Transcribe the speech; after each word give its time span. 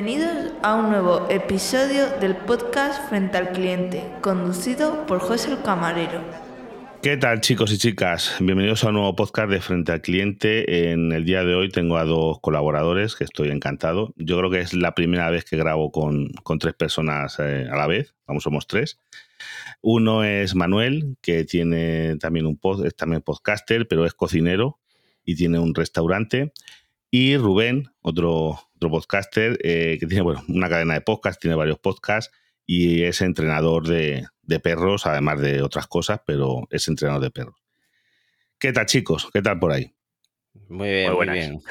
Bienvenidos 0.00 0.52
a 0.62 0.76
un 0.76 0.90
nuevo 0.90 1.26
episodio 1.28 2.06
del 2.20 2.36
podcast 2.36 3.08
Frente 3.08 3.36
al 3.36 3.50
Cliente, 3.50 4.08
conducido 4.20 5.04
por 5.06 5.18
José 5.18 5.50
el 5.50 5.60
Camarero. 5.62 6.22
¿Qué 7.02 7.16
tal 7.16 7.40
chicos 7.40 7.72
y 7.72 7.78
chicas? 7.78 8.36
Bienvenidos 8.38 8.84
a 8.84 8.90
un 8.90 8.94
nuevo 8.94 9.16
podcast 9.16 9.50
de 9.50 9.60
Frente 9.60 9.90
al 9.90 10.00
Cliente. 10.00 10.92
En 10.92 11.10
el 11.10 11.24
día 11.24 11.42
de 11.42 11.56
hoy 11.56 11.68
tengo 11.68 11.96
a 11.96 12.04
dos 12.04 12.38
colaboradores 12.40 13.16
que 13.16 13.24
estoy 13.24 13.50
encantado. 13.50 14.14
Yo 14.14 14.38
creo 14.38 14.50
que 14.52 14.60
es 14.60 14.72
la 14.72 14.94
primera 14.94 15.30
vez 15.30 15.44
que 15.44 15.56
grabo 15.56 15.90
con, 15.90 16.30
tres 16.60 16.74
personas 16.74 17.40
eh, 17.40 17.66
a 17.68 17.74
la 17.74 17.88
vez. 17.88 18.14
Vamos, 18.28 18.44
somos 18.44 18.68
tres. 18.68 19.00
Uno 19.80 20.22
es 20.22 20.54
Manuel, 20.54 21.16
que 21.20 21.42
tiene 21.42 22.18
también 22.18 22.46
un 22.46 22.56
pod, 22.56 22.86
es 22.86 22.94
también 22.94 23.22
podcaster, 23.22 23.88
pero 23.88 24.06
es 24.06 24.14
cocinero 24.14 24.78
y 25.24 25.34
tiene 25.34 25.58
un 25.58 25.74
restaurante. 25.74 26.52
Y 27.10 27.36
Rubén, 27.36 27.90
otro, 28.00 28.67
otro 28.78 28.90
podcaster, 28.90 29.58
eh, 29.62 29.98
que 30.00 30.06
tiene 30.06 30.22
bueno, 30.22 30.42
una 30.48 30.68
cadena 30.68 30.94
de 30.94 31.00
podcasts, 31.00 31.40
tiene 31.40 31.56
varios 31.56 31.78
podcasts 31.78 32.32
y 32.64 33.02
es 33.02 33.20
entrenador 33.20 33.86
de, 33.86 34.26
perros, 34.62 35.06
además 35.06 35.40
de 35.40 35.62
otras 35.62 35.86
cosas, 35.86 36.20
pero 36.24 36.66
es 36.70 36.86
entrenador 36.88 37.22
de 37.22 37.30
perros. 37.30 37.56
¿Qué 38.58 38.72
tal, 38.72 38.86
chicos? 38.86 39.28
¿Qué 39.32 39.42
tal 39.42 39.58
por 39.58 39.72
ahí? 39.72 39.92
Muy 40.68 40.88
bien, 40.88 41.12
muy, 41.12 41.28
bien. 41.28 41.60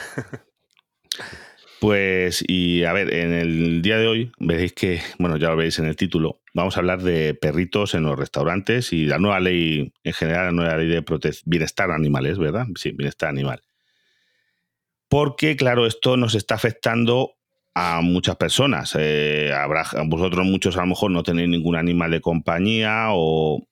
Pues, 1.79 2.43
y 2.47 2.85
a 2.85 2.93
ver, 2.93 3.13
en 3.13 3.33
el 3.33 3.83
día 3.83 3.99
de 3.99 4.07
hoy 4.07 4.31
veréis 4.39 4.73
que, 4.73 4.99
bueno, 5.19 5.37
ya 5.37 5.49
lo 5.49 5.57
veis 5.57 5.77
en 5.77 5.85
el 5.85 5.95
título, 5.95 6.41
vamos 6.55 6.75
a 6.75 6.79
hablar 6.79 7.03
de 7.03 7.35
perritos 7.35 7.93
en 7.93 8.01
los 8.01 8.17
restaurantes 8.17 8.93
y 8.93 9.05
la 9.05 9.19
nueva 9.19 9.39
ley, 9.39 9.93
en 10.03 10.13
general, 10.13 10.45
la 10.47 10.51
nueva 10.53 10.77
ley 10.77 10.87
de 10.87 11.05
bienestar 11.45 11.91
animales, 11.91 12.39
¿verdad? 12.39 12.65
Sí, 12.75 12.93
bienestar 12.93 13.29
animal 13.29 13.61
porque 15.09 15.55
claro, 15.55 15.85
esto 15.85 16.17
nos 16.17 16.35
está 16.35 16.55
afectando 16.55 17.37
a 17.79 18.01
muchas 18.01 18.35
personas. 18.37 18.95
Eh, 18.97 19.53
habrá, 19.53 19.85
vosotros 20.07 20.45
muchos 20.45 20.77
a 20.77 20.81
lo 20.81 20.87
mejor 20.87 21.11
no 21.11 21.21
tenéis 21.21 21.47
ningún 21.47 21.75
animal 21.75 22.09
de 22.09 22.21
compañía 22.21 23.09
o, 23.11 23.67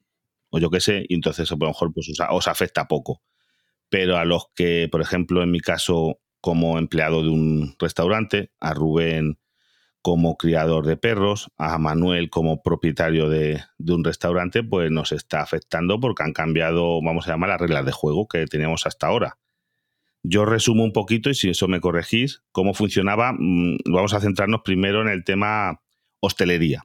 yo 0.52 0.69
qué 0.69 0.80
sé, 0.80 1.06
y 1.09 1.16
entonces 1.16 1.52
a 1.52 1.56
lo 1.56 1.67
mejor 1.67 1.91
pues, 1.91 2.11
os, 2.30 2.47
afecta 2.47 2.88
poco. 2.88 3.23
Pero 3.89 4.17
a 4.17 4.25
los 4.25 4.47
que, 4.56 4.88
por 4.91 5.02
ejemplo, 5.02 5.41
en 5.41 5.52
mi 5.52 5.59
caso, 5.59 6.19
como 6.39 6.78
empleado 6.78 7.23
de 7.23 7.30
un 7.30 7.75
restaurante, 7.80 8.52
a 8.59 8.73
Rubén 8.75 9.39
como 10.03 10.38
criador 10.38 10.86
de 10.86 10.97
perros, 10.97 11.50
a 11.58 11.80
Manuel 11.80 12.30
como 12.30 12.61
propietario 12.61 13.28
de, 13.28 13.63
de, 13.80 13.94
un 13.94 14.03
restaurante, 14.03 14.61
pues 14.61 14.91
nos 14.91 15.11
está 15.11 15.41
afectando 15.41 16.00
porque 16.00 16.22
han 16.22 16.33
cambiado, 16.33 17.02
vamos 17.02 17.28
a 17.28 17.31
llamar, 17.31 17.50
las 17.50 17.61
reglas 17.61 17.86
de 17.88 17.91
juego 17.91 18.28
que 18.28 18.45
teníamos 18.45 18.86
hasta 18.86 19.08
ahora. 19.08 19.39
Yo 20.28 20.45
resumo 20.45 20.84
un 20.84 20.94
poquito 20.94 21.30
y 21.30 21.36
si 21.36 21.50
eso 21.50 21.68
me 21.68 21.80
corregís, 21.80 22.44
cómo 22.52 22.73
funcionaba. 22.73 23.34
Mm, 23.38 23.78
vamos 23.86 24.14
a 24.14 24.22
centrarnos 24.22 24.62
primero 24.64 25.02
en 25.02 25.09
el 25.09 25.23
tema 25.23 25.81
hostelería. 26.20 26.84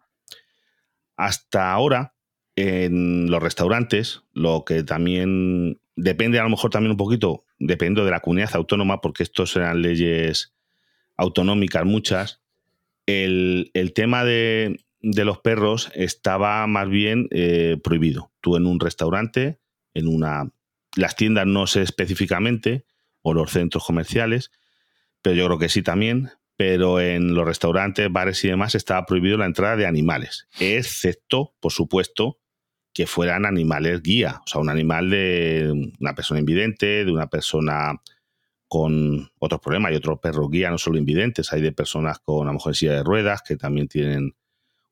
Hasta 1.16 1.72
ahora, 1.72 2.14
en 2.56 3.30
los 3.30 3.42
restaurantes, 3.42 4.22
lo 4.32 4.64
que 4.64 4.82
también 4.82 5.80
depende 5.96 6.38
a 6.38 6.42
lo 6.42 6.50
mejor 6.50 6.70
también 6.70 6.92
un 6.92 6.96
poquito, 6.96 7.44
depende 7.58 8.04
de 8.04 8.10
la 8.10 8.20
comunidad 8.20 8.50
autónoma, 8.54 9.00
porque 9.00 9.22
estos 9.22 9.54
eran 9.56 9.82
leyes 9.82 10.54
autonómicas 11.16 11.84
muchas, 11.84 12.40
el, 13.06 13.92
tema 13.94 14.24
de, 14.24 14.80
los 15.00 15.38
perros 15.38 15.90
estaba 15.94 16.66
más 16.66 16.88
bien 16.88 17.28
eh, 17.30 17.76
prohibido. 17.82 18.32
Tú 18.40 18.56
en 18.56 18.66
un 18.66 18.80
restaurante, 18.80 19.58
en 19.94 20.08
una... 20.08 20.50
Las 20.96 21.14
tiendas 21.14 21.46
no 21.46 21.66
sé 21.66 21.82
específicamente, 21.82 22.84
o 23.22 23.34
los 23.34 23.50
centros 23.50 23.84
comerciales, 23.84 24.50
pero 25.22 25.36
yo 25.36 25.46
creo 25.46 25.58
que 25.58 25.68
sí 25.68 25.82
también, 25.82 26.30
pero 26.56 27.00
en 27.00 27.34
los 27.34 27.46
restaurantes, 27.46 28.10
bares 28.10 28.44
y 28.44 28.48
demás 28.48 28.74
estaba 28.74 29.06
prohibido 29.06 29.36
la 29.38 29.46
entrada 29.46 29.76
de 29.76 29.86
animales, 29.86 30.46
excepto, 30.58 31.54
por 31.60 31.72
supuesto, 31.72 32.38
que 32.92 33.06
fueran 33.06 33.46
animales 33.46 34.02
guía, 34.02 34.40
o 34.44 34.48
sea, 34.48 34.60
un 34.60 34.68
animal 34.68 35.10
de 35.10 35.92
una 36.00 36.14
persona 36.14 36.40
invidente, 36.40 37.04
de 37.04 37.12
una 37.12 37.28
persona 37.28 38.00
con 38.70 39.30
otros 39.38 39.60
problemas. 39.60 39.90
Hay 39.90 39.96
otros 39.96 40.20
perros 40.20 40.48
guía, 40.50 40.70
no 40.70 40.78
solo 40.78 40.98
invidentes, 40.98 41.52
hay 41.52 41.60
de 41.60 41.72
personas 41.72 42.20
con 42.20 42.46
a 42.46 42.50
lo 42.50 42.54
mejor 42.54 42.76
silla 42.76 42.94
de 42.94 43.02
ruedas 43.02 43.42
que 43.42 43.56
también 43.56 43.88
tienen 43.88 44.36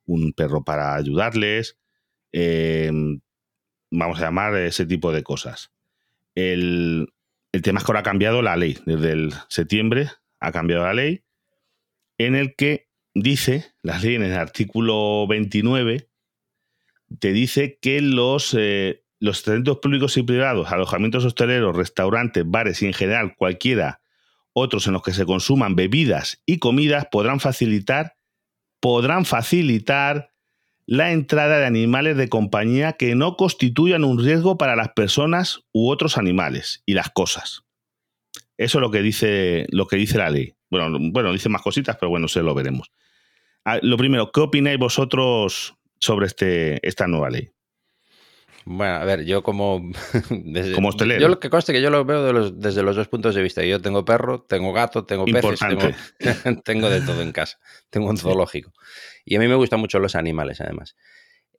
un 0.05 0.33
perro 0.33 0.65
para 0.65 0.95
ayudarles. 0.95 1.79
Eh, 2.33 2.91
vamos 3.91 4.19
a 4.19 4.23
llamar 4.23 4.57
ese 4.57 4.87
tipo 4.87 5.13
de 5.13 5.23
cosas. 5.23 5.71
El, 6.35 7.09
el 7.53 7.63
tema 7.63 7.79
es 7.79 7.85
que 7.85 7.91
ahora 7.91 8.01
ha 8.01 8.05
cambiado 8.05 8.43
la 8.43 8.57
ley. 8.57 8.79
Desde 8.87 9.13
el 9.13 9.33
septiembre 9.49 10.11
ha 10.41 10.53
cambiado 10.53 10.85
la 10.85 10.95
ley 10.95 11.25
en 12.19 12.35
el 12.35 12.55
que 12.57 12.89
dice, 13.15 13.73
la 13.83 13.99
ley 13.99 14.17
en 14.17 14.25
el 14.25 14.35
artículo 14.35 15.27
29, 15.27 16.09
te 17.21 17.33
dice 17.33 17.79
que 17.81 18.01
los, 18.03 18.55
eh, 18.59 19.05
los 19.21 19.43
públicos 19.81 20.17
y 20.17 20.23
privados, 20.23 20.71
alojamientos 20.71 21.25
hosteleros, 21.25 21.77
restaurantes, 21.77 22.45
bares 22.47 22.83
y 22.83 22.87
en 22.87 22.93
general 22.93 23.35
cualquiera 23.37 24.01
otros 24.53 24.87
en 24.87 24.95
los 24.95 25.03
que 25.03 25.13
se 25.13 25.25
consuman 25.25 25.77
bebidas 25.77 26.43
y 26.45 26.59
comidas 26.59 27.07
podrán 27.11 27.39
facilitar, 27.39 28.17
podrán 28.81 29.25
facilitar 29.25 30.33
la 30.89 31.13
entrada 31.13 31.59
de 31.59 31.67
animales 31.67 32.17
de 32.17 32.31
compañía 32.31 32.95
que 32.95 33.15
no 33.15 33.37
constituyan 33.37 34.05
un 34.05 34.25
riesgo 34.25 34.57
para 34.57 34.75
las 34.75 34.89
personas 34.95 35.61
u 35.71 35.91
otros 35.91 36.17
animales 36.17 36.83
y 36.87 36.95
las 36.95 37.11
cosas. 37.11 37.65
Eso 38.57 38.79
es 38.79 38.81
lo 38.81 38.91
que 38.91 39.03
dice, 39.03 39.67
lo 39.69 39.87
que 39.87 39.97
dice 39.97 40.17
la 40.17 40.31
ley. 40.31 40.55
Bueno, 40.71 40.97
bueno, 41.13 41.31
dice 41.35 41.51
más 41.51 41.61
cositas, 41.61 41.99
pero 42.01 42.09
bueno, 42.09 42.27
se 42.27 42.43
lo 42.43 42.55
veremos. 42.55 42.91
Ah, 43.67 43.79
lo 43.83 43.99
primero, 43.99 44.33
¿qué 44.33 44.41
opináis 44.41 44.79
vosotros 44.79 45.75
sobre 46.01 46.27
este, 46.27 46.87
esta 46.89 47.07
nueva 47.07 47.29
ley? 47.29 47.51
Bueno, 48.65 48.95
a 48.95 49.05
ver, 49.05 49.27
yo 49.27 49.43
como... 49.43 49.91
como 50.75 50.89
hostelero. 50.89 51.21
Yo 51.21 51.29
lo 51.29 51.39
que 51.39 51.51
conste 51.51 51.75
que 51.75 51.83
yo 51.83 51.91
lo 51.91 52.07
veo 52.07 52.51
desde 52.51 52.83
los 52.83 52.97
dos 52.97 53.09
puntos 53.09 53.35
de 53.35 53.43
vista. 53.43 53.63
Yo 53.63 53.81
tengo 53.83 54.07
perro, 54.07 54.41
tengo 54.41 54.73
gato, 54.73 55.05
tengo 55.05 55.27
peces, 55.27 55.61
tengo, 55.61 56.63
tengo, 56.65 56.89
de 56.89 57.03
todo 57.03 57.21
en 57.21 57.33
casa. 57.33 57.59
Tengo 57.91 58.09
un 58.09 58.17
zoológico. 58.17 58.73
Y 59.29 59.37
a 59.37 59.41
mí 59.41 59.47
me 59.47 59.57
gustan 59.57 59.81
mucho 59.81 59.99
los 59.99 60.15
animales, 60.15 60.61
además. 60.63 60.97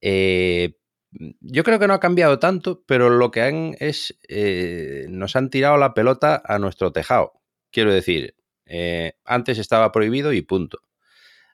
Eh, 0.01 0.73
yo 1.11 1.63
creo 1.63 1.77
que 1.77 1.87
no 1.87 1.93
ha 1.93 1.99
cambiado 1.99 2.39
tanto, 2.39 2.83
pero 2.87 3.11
lo 3.11 3.29
que 3.29 3.41
han 3.41 3.75
es. 3.79 4.17
Eh, 4.27 5.05
nos 5.09 5.35
han 5.35 5.51
tirado 5.51 5.77
la 5.77 5.93
pelota 5.93 6.41
a 6.43 6.57
nuestro 6.57 6.91
tejado. 6.91 7.33
Quiero 7.71 7.93
decir, 7.93 8.35
eh, 8.65 9.13
antes 9.23 9.59
estaba 9.59 9.91
prohibido 9.91 10.33
y 10.33 10.41
punto. 10.41 10.79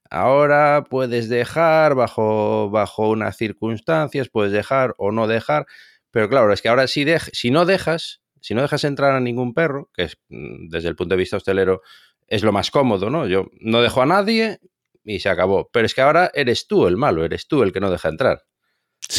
Ahora 0.10 0.86
puedes 0.90 1.28
dejar 1.28 1.96
bajo, 1.96 2.70
bajo 2.70 3.10
unas 3.10 3.36
circunstancias, 3.36 4.30
puedes 4.30 4.54
dejar 4.54 4.94
o 4.98 5.12
no 5.12 5.28
dejar. 5.28 5.66
Pero 6.12 6.30
claro, 6.30 6.54
es 6.54 6.62
que 6.62 6.70
ahora 6.70 6.88
si, 6.88 7.06
si 7.34 7.52
no 7.52 7.66
dejas, 7.66 8.22
si 8.40 8.54
no 8.54 8.62
dejas 8.62 8.86
entrar 8.86 9.12
a 9.12 9.20
ningún 9.20 9.54
perro, 9.54 9.90
que 9.94 10.04
es 10.04 10.18
mm, 10.30 10.70
desde 10.70 10.88
el 10.88 10.96
punto 10.96 11.16
de 11.16 11.20
vista 11.20 11.38
hostelero 11.38 11.82
es 12.28 12.44
lo 12.44 12.54
más 12.54 12.72
cómodo, 12.72 13.10
¿no? 13.10 13.28
Yo 13.28 13.48
no 13.60 13.82
dejo 13.82 14.02
a 14.02 14.06
nadie 14.06 14.60
y 15.06 15.20
se 15.20 15.30
acabó. 15.30 15.70
Pero 15.72 15.86
es 15.86 15.94
que 15.94 16.02
ahora 16.02 16.32
eres 16.34 16.68
tú 16.68 16.88
el 16.88 16.98
malo, 16.98 17.24
eres 17.24 17.48
tú 17.48 17.64
el 17.64 17.72
que 17.72 17.80
no 17.80 17.92
deja 17.92 18.10
entrar. 18.10 18.44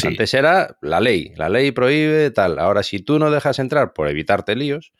Antes 0.03 0.33
era 0.33 0.77
la 0.81 0.99
ley, 0.99 1.31
la 1.37 1.49
ley 1.49 1.71
prohíbe 1.71 2.29
tal. 2.31 2.59
Ahora 2.59 2.83
si 2.83 2.99
tú 2.99 3.19
no 3.19 3.31
dejas 3.31 3.57
entrar 3.59 3.93
por 3.93 4.09
evitarte 4.09 4.55
líos, 4.55 4.91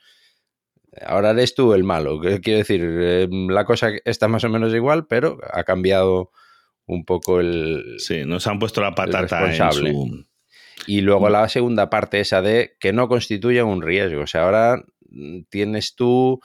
ahora 1.05 1.31
eres 1.31 1.55
tú 1.55 1.73
el 1.73 1.83
malo. 1.83 2.19
Quiero 2.41 2.59
decir, 2.59 2.81
em, 2.81 3.49
la 3.49 3.65
cosa 3.65 3.91
está 4.05 4.27
más 4.27 4.43
o 4.45 4.49
menos 4.49 4.73
igual, 4.73 5.05
pero 5.07 5.39
ha 5.51 5.63
cambiado 5.63 6.31
un 6.85 7.03
poco 7.03 7.41
el... 7.41 7.95
Sí, 7.97 8.23
nos 8.25 8.47
han 8.47 8.59
puesto 8.59 8.81
la 8.81 8.95
patata 8.95 9.53
en 9.53 9.73
su... 9.73 10.25
Y 10.85 11.01
luego 11.01 11.27
la 11.29 11.49
segunda 11.49 11.89
parte 11.89 12.21
esa 12.21 12.41
de 12.41 12.77
que 12.79 12.93
no 12.93 13.09
constituya 13.09 13.65
un 13.65 13.81
riesgo. 13.81 14.21
O 14.21 14.27
sea, 14.27 14.43
ahora 14.43 14.85
mm, 15.09 15.41
tienes 15.49 15.95
tú 15.95 16.39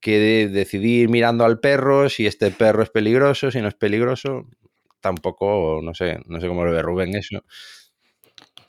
que 0.00 0.48
decidir 0.48 1.08
mirando 1.08 1.44
al 1.44 1.60
perro 1.60 2.08
si 2.08 2.26
este 2.26 2.50
perro 2.50 2.82
es 2.82 2.90
peligroso, 2.90 3.50
si 3.50 3.60
no 3.60 3.68
es 3.68 3.74
peligroso, 3.74 4.46
tampoco, 5.00 5.80
no 5.82 5.94
sé, 5.94 6.18
no 6.26 6.40
sé 6.40 6.48
cómo 6.48 6.64
lo 6.64 6.72
ve 6.72 6.82
Rubén 6.82 7.14
eso. 7.14 7.44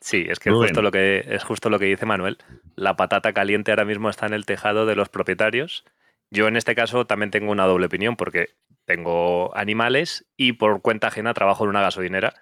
Sí, 0.01 0.25
es 0.27 0.39
que 0.39 0.49
es 0.49 0.55
justo, 0.55 0.81
lo 0.81 0.91
que 0.91 1.23
es 1.27 1.43
justo 1.43 1.69
lo 1.69 1.77
que 1.77 1.85
dice 1.85 2.07
Manuel. 2.07 2.39
La 2.75 2.95
patata 2.95 3.33
caliente 3.33 3.71
ahora 3.71 3.85
mismo 3.85 4.09
está 4.09 4.25
en 4.25 4.33
el 4.33 4.45
tejado 4.45 4.85
de 4.85 4.95
los 4.95 5.09
propietarios. 5.09 5.85
Yo 6.31 6.47
en 6.47 6.55
este 6.55 6.73
caso 6.73 7.05
también 7.05 7.29
tengo 7.29 7.51
una 7.51 7.65
doble 7.65 7.85
opinión 7.85 8.15
porque 8.15 8.49
tengo 8.85 9.55
animales 9.55 10.25
y 10.37 10.53
por 10.53 10.81
cuenta 10.81 11.07
ajena 11.07 11.35
trabajo 11.35 11.65
en 11.65 11.69
una 11.69 11.81
gasolinera. 11.81 12.33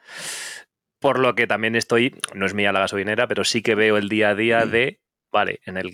Por 0.99 1.19
lo 1.19 1.35
que 1.35 1.47
también 1.47 1.75
estoy, 1.75 2.15
no 2.33 2.45
es 2.45 2.53
mía 2.53 2.71
la 2.71 2.79
gasolinera, 2.79 3.27
pero 3.27 3.43
sí 3.43 3.61
que 3.61 3.75
veo 3.75 3.97
el 3.97 4.07
día 4.07 4.29
a 4.29 4.35
día 4.35 4.65
mm. 4.65 4.69
de 4.69 4.99
vale, 5.31 5.59
en 5.65 5.77
el, 5.77 5.93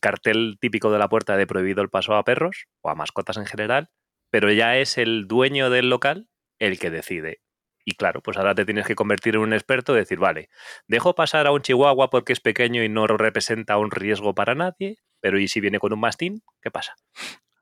cartel 0.00 0.58
típico 0.60 0.90
de 0.90 0.98
la 0.98 1.08
puerta 1.08 1.36
de 1.36 1.46
prohibido 1.46 1.82
el 1.82 1.90
paso 1.90 2.14
a 2.14 2.24
perros 2.24 2.66
o 2.80 2.90
a 2.90 2.94
mascotas 2.94 3.36
en 3.36 3.46
general, 3.46 3.90
pero 4.30 4.50
ya 4.52 4.76
es 4.76 4.98
el 4.98 5.26
dueño 5.26 5.70
del 5.70 5.90
local 5.90 6.28
el 6.58 6.78
que 6.78 6.90
decide. 6.90 7.40
Y 7.84 7.92
claro, 7.92 8.20
pues 8.22 8.36
ahora 8.36 8.54
te 8.54 8.64
tienes 8.64 8.86
que 8.86 8.94
convertir 8.94 9.34
en 9.34 9.40
un 9.40 9.52
experto 9.52 9.94
y 9.94 9.98
decir, 9.98 10.18
vale, 10.18 10.50
dejo 10.86 11.14
pasar 11.14 11.46
a 11.46 11.52
un 11.52 11.62
chihuahua 11.62 12.10
porque 12.10 12.32
es 12.32 12.40
pequeño 12.40 12.84
y 12.84 12.88
no 12.88 13.06
representa 13.06 13.78
un 13.78 13.90
riesgo 13.90 14.34
para 14.34 14.54
nadie, 14.54 14.98
pero 15.20 15.38
¿y 15.38 15.48
si 15.48 15.60
viene 15.60 15.78
con 15.78 15.92
un 15.92 16.00
mastín? 16.00 16.42
¿Qué 16.60 16.70
pasa? 16.70 16.94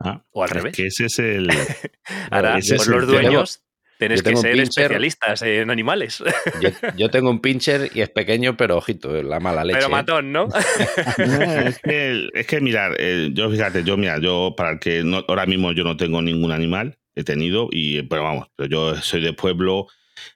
Ah, 0.00 0.24
o 0.30 0.42
al 0.42 0.50
revés. 0.50 0.76
Que 0.76 0.86
ese 0.86 1.06
es 1.06 1.18
el. 1.18 1.48
Ahora, 2.30 2.58
ese 2.58 2.76
pues 2.76 2.82
es 2.82 2.88
el 2.88 2.94
los 2.94 3.06
dueños 3.06 3.67
tenéis 3.98 4.22
que 4.22 4.36
ser 4.36 4.52
pincher. 4.52 4.84
especialistas 4.84 5.42
en 5.42 5.70
animales. 5.70 6.22
Yo, 6.62 6.70
yo 6.96 7.10
tengo 7.10 7.30
un 7.30 7.40
pincher 7.40 7.90
y 7.94 8.00
es 8.00 8.08
pequeño, 8.08 8.56
pero 8.56 8.76
ojito, 8.76 9.22
la 9.22 9.40
mala 9.40 9.64
leche. 9.64 9.78
Pero 9.78 9.88
¿eh? 9.88 9.90
matón, 9.90 10.32
¿no? 10.32 10.48
No, 11.18 11.42
es 11.68 11.78
que, 11.80 12.28
es 12.32 12.46
que 12.46 12.60
mirar, 12.60 12.94
eh, 12.98 13.30
yo 13.32 13.50
fíjate, 13.50 13.84
yo 13.84 13.96
mira, 13.96 14.18
yo 14.18 14.54
para 14.56 14.72
el 14.72 14.78
que 14.78 15.02
no, 15.02 15.24
ahora 15.28 15.46
mismo 15.46 15.72
yo 15.72 15.84
no 15.84 15.96
tengo 15.96 16.22
ningún 16.22 16.52
animal, 16.52 16.98
he 17.14 17.24
tenido, 17.24 17.68
y 17.70 18.02
pero 18.02 18.22
vamos, 18.22 18.48
pero 18.56 18.68
yo 18.68 18.96
soy 19.02 19.20
de 19.20 19.32
pueblo, 19.32 19.88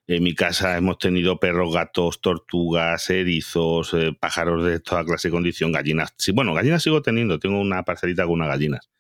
en 0.07 0.23
mi 0.23 0.35
casa 0.35 0.77
hemos 0.77 0.99
tenido 0.99 1.39
perros, 1.39 1.73
gatos, 1.73 2.21
tortugas, 2.21 3.09
erizos, 3.11 3.95
eh, 3.95 4.13
pájaros 4.19 4.65
de 4.65 4.81
toda 4.81 5.05
clase 5.05 5.29
de 5.29 5.33
condición, 5.33 5.73
gallinas. 5.73 6.15
Sí, 6.19 6.33
bueno, 6.33 6.55
gallinas 6.55 6.83
sigo 6.83 7.03
teniendo, 7.03 7.39
tengo 7.39 7.61
una 7.61 7.85
parcelita 7.85 8.25
con 8.25 8.35
unas 8.35 8.49
gallinas. 8.49 8.91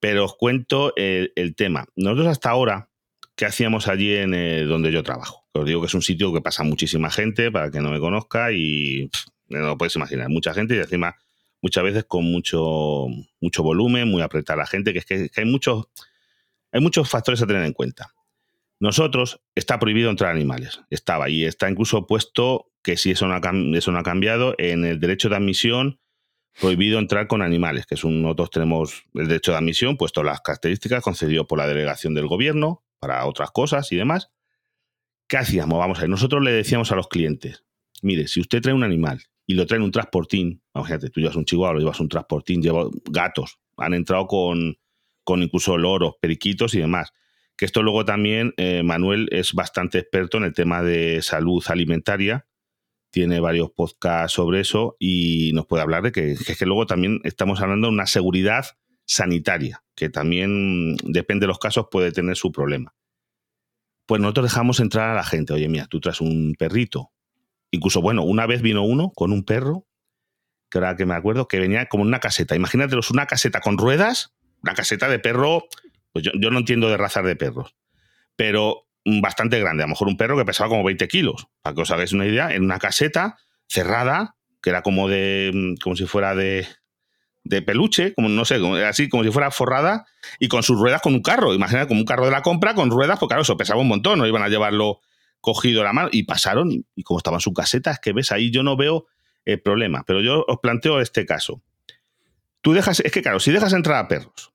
Pero 0.00 0.24
os 0.24 0.36
cuento 0.36 0.92
el, 0.96 1.32
el 1.36 1.54
tema. 1.54 1.86
Nosotros 1.94 2.28
hasta 2.28 2.50
ahora, 2.50 2.89
¿qué 3.40 3.46
hacíamos 3.46 3.88
allí 3.88 4.14
en 4.14 4.34
eh, 4.34 4.64
donde 4.64 4.92
yo 4.92 5.02
trabajo? 5.02 5.46
Os 5.54 5.64
digo 5.64 5.80
que 5.80 5.86
es 5.86 5.94
un 5.94 6.02
sitio 6.02 6.30
que 6.30 6.42
pasa 6.42 6.62
muchísima 6.62 7.10
gente, 7.10 7.50
para 7.50 7.70
que 7.70 7.80
no 7.80 7.90
me 7.90 7.98
conozca, 7.98 8.52
y 8.52 9.08
no 9.48 9.60
lo 9.60 9.78
podéis 9.78 9.96
imaginar, 9.96 10.28
mucha 10.28 10.52
gente 10.52 10.76
y 10.76 10.78
encima 10.78 11.16
muchas 11.62 11.82
veces 11.82 12.04
con 12.04 12.24
mucho, 12.24 13.06
mucho 13.40 13.62
volumen, 13.62 14.08
muy 14.08 14.20
apretada 14.20 14.58
la 14.58 14.66
gente, 14.66 14.92
que 14.92 14.98
es 14.98 15.06
que, 15.06 15.30
que 15.30 15.40
hay, 15.40 15.46
muchos, 15.46 15.86
hay 16.70 16.82
muchos 16.82 17.08
factores 17.08 17.40
a 17.40 17.46
tener 17.46 17.64
en 17.64 17.72
cuenta. 17.72 18.12
Nosotros 18.78 19.40
está 19.54 19.78
prohibido 19.78 20.10
entrar 20.10 20.32
animales, 20.32 20.82
estaba 20.90 21.30
y 21.30 21.46
está 21.46 21.70
incluso 21.70 22.06
puesto 22.06 22.66
que 22.82 22.98
si 22.98 23.12
eso 23.12 23.26
no 23.26 23.32
ha, 23.32 23.40
eso 23.74 23.90
no 23.90 24.00
ha 24.00 24.02
cambiado, 24.02 24.54
en 24.58 24.84
el 24.84 25.00
derecho 25.00 25.30
de 25.30 25.36
admisión 25.36 25.98
prohibido 26.60 26.98
entrar 26.98 27.26
con 27.26 27.40
animales, 27.40 27.86
que 27.86 27.94
es 27.94 28.04
un, 28.04 28.20
nosotros 28.20 28.50
tenemos 28.50 29.04
el 29.14 29.28
derecho 29.28 29.52
de 29.52 29.56
admisión, 29.56 29.96
puesto 29.96 30.22
las 30.22 30.42
características 30.42 31.02
concedido 31.02 31.46
por 31.46 31.56
la 31.56 31.66
delegación 31.66 32.12
del 32.12 32.26
gobierno 32.26 32.82
para 33.00 33.26
otras 33.26 33.50
cosas 33.50 33.90
y 33.90 33.96
demás. 33.96 34.30
¿Qué 35.26 35.38
hacíamos? 35.38 35.78
Vamos 35.78 35.98
a 35.98 36.02
ver, 36.02 36.10
nosotros 36.10 36.42
le 36.42 36.52
decíamos 36.52 36.92
a 36.92 36.96
los 36.96 37.08
clientes, 37.08 37.64
mire, 38.02 38.28
si 38.28 38.40
usted 38.40 38.60
trae 38.60 38.74
un 38.74 38.84
animal 38.84 39.22
y 39.46 39.54
lo 39.54 39.66
trae 39.66 39.78
en 39.78 39.84
un 39.84 39.90
transportín, 39.90 40.62
fíjate, 40.74 41.10
tú 41.10 41.20
llevas 41.20 41.36
un 41.36 41.44
chihuahua, 41.44 41.74
lo 41.74 41.80
llevas 41.80 42.00
un 42.00 42.08
transportín, 42.08 42.62
lleva 42.62 42.88
gatos, 43.10 43.58
han 43.76 43.94
entrado 43.94 44.26
con, 44.26 44.76
con 45.24 45.42
incluso 45.42 45.78
loros, 45.78 46.14
periquitos 46.20 46.74
y 46.74 46.80
demás. 46.80 47.12
Que 47.56 47.64
esto 47.64 47.82
luego 47.82 48.04
también, 48.04 48.54
eh, 48.56 48.82
Manuel 48.82 49.28
es 49.32 49.52
bastante 49.52 49.98
experto 49.98 50.38
en 50.38 50.44
el 50.44 50.52
tema 50.52 50.82
de 50.82 51.20
salud 51.22 51.62
alimentaria, 51.68 52.46
tiene 53.10 53.40
varios 53.40 53.70
podcasts 53.70 54.34
sobre 54.34 54.60
eso 54.60 54.96
y 54.98 55.50
nos 55.52 55.66
puede 55.66 55.82
hablar 55.82 56.02
de 56.02 56.12
que, 56.12 56.36
que 56.44 56.52
es 56.52 56.58
que 56.58 56.66
luego 56.66 56.86
también 56.86 57.20
estamos 57.24 57.60
hablando 57.60 57.88
de 57.88 57.92
una 57.92 58.06
seguridad 58.06 58.66
sanitaria, 59.10 59.82
que 59.96 60.08
también 60.08 60.94
depende 61.02 61.44
de 61.44 61.48
los 61.48 61.58
casos 61.58 61.88
puede 61.90 62.12
tener 62.12 62.36
su 62.36 62.52
problema. 62.52 62.94
Pues 64.06 64.20
nosotros 64.20 64.52
dejamos 64.52 64.78
entrar 64.78 65.10
a 65.10 65.14
la 65.14 65.24
gente, 65.24 65.52
oye, 65.52 65.68
mira, 65.68 65.86
tú 65.86 65.98
traes 65.98 66.20
un 66.20 66.54
perrito. 66.56 67.10
Incluso, 67.72 68.00
bueno, 68.00 68.22
una 68.22 68.46
vez 68.46 68.62
vino 68.62 68.84
uno 68.84 69.10
con 69.10 69.32
un 69.32 69.44
perro, 69.44 69.88
que 70.70 70.78
ahora 70.78 70.94
que 70.94 71.06
me 71.06 71.14
acuerdo, 71.14 71.48
que 71.48 71.58
venía 71.58 71.86
como 71.86 72.04
una 72.04 72.20
caseta. 72.20 72.54
Imagínatelos 72.54 73.10
una 73.10 73.26
caseta 73.26 73.60
con 73.60 73.78
ruedas, 73.78 74.32
una 74.62 74.74
caseta 74.74 75.08
de 75.08 75.18
perro, 75.18 75.64
pues 76.12 76.24
yo, 76.24 76.30
yo 76.40 76.50
no 76.50 76.60
entiendo 76.60 76.88
de 76.88 76.96
razas 76.96 77.24
de 77.24 77.34
perros, 77.34 77.74
pero 78.36 78.86
mm, 79.04 79.20
bastante 79.20 79.58
grande, 79.58 79.82
a 79.82 79.86
lo 79.86 79.90
mejor 79.90 80.06
un 80.06 80.16
perro 80.16 80.36
que 80.36 80.44
pesaba 80.44 80.68
como 80.68 80.84
20 80.84 81.08
kilos, 81.08 81.48
para 81.62 81.74
que 81.74 81.82
os 81.82 81.90
hagáis 81.90 82.12
una 82.12 82.26
idea, 82.26 82.54
en 82.54 82.62
una 82.62 82.78
caseta 82.78 83.38
cerrada, 83.66 84.36
que 84.62 84.70
era 84.70 84.82
como 84.82 85.08
de, 85.08 85.50
mm, 85.52 85.82
como 85.82 85.96
si 85.96 86.06
fuera 86.06 86.36
de, 86.36 86.68
de 87.44 87.62
peluche, 87.62 88.14
como 88.14 88.28
no 88.28 88.44
sé, 88.44 88.60
así 88.86 89.08
como 89.08 89.24
si 89.24 89.30
fuera 89.30 89.50
forrada, 89.50 90.06
y 90.38 90.48
con 90.48 90.62
sus 90.62 90.78
ruedas 90.78 91.00
con 91.02 91.14
un 91.14 91.22
carro. 91.22 91.54
Imagina 91.54 91.86
como 91.86 92.00
un 92.00 92.06
carro 92.06 92.24
de 92.26 92.30
la 92.30 92.42
compra 92.42 92.74
con 92.74 92.90
ruedas, 92.90 93.18
porque 93.18 93.30
claro, 93.32 93.42
eso 93.42 93.56
pesaba 93.56 93.80
un 93.80 93.88
montón, 93.88 94.18
no 94.18 94.26
iban 94.26 94.42
a 94.42 94.48
llevarlo 94.48 95.00
cogido 95.40 95.82
la 95.82 95.92
mano, 95.92 96.08
y 96.12 96.24
pasaron, 96.24 96.70
y, 96.70 96.84
y 96.94 97.02
como 97.02 97.18
estaba 97.18 97.38
en 97.38 97.40
su 97.40 97.52
caseta, 97.54 97.90
es 97.92 97.98
que 97.98 98.12
ves, 98.12 98.30
ahí 98.30 98.50
yo 98.50 98.62
no 98.62 98.76
veo 98.76 99.06
el 99.46 99.60
problema. 99.60 100.04
Pero 100.06 100.20
yo 100.20 100.44
os 100.46 100.58
planteo 100.60 101.00
este 101.00 101.24
caso. 101.24 101.62
Tú 102.60 102.72
dejas, 102.74 103.00
es 103.00 103.10
que 103.12 103.22
claro, 103.22 103.40
si 103.40 103.50
dejas 103.52 103.72
entrar 103.72 103.96
a 104.04 104.08
perros, 104.08 104.52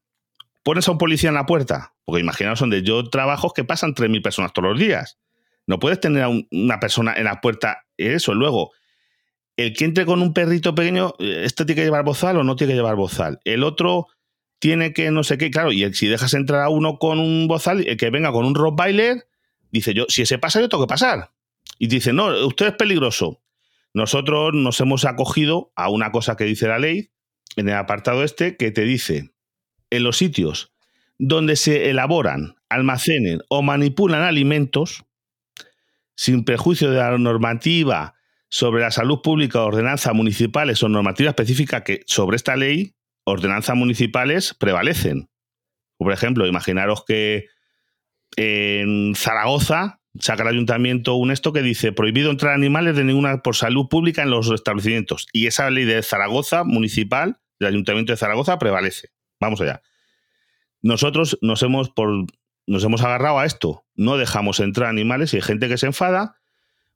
pones 0.64 0.88
a 0.88 0.92
un 0.92 0.98
policía 1.00 1.30
en 1.30 1.36
la 1.36 1.46
puerta, 1.48 1.94
porque 2.06 2.22
imaginaos 2.22 2.60
donde 2.60 2.84
yo 2.84 3.10
trabajo 3.10 3.52
que 3.52 3.64
pasan 3.64 3.96
3.000 3.96 4.22
personas 4.22 4.54
todos 4.54 4.70
los 4.70 4.80
días. 4.80 5.18
No 5.66 5.80
puedes 5.80 6.00
tener 6.00 6.22
a 6.24 6.30
un- 6.30 6.48
una 6.52 6.80
persona 6.80 7.14
en 7.16 7.24
la 7.24 7.42
puerta, 7.42 7.86
eso. 7.98 8.36
Luego, 8.36 8.72
el 9.58 9.74
que 9.74 9.86
entre 9.86 10.06
con 10.06 10.22
un 10.22 10.34
perrito 10.34 10.76
pequeño, 10.76 11.14
eh, 11.20 11.44
¿este 11.46 11.66
tiene 11.66 11.82
que 11.82 11.86
llevar 11.86 12.04
bozal 12.04 12.38
o 12.38 12.44
no 12.44 12.56
tiene 12.56 12.74
que 12.74 12.78
llevar 12.78 12.96
bozal? 12.96 13.40
El 13.44 13.64
otro 13.64 14.08
tiene 14.60 14.94
que 14.94 15.12
no 15.12 15.24
sé 15.24 15.38
qué, 15.38 15.52
claro, 15.52 15.72
y 15.72 15.94
si 15.94 16.08
dejas 16.08 16.34
entrar 16.34 16.62
a 16.62 16.70
uno 16.70 16.98
con 16.98 17.20
un 17.20 17.48
bozal, 17.48 17.88
el 17.88 17.98
que 17.98 18.10
venga 18.10 18.32
con 18.32 18.46
un 18.46 18.56
Rottweiler, 18.56 19.28
dice 19.72 19.94
yo, 19.94 20.06
si 20.10 20.24
ese 20.24 20.38
pasa, 20.38 20.60
yo 20.60 20.70
tengo 20.70 20.86
que 20.86 20.90
pasar. 20.90 21.32
Y 21.78 21.88
dice, 21.88 22.14
no, 22.14 22.48
usted 22.48 22.68
es 22.68 22.74
peligroso. 22.74 23.42
Nosotros 23.94 24.54
nos 24.54 24.80
hemos 24.82 25.06
acogido 25.06 25.72
a 25.76 25.90
una 25.90 26.12
cosa 26.12 26.36
que 26.36 26.46
dice 26.46 26.68
la 26.68 26.80
ley, 26.80 27.12
en 27.56 27.70
el 27.70 27.76
apartado 27.76 28.24
este, 28.24 28.58
que 28.58 28.72
te 28.72 28.84
dice, 28.84 29.32
en 29.90 30.04
los 30.04 30.18
sitios 30.18 30.74
donde 31.18 31.56
se 31.56 31.90
elaboran, 31.90 32.56
almacenen 32.68 33.40
o 33.50 33.62
manipulan 33.62 34.22
alimentos, 34.22 35.06
sin 36.16 36.44
prejuicio 36.44 36.92
de 36.92 36.98
la 36.98 37.18
normativa 37.18 38.15
sobre 38.56 38.84
la 38.84 38.90
salud 38.90 39.22
pública, 39.22 39.64
ordenanzas 39.64 40.14
municipales 40.14 40.82
o 40.82 40.88
normativa 40.88 41.32
específica 41.32 41.84
que 41.84 42.04
sobre 42.06 42.38
esta 42.38 42.56
ley, 42.56 42.96
ordenanzas 43.26 43.76
municipales 43.76 44.54
prevalecen. 44.54 45.30
Por 45.98 46.14
ejemplo, 46.14 46.48
imaginaros 46.48 47.04
que 47.04 47.48
en 48.38 49.14
Zaragoza 49.14 50.00
saca 50.22 50.44
el 50.44 50.50
ayuntamiento 50.50 51.16
un 51.16 51.32
esto 51.32 51.52
que 51.52 51.64
dice 51.64 51.92
prohibido 51.92 52.32
entrar 52.32 52.54
animales 52.54 52.96
de 52.96 53.04
ninguna 53.04 53.42
por 53.42 53.58
salud 53.58 53.90
pública 53.90 54.24
en 54.24 54.30
los 54.30 54.50
establecimientos. 54.50 55.28
Y 55.34 55.48
esa 55.48 55.70
ley 55.70 55.84
de 55.84 56.02
Zaragoza 56.02 56.64
municipal, 56.64 57.42
del 57.60 57.68
ayuntamiento 57.68 58.14
de 58.14 58.18
Zaragoza, 58.18 58.58
prevalece. 58.58 59.10
Vamos 59.38 59.60
allá. 59.60 59.82
Nosotros 60.82 61.38
nos 61.42 61.62
hemos, 61.62 61.90
por, 61.90 62.26
nos 62.68 62.84
hemos 62.86 63.04
agarrado 63.04 63.38
a 63.38 63.46
esto. 63.46 63.84
No 63.96 64.16
dejamos 64.16 64.62
entrar 64.62 64.88
animales 64.88 65.34
y 65.34 65.36
hay 65.36 65.42
gente 65.42 65.68
que 65.68 65.78
se 65.78 65.88
enfada 65.88 66.38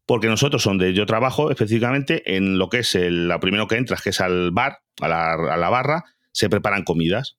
porque 0.09 0.25
nosotros, 0.25 0.63
donde 0.63 0.91
yo 0.95 1.05
trabajo 1.05 1.51
específicamente, 1.51 2.35
en 2.35 2.57
lo 2.57 2.67
que 2.67 2.79
es 2.79 2.95
el, 2.95 3.27
lo 3.27 3.39
primero 3.39 3.67
que 3.67 3.75
entras, 3.75 4.01
que 4.01 4.09
es 4.09 4.19
al 4.19 4.49
bar, 4.49 4.79
a 5.01 5.07
la, 5.07 5.69
barra, 5.69 6.03
se 6.31 6.49
preparan 6.49 6.83
comidas. 6.83 7.37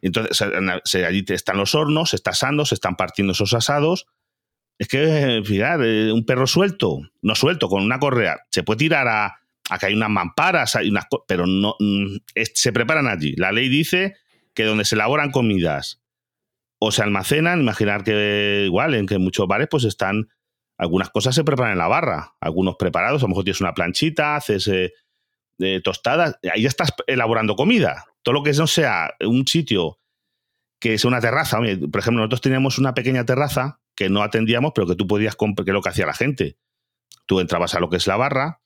Entonces, 0.00 0.42
se- 0.84 1.04
allí 1.04 1.22
están 1.28 1.58
los 1.58 1.74
hornos, 1.74 2.08
se 2.08 2.16
está 2.16 2.30
asando, 2.30 2.64
se 2.64 2.76
están 2.76 2.96
partiendo 2.96 3.32
esos 3.34 3.52
asados. 3.52 4.06
Es 4.78 4.88
que, 4.88 5.42
fijar, 5.44 5.82
eh, 5.84 6.10
un 6.10 6.24
perro 6.24 6.46
suelto, 6.46 6.98
no 7.20 7.34
suelto, 7.34 7.68
con 7.68 7.82
una 7.82 7.98
correa, 7.98 8.38
se 8.50 8.62
puede 8.62 8.78
tirar 8.78 9.06
a, 9.06 9.40
que 9.78 9.84
hay 9.84 9.92
unas 9.92 10.08
mamparas, 10.08 10.76
hay 10.76 10.88
unas, 10.88 11.04
pero 11.26 11.46
no 11.46 11.74
mm, 11.78 12.20
se 12.54 12.72
preparan 12.72 13.06
allí. 13.06 13.34
La 13.36 13.52
ley 13.52 13.68
dice 13.68 14.16
que 14.54 14.64
donde 14.64 14.86
se 14.86 14.94
elaboran 14.94 15.30
comidas 15.30 16.00
o 16.78 16.90
se 16.90 17.02
almacenan, 17.02 17.60
imaginar 17.60 18.02
que 18.02 18.62
igual 18.64 18.94
en 18.94 19.04
que 19.04 19.18
muchos 19.18 19.46
bares 19.46 19.68
pues 19.70 19.84
están, 19.84 20.30
algunas 20.78 21.10
cosas 21.10 21.34
se 21.34 21.44
preparan 21.44 21.72
en 21.72 21.78
la 21.78 21.88
barra, 21.88 22.36
algunos 22.40 22.76
preparados, 22.76 23.22
a 23.22 23.24
lo 23.24 23.30
mejor 23.30 23.44
tienes 23.44 23.60
una 23.60 23.74
planchita, 23.74 24.36
haces 24.36 24.68
eh, 24.68 24.92
eh, 25.58 25.80
tostadas, 25.82 26.38
ahí 26.52 26.62
ya 26.62 26.68
estás 26.68 26.94
elaborando 27.08 27.56
comida. 27.56 28.06
Todo 28.22 28.34
lo 28.34 28.42
que 28.44 28.52
no 28.52 28.68
sea 28.68 29.14
un 29.20 29.46
sitio 29.46 29.98
que 30.78 30.96
sea 30.96 31.08
una 31.08 31.20
terraza, 31.20 31.58
por 31.58 32.00
ejemplo, 32.00 32.20
nosotros 32.20 32.40
teníamos 32.40 32.78
una 32.78 32.94
pequeña 32.94 33.26
terraza 33.26 33.80
que 33.96 34.08
no 34.08 34.22
atendíamos, 34.22 34.70
pero 34.72 34.86
que 34.86 34.94
tú 34.94 35.08
podías 35.08 35.34
comprar, 35.34 35.64
que 35.64 35.72
es 35.72 35.74
lo 35.74 35.82
que 35.82 35.88
hacía 35.88 36.06
la 36.06 36.14
gente. 36.14 36.56
Tú 37.26 37.40
entrabas 37.40 37.74
a 37.74 37.80
lo 37.80 37.90
que 37.90 37.96
es 37.96 38.06
la 38.06 38.16
barra, 38.16 38.60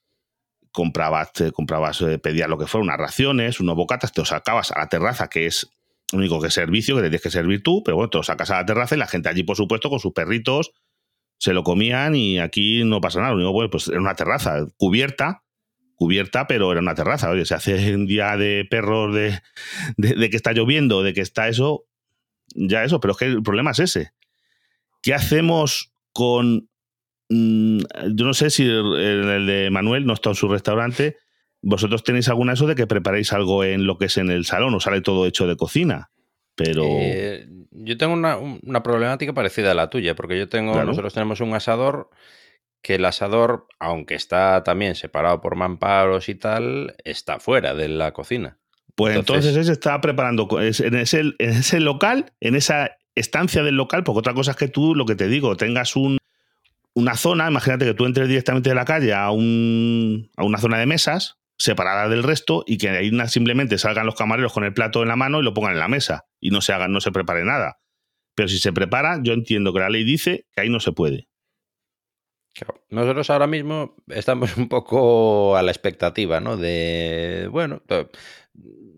comprabas, 0.71 1.33
te 1.33 1.51
comprabas, 1.51 1.99
eh, 2.01 2.19
pedías 2.19 2.47
lo 2.47 2.59
que 2.59 2.67
fuera, 2.67 2.83
unas 2.83 2.99
raciones, 2.99 3.59
unos 3.59 3.75
bocatas, 3.75 4.13
te 4.13 4.21
lo 4.21 4.25
sacabas 4.25 4.71
a 4.71 4.79
la 4.79 4.89
terraza, 4.89 5.29
que 5.29 5.47
es 5.47 5.71
único 6.11 6.39
que 6.39 6.49
es 6.49 6.53
servicio, 6.53 6.95
que 6.95 7.09
te 7.09 7.19
que 7.19 7.31
servir 7.31 7.63
tú, 7.63 7.81
pero 7.83 7.97
bueno, 7.97 8.11
te 8.11 8.19
lo 8.19 8.23
sacas 8.23 8.51
a 8.51 8.57
la 8.57 8.65
terraza 8.67 8.93
y 8.93 8.99
la 8.99 9.07
gente 9.07 9.29
allí, 9.29 9.41
por 9.41 9.57
supuesto, 9.57 9.89
con 9.89 9.99
sus 9.99 10.13
perritos, 10.13 10.71
se 11.43 11.53
lo 11.53 11.63
comían 11.63 12.15
y 12.15 12.39
aquí 12.39 12.85
no 12.85 13.01
pasa 13.01 13.19
nada. 13.19 13.31
Lo 13.31 13.35
único, 13.35 13.51
bueno, 13.51 13.69
pues 13.69 13.89
era 13.89 13.99
una 13.99 14.15
terraza 14.15 14.65
cubierta, 14.77 15.43
cubierta, 15.95 16.47
pero 16.47 16.71
era 16.71 16.79
una 16.79 16.95
terraza. 16.95 17.29
Oye, 17.29 17.43
se 17.43 17.53
hace 17.53 17.93
un 17.93 18.05
día 18.05 18.37
de 18.37 18.65
perros 18.71 19.13
de, 19.13 19.41
de, 19.97 20.29
que 20.29 20.37
está 20.37 20.53
lloviendo, 20.53 21.03
de 21.03 21.13
que 21.13 21.19
está 21.19 21.49
eso, 21.49 21.83
ya 22.55 22.85
eso, 22.85 23.01
pero 23.01 23.11
es 23.11 23.17
que 23.17 23.25
el 23.25 23.43
problema 23.43 23.71
es 23.71 23.79
ese. 23.79 24.13
¿Qué 25.01 25.13
hacemos 25.13 25.91
con... 26.13 26.69
mm, 27.27 27.79
yo 28.13 28.25
no 28.25 28.33
sé 28.33 28.49
si 28.49 28.63
el, 28.63 28.95
el 28.95 29.45
de 29.45 29.69
Manuel 29.69 30.05
no 30.05 30.13
está 30.13 30.29
en 30.29 30.35
su 30.35 30.47
restaurante. 30.47 31.17
¿Vosotros 31.61 32.05
tenéis 32.05 32.29
alguna 32.29 32.53
eso 32.53 32.67
de 32.67 32.75
que 32.75 32.87
preparéis 32.87 33.33
algo 33.33 33.65
en 33.65 33.85
lo 33.85 33.97
que 33.97 34.05
es 34.05 34.17
en 34.17 34.31
el 34.31 34.45
salón 34.45 34.75
o 34.75 34.79
sale 34.79 35.01
todo 35.01 35.25
hecho 35.25 35.45
de 35.45 35.57
cocina? 35.57 36.09
Pero... 36.55 36.85
Eh, 36.85 37.49
yo 37.75 37.97
tengo 37.97 38.13
una, 38.13 38.37
una 38.37 38.83
problemática 38.83 39.33
parecida 39.33 39.71
a 39.71 39.75
la 39.75 39.89
tuya, 39.89 40.15
porque 40.15 40.37
yo 40.37 40.49
tengo, 40.49 40.73
Claro. 40.73 40.87
nosotros 40.87 41.13
tenemos 41.13 41.41
un 41.41 41.53
asador 41.53 42.09
que 42.81 42.95
el 42.95 43.05
asador, 43.05 43.67
aunque 43.79 44.15
está 44.15 44.63
también 44.63 44.95
separado 44.95 45.39
por 45.41 45.55
mamparos 45.55 46.27
y 46.29 46.35
tal, 46.35 46.95
está 47.05 47.39
fuera 47.39 47.73
de 47.73 47.87
la 47.87 48.11
cocina. 48.11 48.57
Pues 48.95 49.15
entonces, 49.15 49.55
él 49.55 49.65
se 49.65 49.71
estaba 49.71 50.01
preparando 50.01 50.47
en 50.59 50.95
ese, 50.95 51.19
en 51.19 51.49
ese 51.49 51.79
local, 51.79 52.33
en 52.41 52.55
esa 52.55 52.97
estancia 53.15 53.63
del 53.63 53.75
local, 53.75 54.03
porque 54.03 54.19
otra 54.19 54.33
cosa 54.33 54.51
es 54.51 54.57
que 54.57 54.67
tú, 54.67 54.95
lo 54.95 55.05
que 55.05 55.15
te 55.15 55.27
digo, 55.27 55.55
tengas 55.55 55.95
un, 55.95 56.17
una 56.93 57.15
zona, 57.15 57.49
imagínate 57.49 57.85
que 57.85 57.93
tú 57.93 58.05
entres 58.05 58.27
directamente 58.27 58.69
de 58.69 58.75
la 58.75 58.85
calle 58.85 59.13
a, 59.13 59.31
un, 59.31 60.29
a 60.35 60.43
una 60.43 60.59
zona 60.59 60.77
de 60.77 60.85
mesas 60.85 61.37
separada 61.57 62.09
del 62.09 62.23
resto 62.23 62.63
y 62.67 62.77
que 62.77 62.89
ahí 62.89 63.11
simplemente 63.27 63.77
salgan 63.77 64.05
los 64.05 64.15
camareros 64.15 64.53
con 64.53 64.63
el 64.63 64.73
plato 64.73 65.01
en 65.01 65.07
la 65.07 65.15
mano 65.15 65.39
y 65.39 65.43
lo 65.43 65.53
pongan 65.53 65.73
en 65.73 65.79
la 65.79 65.87
mesa 65.87 66.25
y 66.39 66.49
no 66.49 66.61
se 66.61 66.73
hagan, 66.73 66.91
no 66.91 67.01
se 67.01 67.11
prepare 67.11 67.43
nada. 67.45 67.79
Pero 68.35 68.47
si 68.47 68.59
se 68.59 68.73
prepara, 68.73 69.19
yo 69.21 69.33
entiendo 69.33 69.73
que 69.73 69.79
la 69.79 69.89
ley 69.89 70.03
dice 70.03 70.47
que 70.53 70.61
ahí 70.61 70.69
no 70.69 70.79
se 70.79 70.91
puede. 70.91 71.27
Nosotros 72.89 73.29
ahora 73.29 73.47
mismo 73.47 73.95
estamos 74.07 74.55
un 74.57 74.69
poco 74.69 75.55
a 75.55 75.63
la 75.63 75.71
expectativa, 75.71 76.39
¿no? 76.39 76.57
De, 76.57 77.47
bueno, 77.51 77.81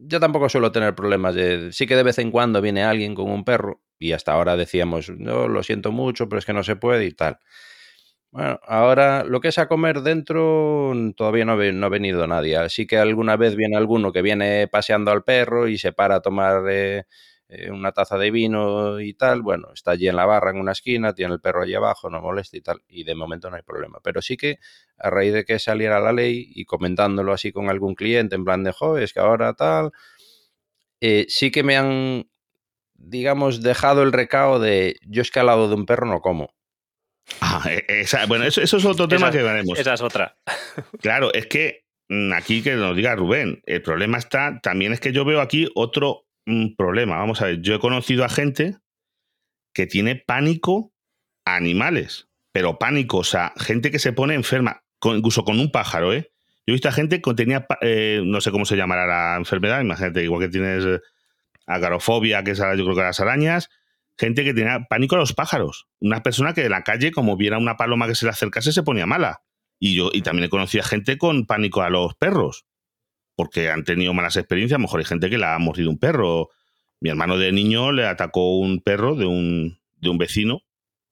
yo 0.07 0.19
tampoco 0.19 0.49
suelo 0.49 0.71
tener 0.71 0.95
problemas. 0.95 1.35
De, 1.35 1.71
sí 1.71 1.87
que 1.87 1.95
de 1.95 2.03
vez 2.03 2.19
en 2.19 2.31
cuando 2.31 2.61
viene 2.61 2.83
alguien 2.83 3.15
con 3.15 3.29
un 3.29 3.43
perro 3.43 3.81
y 3.97 4.11
hasta 4.11 4.33
ahora 4.33 4.57
decíamos, 4.57 5.09
no, 5.09 5.47
lo 5.47 5.63
siento 5.63 5.91
mucho, 5.91 6.27
pero 6.27 6.39
es 6.39 6.45
que 6.45 6.53
no 6.53 6.63
se 6.63 6.75
puede 6.75 7.05
y 7.05 7.11
tal. 7.11 7.39
Bueno, 8.35 8.59
ahora 8.67 9.23
lo 9.23 9.39
que 9.39 9.47
es 9.47 9.57
a 9.59 9.69
comer 9.69 10.01
dentro 10.01 10.91
todavía 11.15 11.45
no, 11.45 11.53
ha 11.53 11.89
venido 11.89 12.27
nadie. 12.27 12.57
Así 12.57 12.85
que 12.85 12.97
alguna 12.97 13.37
vez 13.37 13.55
viene 13.55 13.77
alguno 13.77 14.11
que 14.11 14.21
viene 14.21 14.67
paseando 14.67 15.09
al 15.11 15.23
perro 15.23 15.69
y 15.69 15.77
se 15.77 15.93
para 15.93 16.15
a 16.15 16.19
tomar 16.21 16.65
eh, 16.69 17.05
eh, 17.47 17.71
una 17.71 17.93
taza 17.93 18.17
de 18.17 18.31
vino 18.31 18.99
y 18.99 19.13
tal. 19.13 19.41
Bueno, 19.41 19.69
está 19.73 19.91
allí 19.91 20.09
en 20.09 20.17
la 20.17 20.25
barra 20.25 20.51
en 20.51 20.57
una 20.57 20.73
esquina, 20.73 21.13
tiene 21.13 21.33
el 21.33 21.39
perro 21.39 21.61
allí 21.61 21.75
abajo, 21.75 22.09
no 22.09 22.19
molesta 22.19 22.57
y 22.57 22.61
tal. 22.61 22.81
Y 22.89 23.05
de 23.05 23.15
momento 23.15 23.49
no 23.49 23.55
hay 23.55 23.63
problema. 23.63 23.99
Pero 24.03 24.21
sí 24.21 24.35
que 24.35 24.59
a 24.97 25.09
raíz 25.09 25.31
de 25.31 25.45
que 25.45 25.57
saliera 25.57 26.01
la 26.01 26.11
ley 26.11 26.45
y 26.53 26.65
comentándolo 26.65 27.31
así 27.31 27.53
con 27.53 27.69
algún 27.69 27.95
cliente 27.95 28.35
en 28.35 28.43
plan 28.43 28.65
de, 28.65 28.73
joder, 28.73 29.03
es 29.03 29.13
que 29.13 29.21
ahora 29.21 29.53
tal, 29.53 29.91
eh, 31.01 31.25
sí 31.29 31.51
que 31.51 31.63
me 31.63 31.77
han, 31.77 32.29
digamos, 32.95 33.61
dejado 33.61 34.03
el 34.03 34.13
recao 34.13 34.59
de 34.59 34.97
yo 35.07 35.21
es 35.23 35.31
que 35.31 35.41
al 35.41 35.47
lado 35.47 35.69
de 35.69 35.75
un 35.75 35.87
perro 35.87 36.07
no 36.07 36.21
como. 36.21 36.54
Ah, 37.41 37.63
e, 37.69 38.05
bueno, 38.27 38.45
eso, 38.45 38.61
es 38.61 38.73
otro 38.85 39.07
tema 39.07 39.31
que 39.31 39.41
veremos. 39.41 39.77
Esa 39.77 39.93
es 39.93 40.01
otra. 40.01 40.37
Claro, 41.01 41.33
es 41.33 41.47
que 41.47 41.85
mm, 42.09 42.33
aquí 42.33 42.61
que 42.61 42.75
nos 42.75 42.95
diga 42.95 43.15
Rubén, 43.15 43.61
el 43.65 43.81
problema 43.81 44.17
está, 44.17 44.59
también 44.61 44.93
es 44.93 44.99
que 44.99 45.11
yo 45.11 45.25
veo 45.25 45.41
aquí 45.41 45.69
otro 45.75 46.27
mm, 46.45 46.75
problema. 46.75 47.17
Vamos 47.17 47.41
a 47.41 47.45
ver, 47.45 47.61
yo 47.61 47.75
he 47.75 47.79
conocido 47.79 48.23
a 48.23 48.29
gente 48.29 48.77
que 49.73 49.87
tiene 49.87 50.15
pánico 50.15 50.93
a 51.45 51.55
animales, 51.55 52.29
pero 52.51 52.79
pánico, 52.79 53.17
o 53.17 53.23
sea, 53.23 53.53
gente 53.57 53.91
que 53.91 53.99
se 53.99 54.13
pone 54.13 54.33
enferma, 54.33 54.83
incluso 55.03 55.43
con 55.43 55.59
un 55.59 55.71
pájaro, 55.71 56.13
¿eh? 56.13 56.31
Yo 56.67 56.71
he 56.71 56.73
visto 56.73 56.89
a 56.89 56.93
gente 56.93 57.21
que 57.21 57.33
tenía, 57.35 57.67
eh, 57.81 58.21
no 58.25 58.41
sé 58.41 58.49
cómo 58.49 58.65
se 58.65 58.75
llamará 58.75 59.05
la 59.05 59.37
enfermedad, 59.37 59.81
imagínate, 59.81 60.23
igual 60.23 60.41
que 60.41 60.49
tienes 60.49 60.83
eh, 60.83 60.99
agarofobia, 61.67 62.43
que 62.43 62.51
es 62.51 62.57
yo 62.57 62.83
creo 62.83 62.95
que 62.95 63.01
las 63.01 63.19
arañas, 63.19 63.69
gente 64.17 64.43
que 64.43 64.53
tenía 64.53 64.85
pánico 64.89 65.15
a 65.15 65.19
los 65.19 65.33
pájaros. 65.33 65.87
Una 65.99 66.23
persona 66.23 66.53
que 66.53 66.65
en 66.65 66.71
la 66.71 66.83
calle, 66.83 67.11
como 67.11 67.37
viera 67.37 67.57
una 67.57 67.77
paloma 67.77 68.07
que 68.07 68.15
se 68.15 68.25
le 68.25 68.31
acercase, 68.31 68.71
se 68.71 68.83
ponía 68.83 69.05
mala. 69.05 69.41
Y 69.79 69.95
yo 69.95 70.09
y 70.13 70.21
también 70.21 70.45
he 70.45 70.49
conocido 70.49 70.83
gente 70.83 71.17
con 71.17 71.45
pánico 71.45 71.81
a 71.81 71.89
los 71.89 72.15
perros, 72.15 72.65
porque 73.35 73.69
han 73.69 73.83
tenido 73.83 74.13
malas 74.13 74.37
experiencias. 74.37 74.77
A 74.77 74.79
lo 74.79 74.83
mejor 74.83 74.99
hay 74.99 75.05
gente 75.05 75.29
que 75.29 75.37
le 75.37 75.45
ha 75.45 75.59
mordido 75.59 75.89
un 75.89 75.99
perro. 75.99 76.49
Mi 77.01 77.09
hermano 77.09 77.37
de 77.37 77.51
niño 77.51 77.91
le 77.91 78.05
atacó 78.05 78.57
un 78.57 78.81
perro 78.81 79.15
de 79.15 79.25
un, 79.25 79.79
de 79.97 80.09
un 80.09 80.17
vecino, 80.17 80.61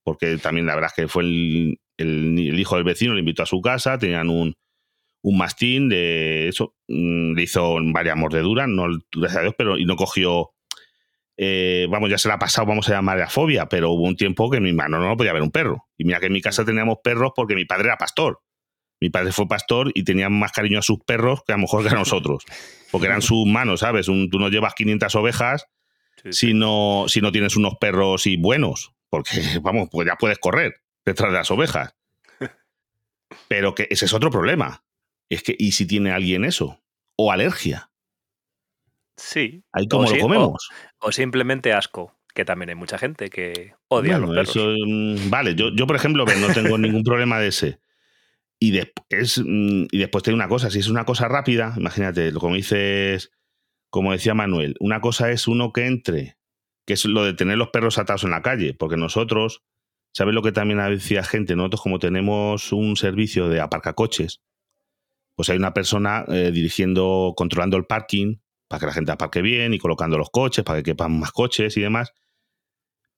porque 0.04 0.38
también 0.38 0.66
la 0.66 0.76
verdad 0.76 0.92
es 0.96 1.04
que 1.04 1.08
fue 1.10 1.24
el, 1.24 1.80
el, 1.98 2.60
hijo 2.60 2.76
del 2.76 2.86
vecino, 2.86 3.14
le 3.14 3.20
invitó 3.20 3.44
a 3.44 3.48
su 3.48 3.62
casa, 3.62 3.98
tenían 3.98 4.30
un, 4.30 4.56
un 5.22 5.38
mastín 5.38 5.90
de 5.90 6.48
eso, 6.48 6.76
mm, 6.88 7.34
le 7.34 7.44
hizo 7.44 7.76
varias 7.92 8.16
mordeduras, 8.16 8.68
no, 8.68 8.88
gracias 9.12 9.40
a 9.40 9.42
Dios, 9.42 9.56
pero 9.58 9.78
y 9.78 9.86
no 9.86 9.98
cogió 9.98 10.53
eh, 11.38 11.88
vamos, 11.90 12.10
ya 12.10 12.18
se 12.18 12.28
la 12.28 12.36
ha 12.36 12.40
pasado, 12.40 12.68
vamos 12.68 12.88
a 12.90 12.94
llamar 12.94 13.18
la 13.18 13.30
fobia, 13.30 13.68
pero 13.68 13.92
hubo 13.92 14.04
un 14.04 14.16
tiempo 14.16 14.50
que 14.50 14.60
mi 14.60 14.70
hermano 14.70 15.00
no 15.00 15.18
podía 15.18 15.34
ver 15.34 15.42
un 15.42 15.52
perro. 15.52 15.88
Y 15.98 16.06
mira 16.06 16.20
que 16.20 16.28
en 16.28 16.34
mi 16.34 16.42
casa 16.42 16.64
teníamos 16.64 16.98
perros 17.04 17.32
porque 17.36 17.56
mi 17.56 17.66
padre 17.66 17.86
era 17.86 17.98
pastor. 17.98 18.42
Mi 19.00 19.10
padre 19.10 19.32
fue 19.32 19.48
pastor 19.48 19.92
y 19.94 20.04
tenía 20.04 20.30
más 20.30 20.52
cariño 20.52 20.80
a 20.80 20.82
sus 20.82 21.00
perros 21.00 21.42
que 21.46 21.54
a 21.54 21.58
lo 21.58 21.64
mejor 21.64 21.84
que 21.84 21.90
a 21.90 21.94
nosotros. 21.98 22.46
Porque 22.92 23.08
eran 23.08 23.24
sus 23.24 23.46
manos, 23.48 23.80
¿sabes? 23.80 24.06
tú 24.06 24.40
no 24.40 24.50
llevas 24.50 24.76
500 24.76 25.16
ovejas 25.16 25.68
Si, 26.30 26.54
no, 26.54 27.06
si 27.08 27.22
no 27.22 27.32
tienes 27.32 27.58
unos 27.58 27.74
perros 27.82 28.28
y 28.28 28.38
buenos. 28.38 28.94
Porque, 29.10 29.32
vamos, 29.62 29.90
pues 29.92 30.08
ya 30.08 30.16
puedes 30.16 30.38
correr 30.38 30.76
detrás 31.04 31.32
de 31.32 31.38
las 31.38 31.52
ovejas. 31.52 31.96
Pero 33.50 33.74
que 33.74 33.88
ese 33.90 34.06
es 34.06 34.14
otro 34.14 34.30
problema. 34.30 34.86
Es 35.28 35.42
que, 35.42 35.56
¿y 35.58 35.72
si 35.72 35.88
tiene 35.88 36.12
alguien 36.12 36.46
eso? 36.46 36.80
O 37.16 37.32
alergia. 37.32 37.90
Sí. 39.18 39.64
Ahí 39.72 39.88
como 39.88 40.10
lo 40.10 40.20
comemos. 40.20 40.70
O, 41.04 41.12
simplemente 41.12 41.74
asco, 41.74 42.16
que 42.34 42.46
también 42.46 42.70
hay 42.70 42.76
mucha 42.76 42.98
gente 42.98 43.30
que 43.30 43.76
odia 43.90 44.16
a 44.16 44.20
los 44.20 44.30
perros. 44.30 44.56
Mm, 44.56 45.30
vale, 45.30 45.54
yo, 45.54 45.70
yo 45.76 45.86
por 45.86 45.98
ejemplo 45.98 46.26
no 46.26 46.54
tengo 46.54 46.78
ningún 46.78 47.04
problema 47.04 47.40
de 47.40 47.48
ese. 47.48 47.80
Y, 48.58 48.72
después, 48.72 49.42
mm, 49.44 49.88
y 49.92 49.98
después 49.98 50.24
tengo 50.24 50.38
una 50.38 50.48
cosa, 50.48 50.70
si 50.70 50.80
es 50.80 50.88
una 50.88 51.04
cosa 51.04 51.28
rápida, 51.28 51.74
imagínate, 51.78 52.32
como 52.32 52.56
dices, 52.56 53.32
como 53.90 54.14
decía 54.14 54.34
Manuel, 54.34 54.76
una 54.80 55.02
cosa 55.02 55.30
es 55.32 55.48
uno 55.50 55.74
que 55.74 55.86
entre, 55.86 56.38
que 56.86 56.94
es 56.94 57.04
lo 57.04 57.26
de 57.26 57.34
tener 57.34 57.58
los 57.58 57.70
perros 57.70 57.98
atados 57.98 58.24
en 58.24 58.32
la 58.32 58.42
calle, 58.42 58.74
porque 58.74 58.96
nosotros, 58.96 59.64
¿sabes 60.14 60.34
lo 60.34 60.42
que 60.42 60.54
también 60.54 60.80
decía 60.90 61.24
gente? 61.24 61.58
Nosotros 61.58 61.82
como 61.82 62.00
tenemos 62.00 62.72
un 62.72 62.96
servicio 62.96 63.50
de 63.50 63.60
aparcacoches, 63.60 64.42
pues 65.36 65.50
hay 65.50 65.58
una 65.58 65.74
persona 65.74 66.24
eh, 66.30 66.52
dirigiendo, 66.54 67.34
controlando 67.36 67.76
el 67.76 67.86
parking 67.86 68.38
para 68.74 68.80
que 68.80 68.86
la 68.88 68.94
gente 68.94 69.12
aparque 69.12 69.44
bien 69.44 69.76
y 69.76 69.78
colocando 69.78 70.18
los 70.18 70.32
coches 70.32 70.66
para 70.66 70.80
que 70.80 70.94
quepan 70.94 71.20
más 71.20 71.32
coches 71.32 71.78
y 71.78 71.82
demás, 71.82 72.12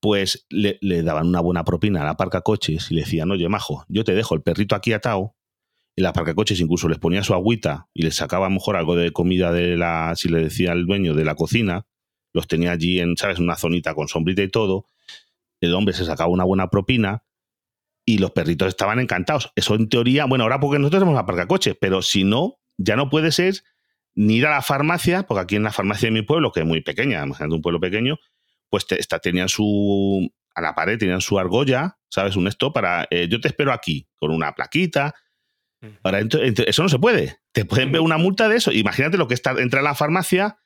pues 0.02 0.46
le, 0.50 0.78
daban 1.02 1.28
una 1.28 1.40
buena 1.40 1.64
propina 1.64 2.02
a 2.02 2.06
la 2.06 2.18
parca 2.18 2.42
coches 2.42 2.92
y 2.92 2.96
le 2.96 3.02
decían, 3.04 3.32
oye, 3.32 3.48
majo, 3.48 3.86
yo 3.88 4.04
te 4.04 4.14
dejo 4.14 4.36
el 4.36 4.42
perrito 4.42 4.76
aquí 4.76 4.92
atado. 4.92 5.34
Y 5.96 6.02
la 6.02 6.12
parca 6.12 6.36
coches 6.36 6.60
incluso 6.60 6.90
les 6.90 7.00
ponía 7.00 7.24
su 7.24 7.34
agüita 7.34 7.88
y 7.94 8.04
les 8.04 8.16
sacaba 8.16 8.48
a 8.48 8.50
lo 8.50 8.56
mejor 8.56 8.76
algo 8.76 8.98
de 8.98 9.12
comida 9.12 9.54
de 9.54 9.78
la, 9.78 10.12
si 10.18 10.28
le 10.28 10.44
decía 10.44 10.74
al 10.74 10.86
dueño 10.86 11.14
de 11.14 11.24
la 11.24 11.36
cocina, 11.36 11.88
los 12.34 12.50
tenía 12.50 12.74
allí 12.74 13.00
en, 13.00 13.16
¿sabes?, 13.16 13.40
una 13.40 13.56
zonita 13.56 13.94
con 13.94 14.10
sombrita 14.10 14.42
y 14.42 14.50
todo. 14.50 14.88
El 15.62 15.74
hombre 15.74 15.94
se 15.94 16.04
sacaba 16.04 16.30
una 16.30 16.44
buena 16.44 16.70
propina 16.70 17.24
y 18.04 18.18
los 18.18 18.32
perritos 18.32 18.68
estaban 18.68 19.00
encantados. 19.00 19.54
Eso 19.56 19.76
en 19.76 19.88
teoría, 19.88 20.26
bueno, 20.26 20.44
ahora 20.44 20.60
porque 20.60 20.80
nosotros 20.80 21.00
tenemos 21.00 21.16
la 21.16 21.26
parca 21.26 21.48
coches, 21.48 21.78
pero 21.80 22.02
si 22.02 22.26
no, 22.26 22.60
ya 22.78 22.98
no 22.98 23.10
puede 23.10 23.32
ser 23.32 23.64
ni 24.16 24.38
ir 24.38 24.48
a 24.48 24.52
la 24.52 24.62
farmacia, 24.62 25.24
porque 25.24 25.42
aquí 25.42 25.56
en 25.56 25.64
la 25.64 25.72
farmacia 25.72 26.08
de 26.08 26.12
mi 26.12 26.22
pueblo, 26.22 26.52
que 26.52 26.62
es 26.62 26.66
muy 26.66 26.82
pequeña, 26.82 27.24
imagínate 27.24 27.54
un 27.54 27.62
pueblo 27.62 27.80
pequeño, 27.80 28.18
pues 28.70 28.86
tenían 29.22 29.50
su, 29.50 30.32
a 30.56 30.62
la 30.62 30.74
pared 30.74 30.98
tenían 30.98 31.22
su 31.22 31.38
argolla, 31.38 31.98
¿sabes? 32.10 32.36
Un 32.36 32.48
esto 32.48 32.74
para, 32.74 33.08
eh, 33.12 33.28
yo 33.30 33.40
te 33.42 33.50
espero 33.50 33.74
aquí, 33.74 34.08
con 34.16 34.32
una 34.32 34.54
plaquita. 34.54 35.14
Para, 36.02 36.22
eso 36.22 36.82
no 36.82 36.90
se 36.90 36.98
puede. 36.98 37.38
Te 37.52 37.64
pueden 37.66 37.92
ver 37.92 38.02
una 38.02 38.18
multa 38.18 38.50
de 38.50 38.56
eso. 38.56 38.72
Imagínate 38.72 39.18
lo 39.18 39.28
que 39.28 39.36
está, 39.36 39.52
entra 39.52 39.82
a 39.82 39.84
la 39.84 39.94
farmacia, 39.94 40.58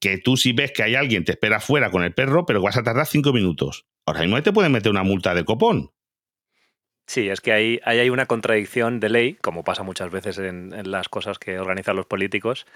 que 0.00 0.18
tú 0.18 0.36
si 0.36 0.52
ves 0.52 0.72
que 0.72 0.82
hay 0.82 0.96
alguien, 0.96 1.24
te 1.24 1.32
espera 1.32 1.60
fuera 1.60 1.90
con 1.90 2.02
el 2.04 2.12
perro, 2.12 2.44
pero 2.44 2.60
vas 2.60 2.76
a 2.76 2.82
tardar 2.82 3.06
cinco 3.06 3.32
minutos. 3.32 3.86
Ahora 4.04 4.20
mismo 4.20 4.42
te 4.42 4.52
pueden 4.52 4.72
meter 4.72 4.90
una 4.90 5.02
multa 5.02 5.34
de 5.34 5.44
copón. 5.44 5.93
Sí, 7.06 7.28
es 7.28 7.40
que 7.40 7.52
ahí, 7.52 7.80
hay 7.84 8.08
una 8.08 8.26
contradicción 8.26 8.98
de 8.98 9.10
ley, 9.10 9.34
como 9.34 9.62
pasa 9.62 9.82
muchas 9.82 10.10
veces 10.10 10.38
en, 10.38 10.90
las 10.90 11.08
cosas 11.08 11.38
que 11.38 11.58
organizan 11.58 11.96
los 11.96 12.06
políticos, 12.06 12.66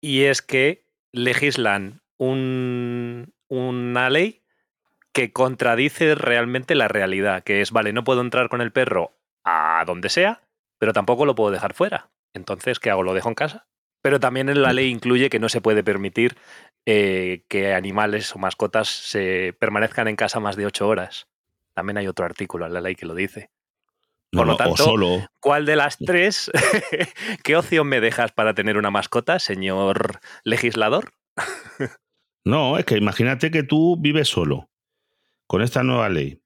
y 0.00 0.24
es 0.24 0.42
que 0.42 0.84
legislan 1.12 2.02
una 2.18 4.10
ley 4.10 4.42
que 5.12 5.32
contradice 5.32 6.14
realmente 6.14 6.74
la 6.74 6.88
realidad, 6.88 7.42
que 7.42 7.60
es, 7.60 7.72
vale, 7.72 7.92
no 7.92 8.04
puedo 8.04 8.20
entrar 8.20 8.48
con 8.48 8.60
el 8.60 8.72
perro 8.72 9.12
a 9.44 9.82
donde 9.86 10.10
sea, 10.10 10.42
pero 10.78 10.92
tampoco 10.92 11.24
lo 11.24 11.34
puedo 11.34 11.50
dejar 11.50 11.74
fuera. 11.74 12.10
Entonces, 12.34 12.78
¿qué 12.78 12.90
hago? 12.90 13.02
¿Lo 13.02 13.14
dejo 13.14 13.28
en 13.28 13.34
casa? 13.34 13.66
Pero 14.02 14.20
también 14.20 14.48
en 14.48 14.62
la 14.62 14.72
ley 14.72 14.90
incluye 14.90 15.30
que 15.30 15.40
no 15.40 15.48
se 15.48 15.60
puede 15.60 15.82
permitir 15.82 16.36
eh, 16.86 17.44
que 17.48 17.74
animales 17.74 18.34
o 18.34 18.38
mascotas 18.38 18.88
se 18.88 19.54
permanezcan 19.58 20.08
en 20.08 20.16
casa 20.16 20.40
más 20.40 20.56
de 20.56 20.66
ocho 20.66 20.86
horas. 20.86 21.26
También 21.74 21.98
hay 21.98 22.06
otro 22.06 22.24
artículo 22.24 22.66
en 22.66 22.74
la 22.74 22.80
ley 22.80 22.94
que 22.94 23.06
lo 23.06 23.14
dice. 23.14 23.50
Por 24.30 24.46
lo 24.46 24.56
tanto, 24.56 24.76
solo. 24.76 25.26
¿cuál 25.40 25.64
de 25.64 25.76
las 25.76 25.96
tres, 25.96 26.50
qué 27.44 27.56
opción 27.56 27.88
me 27.88 28.00
dejas 28.00 28.32
para 28.32 28.54
tener 28.54 28.76
una 28.76 28.90
mascota, 28.90 29.38
señor 29.38 30.20
legislador? 30.44 31.12
no, 32.44 32.78
es 32.78 32.84
que 32.84 32.98
imagínate 32.98 33.50
que 33.50 33.62
tú 33.62 33.96
vives 33.98 34.28
solo 34.28 34.68
con 35.46 35.62
esta 35.62 35.82
nueva 35.82 36.08
ley 36.10 36.42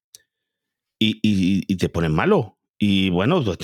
y, 1.01 1.77
te 1.77 1.89
ponen 1.89 2.13
malo. 2.13 2.59
Y 2.79 3.11
bueno, 3.11 3.43
pues 3.45 3.59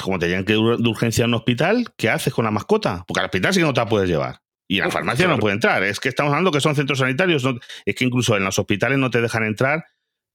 como 0.00 0.18
te 0.18 0.26
llegan 0.28 0.44
que 0.44 0.54
de 0.54 0.58
urgencia 0.58 1.24
a 1.24 1.28
un 1.28 1.34
hospital, 1.34 1.86
¿qué 1.96 2.10
haces 2.10 2.32
con 2.32 2.44
la 2.44 2.50
mascota? 2.50 3.04
Porque 3.06 3.20
al 3.20 3.26
hospital 3.26 3.54
sí 3.54 3.60
que 3.60 3.66
no 3.66 3.72
te 3.72 3.80
la 3.80 3.88
puedes 3.88 4.08
llevar. 4.08 4.40
Y 4.68 4.80
a 4.80 4.84
la 4.84 4.90
farmacia 4.90 5.26
no 5.26 5.38
puede 5.38 5.54
entrar. 5.54 5.82
Es 5.82 5.98
que 5.98 6.08
estamos 6.08 6.30
hablando 6.30 6.50
que 6.50 6.60
son 6.60 6.74
centros 6.74 6.98
sanitarios. 6.98 7.44
es 7.84 7.94
que 7.94 8.04
incluso 8.04 8.36
en 8.36 8.44
los 8.44 8.58
hospitales 8.58 8.98
no 8.98 9.10
te 9.10 9.20
dejan 9.20 9.44
entrar 9.44 9.84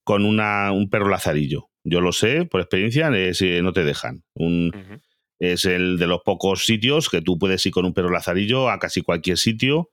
con 0.03 0.25
una, 0.25 0.71
un 0.71 0.89
perro 0.89 1.09
lazarillo. 1.09 1.69
Yo 1.83 2.01
lo 2.01 2.11
sé 2.11 2.45
por 2.45 2.61
experiencia, 2.61 3.09
no 3.61 3.73
te 3.73 3.83
dejan. 3.83 4.23
Un, 4.33 5.01
Es 5.39 5.65
el 5.65 5.97
de 5.97 6.07
los 6.07 6.21
pocos 6.21 6.65
sitios 6.65 7.09
que 7.09 7.21
tú 7.21 7.37
puedes 7.37 7.65
ir 7.65 7.73
con 7.73 7.85
un 7.85 7.93
perro 7.93 8.09
lazarillo 8.09 8.69
a 8.69 8.79
casi 8.79 9.01
cualquier 9.01 9.37
sitio, 9.37 9.91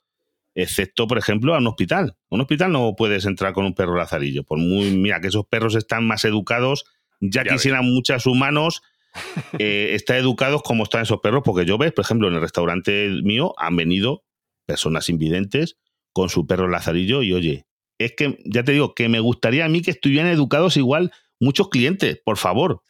excepto, 0.54 1.06
por 1.06 1.18
ejemplo, 1.18 1.54
a 1.54 1.59
un 1.59 1.66
hospital. 1.66 2.16
A 2.30 2.35
un 2.35 2.42
hospital 2.42 2.70
no 2.73 2.94
puedes 2.97 3.25
entrar 3.25 3.52
con 3.52 3.64
un 3.64 3.75
perro 3.75 3.97
lazarillo. 3.97 4.44
Por 4.44 4.59
muy, 4.59 4.90
mira, 4.90 5.20
que 5.20 5.28
esos 5.28 5.47
perros 5.47 5.75
están 5.75 6.06
más 6.06 6.25
educados. 6.25 6.85
Ya, 7.20 7.44
quisieran 7.44 7.85
muchos 7.85 8.26
humanos 8.26 8.82
eh, 9.59 9.90
estar 9.94 10.16
educados 10.16 10.62
como 10.62 10.85
están 10.85 11.02
esos 11.02 11.20
perros, 11.20 11.42
porque 11.44 11.66
yo 11.66 11.78
ves, 11.78 11.92
por 11.92 12.04
ejemplo, 12.04 12.28
en 12.28 12.35
el 12.35 12.40
restaurante 12.40 13.09
mío 13.23 13.54
han 13.59 13.76
venido 13.76 14.25
personas 14.66 15.09
invidentes 15.09 15.76
con 16.12 16.28
su 16.28 16.47
perro 16.47 16.68
lazarillo 16.68 17.23
y 17.23 17.32
oye, 17.32 17.66
es 17.99 18.14
que 18.16 18.38
ya 18.44 18.64
te 18.64 18.73
digo 18.73 18.94
que 18.94 19.09
me 19.09 19.20
gustaría 19.20 19.64
a 19.64 19.68
mí 19.68 19.82
que 19.82 19.90
estuvieran 19.90 20.30
educados 20.30 20.76
igual 20.76 21.12
muchos 21.40 21.68
clientes, 21.68 22.20
por 22.25 22.37
favor. 22.37 22.82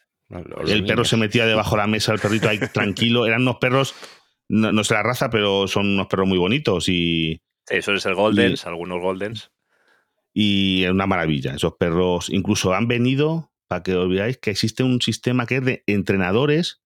el 0.67 0.85
perro 0.85 1.03
se 1.05 1.17
metía 1.17 1.45
debajo 1.45 1.75
de 1.75 1.81
la 1.81 1.87
mesa, 1.87 2.13
el 2.13 2.19
perrito 2.19 2.49
ahí 2.49 2.59
tranquilo. 2.73 3.25
Eran 3.25 3.41
unos 3.41 3.57
perros, 3.57 3.95
no, 4.49 4.83
sé 4.83 4.93
la 4.93 5.03
raza, 5.03 5.29
pero 5.29 5.67
son 5.67 5.87
unos 5.87 6.07
perros 6.07 6.27
muy 6.27 6.37
bonitos 6.37 6.87
y. 6.89 7.41
Eso 7.67 7.93
es 7.93 8.05
el 8.05 8.15
Goldens, 8.15 8.65
algunos 8.65 9.01
Goldens. 9.01 9.51
Y 10.33 10.83
es 10.83 10.91
una 10.91 11.07
maravilla. 11.07 11.55
Esos 11.55 11.73
perros 11.77 12.29
incluso 12.29 12.73
han 12.73 12.87
venido, 12.87 13.51
para 13.67 13.83
que 13.83 13.95
os 13.95 14.37
que 14.37 14.51
existe 14.51 14.83
un 14.83 15.01
sistema 15.01 15.45
que 15.45 15.57
es 15.57 15.65
de 15.65 15.83
entrenadores 15.87 16.81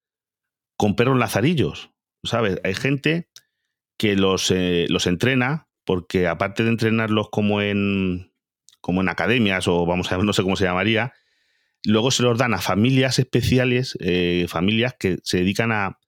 con 0.78 0.96
perros 0.96 1.18
lazarillos. 1.18 1.92
¿Sabes? 2.24 2.60
Hay 2.64 2.74
gente 2.74 3.30
que 3.98 4.16
los, 4.16 4.52
eh, 4.52 4.86
los 4.90 5.08
entrena 5.08 5.68
porque 5.86 6.28
aparte 6.28 6.64
de 6.64 6.70
entrenarlos 6.70 7.30
como 7.30 7.62
en, 7.62 8.34
como 8.82 9.02
en 9.02 9.10
academias 9.10 9.68
o 9.68 9.86
vamos 9.86 10.12
a 10.12 10.18
ver, 10.18 10.26
no 10.26 10.34
sé 10.34 10.44
cómo 10.44 10.56
se 10.56 10.66
llamaría, 10.66 11.14
luego 11.86 12.12
se 12.12 12.24
los 12.24 12.38
dan 12.38 12.54
a 12.54 12.60
familias 12.60 13.20
especiales, 13.20 13.98
eh, 14.00 14.46
familias 14.50 14.96
que 15.00 15.18
se 15.24 15.38
dedican 15.38 15.72
a, 15.72 16.00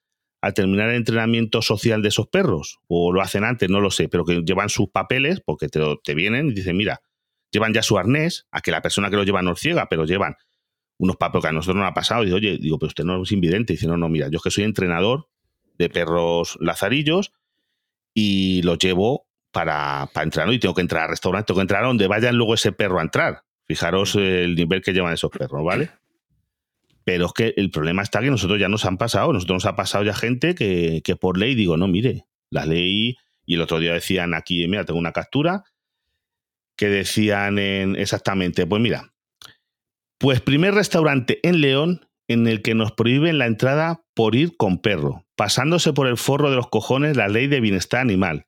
terminar 0.56 0.90
el 0.90 0.96
entrenamiento 0.96 1.62
social 1.62 2.02
de 2.02 2.08
esos 2.08 2.28
perros, 2.28 2.80
o 2.88 3.12
lo 3.12 3.22
hacen 3.22 3.44
antes, 3.44 3.70
no 3.70 3.82
lo 3.82 3.92
sé, 3.92 4.08
pero 4.08 4.24
que 4.24 4.44
llevan 4.46 4.70
sus 4.70 4.88
papeles 4.88 5.42
porque 5.46 5.68
te, 5.68 6.16
vienen 6.16 6.48
y 6.48 6.54
dicen, 6.54 6.78
mira, 6.78 7.02
llevan 7.52 7.74
ya 7.74 7.84
su 7.84 7.98
arnés, 7.98 8.48
a 8.52 8.62
que 8.62 8.72
la 8.72 8.82
persona 8.82 9.10
que 9.10 9.18
lo 9.18 9.26
lleva 9.26 9.42
no 9.42 9.52
es 9.52 9.60
ciega, 9.60 9.88
pero 9.90 10.06
llevan 10.06 10.36
unos 11.00 11.18
papeles 11.18 11.44
que 11.44 11.50
a 11.50 11.52
nosotros 11.52 11.76
no 11.76 11.86
ha 11.86 11.94
pasado, 11.94 12.24
y 12.24 12.32
oye, 12.32 12.60
digo, 12.60 12.80
pero 12.80 12.88
usted 12.88 13.04
no 13.04 13.22
es 13.22 13.32
invidente, 13.34 13.74
y 13.74 13.76
dice, 13.76 13.88
no, 13.88 13.98
no, 13.98 14.08
mira, 14.08 14.30
yo 14.30 14.38
es 14.38 14.44
que 14.44 14.52
soy 14.52 14.64
entrenador 14.64 15.28
de 15.78 15.90
perros 15.90 16.58
lazarillos 16.62 17.34
y 18.14 18.62
los 18.62 18.78
llevo 18.78 19.28
para, 19.52 20.10
para 20.14 20.24
entrar. 20.24 20.54
Y 20.54 20.60
tengo 20.60 20.76
que 20.76 20.82
entrar 20.82 21.04
al 21.04 21.10
restaurante, 21.10 21.48
tengo 21.48 21.58
que 21.58 21.64
entrar 21.64 21.84
a 21.84 21.88
donde 21.88 22.08
vaya 22.08 22.32
luego 22.32 22.54
ese 22.54 22.72
perro 22.72 23.00
a 23.00 23.04
entrar. 23.04 23.44
Fijaros 23.68 24.16
el 24.16 24.56
nivel 24.56 24.82
que 24.82 24.94
llevan 24.94 25.14
esos 25.14 25.32
perros, 25.32 25.64
¿vale? 25.64 25.90
Pero 27.04 27.28
es 27.28 27.34
que 27.34 27.54
el 27.58 27.70
problema 27.70 28.02
está 28.02 28.22
que 28.22 28.30
nosotros 28.30 28.60
ya 28.60 28.70
nos 28.70 28.86
han 28.86 28.98
pasado, 28.98 29.32
nosotros 29.34 29.58
nos 29.58 29.66
ha 29.66 29.76
pasado 29.76 30.04
ya 30.04 30.14
gente 30.14 30.56
que, 30.56 31.16
por 31.20 31.38
ley 31.38 31.56
digo, 31.56 31.78
no, 31.78 31.88
mire, 31.88 32.26
la 32.50 32.66
ley, 32.66 33.18
y 33.46 33.56
el 33.56 33.62
otro 33.62 33.80
día 33.80 33.94
decían 33.94 34.34
aquí, 34.34 34.68
mira, 34.68 34.86
tengo 34.86 35.00
una 35.00 35.14
captura, 35.14 35.64
que 36.76 36.88
decían 36.90 37.60
en, 37.60 37.96
exactamente, 37.96 38.66
pues 38.68 38.82
mira, 38.82 39.14
pues 40.18 40.42
primer 40.42 40.74
restaurante 40.74 41.40
en 41.48 41.62
León 41.62 42.08
en 42.28 42.48
el 42.48 42.62
que 42.62 42.76
nos 42.76 42.92
prohíben 42.92 43.38
la 43.38 43.48
entrada 43.48 44.04
por 44.14 44.36
ir 44.36 44.58
con 44.58 44.80
perro, 44.80 45.26
pasándose 45.36 45.94
por 45.94 46.08
el 46.08 46.18
forro 46.18 46.50
de 46.50 46.58
los 46.58 46.68
cojones 46.68 47.16
la 47.16 47.28
ley 47.28 47.48
de 47.48 47.62
bienestar 47.62 48.02
animal 48.02 48.48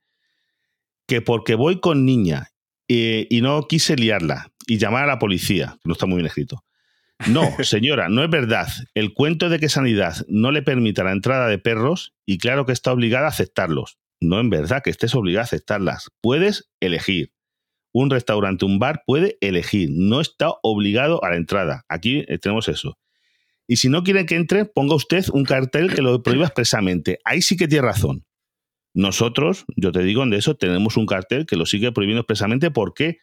que 1.09 1.21
porque 1.23 1.55
voy 1.55 1.79
con 1.79 2.05
niña 2.05 2.51
eh, 2.89 3.27
y 3.29 3.41
no 3.41 3.67
quise 3.67 3.95
liarla 3.95 4.51
y 4.67 4.77
llamar 4.77 5.03
a 5.03 5.07
la 5.07 5.19
policía, 5.19 5.77
no 5.83 5.93
está 5.93 6.07
muy 6.07 6.17
bien 6.17 6.25
escrito. 6.25 6.65
No, 7.27 7.43
señora, 7.63 8.09
no 8.09 8.23
es 8.23 8.29
verdad. 8.29 8.67
El 8.95 9.13
cuento 9.13 9.49
de 9.49 9.59
que 9.59 9.69
Sanidad 9.69 10.25
no 10.27 10.51
le 10.51 10.63
permita 10.63 11.03
la 11.03 11.11
entrada 11.11 11.47
de 11.47 11.59
perros 11.59 12.15
y 12.25 12.39
claro 12.39 12.65
que 12.65 12.71
está 12.71 12.91
obligada 12.91 13.27
a 13.27 13.29
aceptarlos. 13.29 13.99
No 14.19 14.41
es 14.41 14.49
verdad 14.49 14.81
que 14.83 14.89
estés 14.89 15.15
obligada 15.15 15.43
a 15.43 15.45
aceptarlas. 15.45 16.09
Puedes 16.21 16.69
elegir. 16.79 17.31
Un 17.91 18.09
restaurante, 18.09 18.65
un 18.65 18.79
bar 18.79 19.03
puede 19.05 19.37
elegir. 19.39 19.89
No 19.91 20.19
está 20.19 20.51
obligado 20.61 21.23
a 21.23 21.29
la 21.29 21.37
entrada. 21.37 21.85
Aquí 21.89 22.25
eh, 22.27 22.37
tenemos 22.37 22.67
eso. 22.67 22.97
Y 23.67 23.77
si 23.77 23.89
no 23.89 24.03
quiere 24.03 24.25
que 24.25 24.35
entre, 24.35 24.65
ponga 24.65 24.95
usted 24.95 25.25
un 25.31 25.45
cartel 25.45 25.93
que 25.93 26.01
lo 26.01 26.23
prohíba 26.23 26.45
expresamente. 26.47 27.19
Ahí 27.23 27.41
sí 27.41 27.55
que 27.55 27.67
tiene 27.67 27.87
razón. 27.87 28.25
Nosotros, 28.93 29.65
yo 29.75 29.91
te 29.91 30.01
digo, 30.03 30.25
de 30.25 30.37
eso 30.37 30.55
tenemos 30.55 30.97
un 30.97 31.05
cartel 31.05 31.45
que 31.45 31.55
lo 31.55 31.65
sigue 31.65 31.91
prohibiendo 31.91 32.21
expresamente 32.21 32.71
porque 32.71 33.19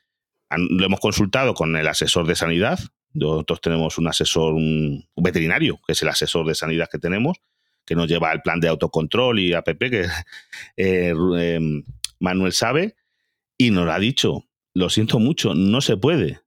lo 0.50 0.86
hemos 0.86 1.00
consultado 1.00 1.54
con 1.54 1.76
el 1.76 1.88
asesor 1.88 2.26
de 2.26 2.36
sanidad. 2.36 2.78
Nosotros 3.12 3.60
tenemos 3.60 3.98
un 3.98 4.08
asesor, 4.08 4.54
un, 4.54 5.04
veterinario, 5.16 5.80
que 5.86 5.92
es 5.92 6.02
el 6.02 6.08
asesor 6.08 6.46
de 6.46 6.54
sanidad 6.54 6.88
que 6.90 6.98
tenemos, 6.98 7.38
que 7.84 7.94
nos 7.94 8.08
lleva 8.08 8.32
el 8.32 8.42
plan 8.42 8.60
de 8.60 8.68
autocontrol 8.68 9.38
y 9.38 9.54
APP, 9.54 9.78
que 9.78 10.06
eh, 10.76 11.14
em, 11.38 11.82
Manuel 12.20 12.52
sabe, 12.52 12.94
y 13.58 13.70
nos 13.70 13.86
lo 13.86 13.92
ha 13.92 13.98
dicho, 13.98 14.44
lo 14.74 14.90
siento 14.90 15.18
mucho, 15.18 15.54
no 15.54 15.80
se 15.80 15.96
puede. 15.96 16.40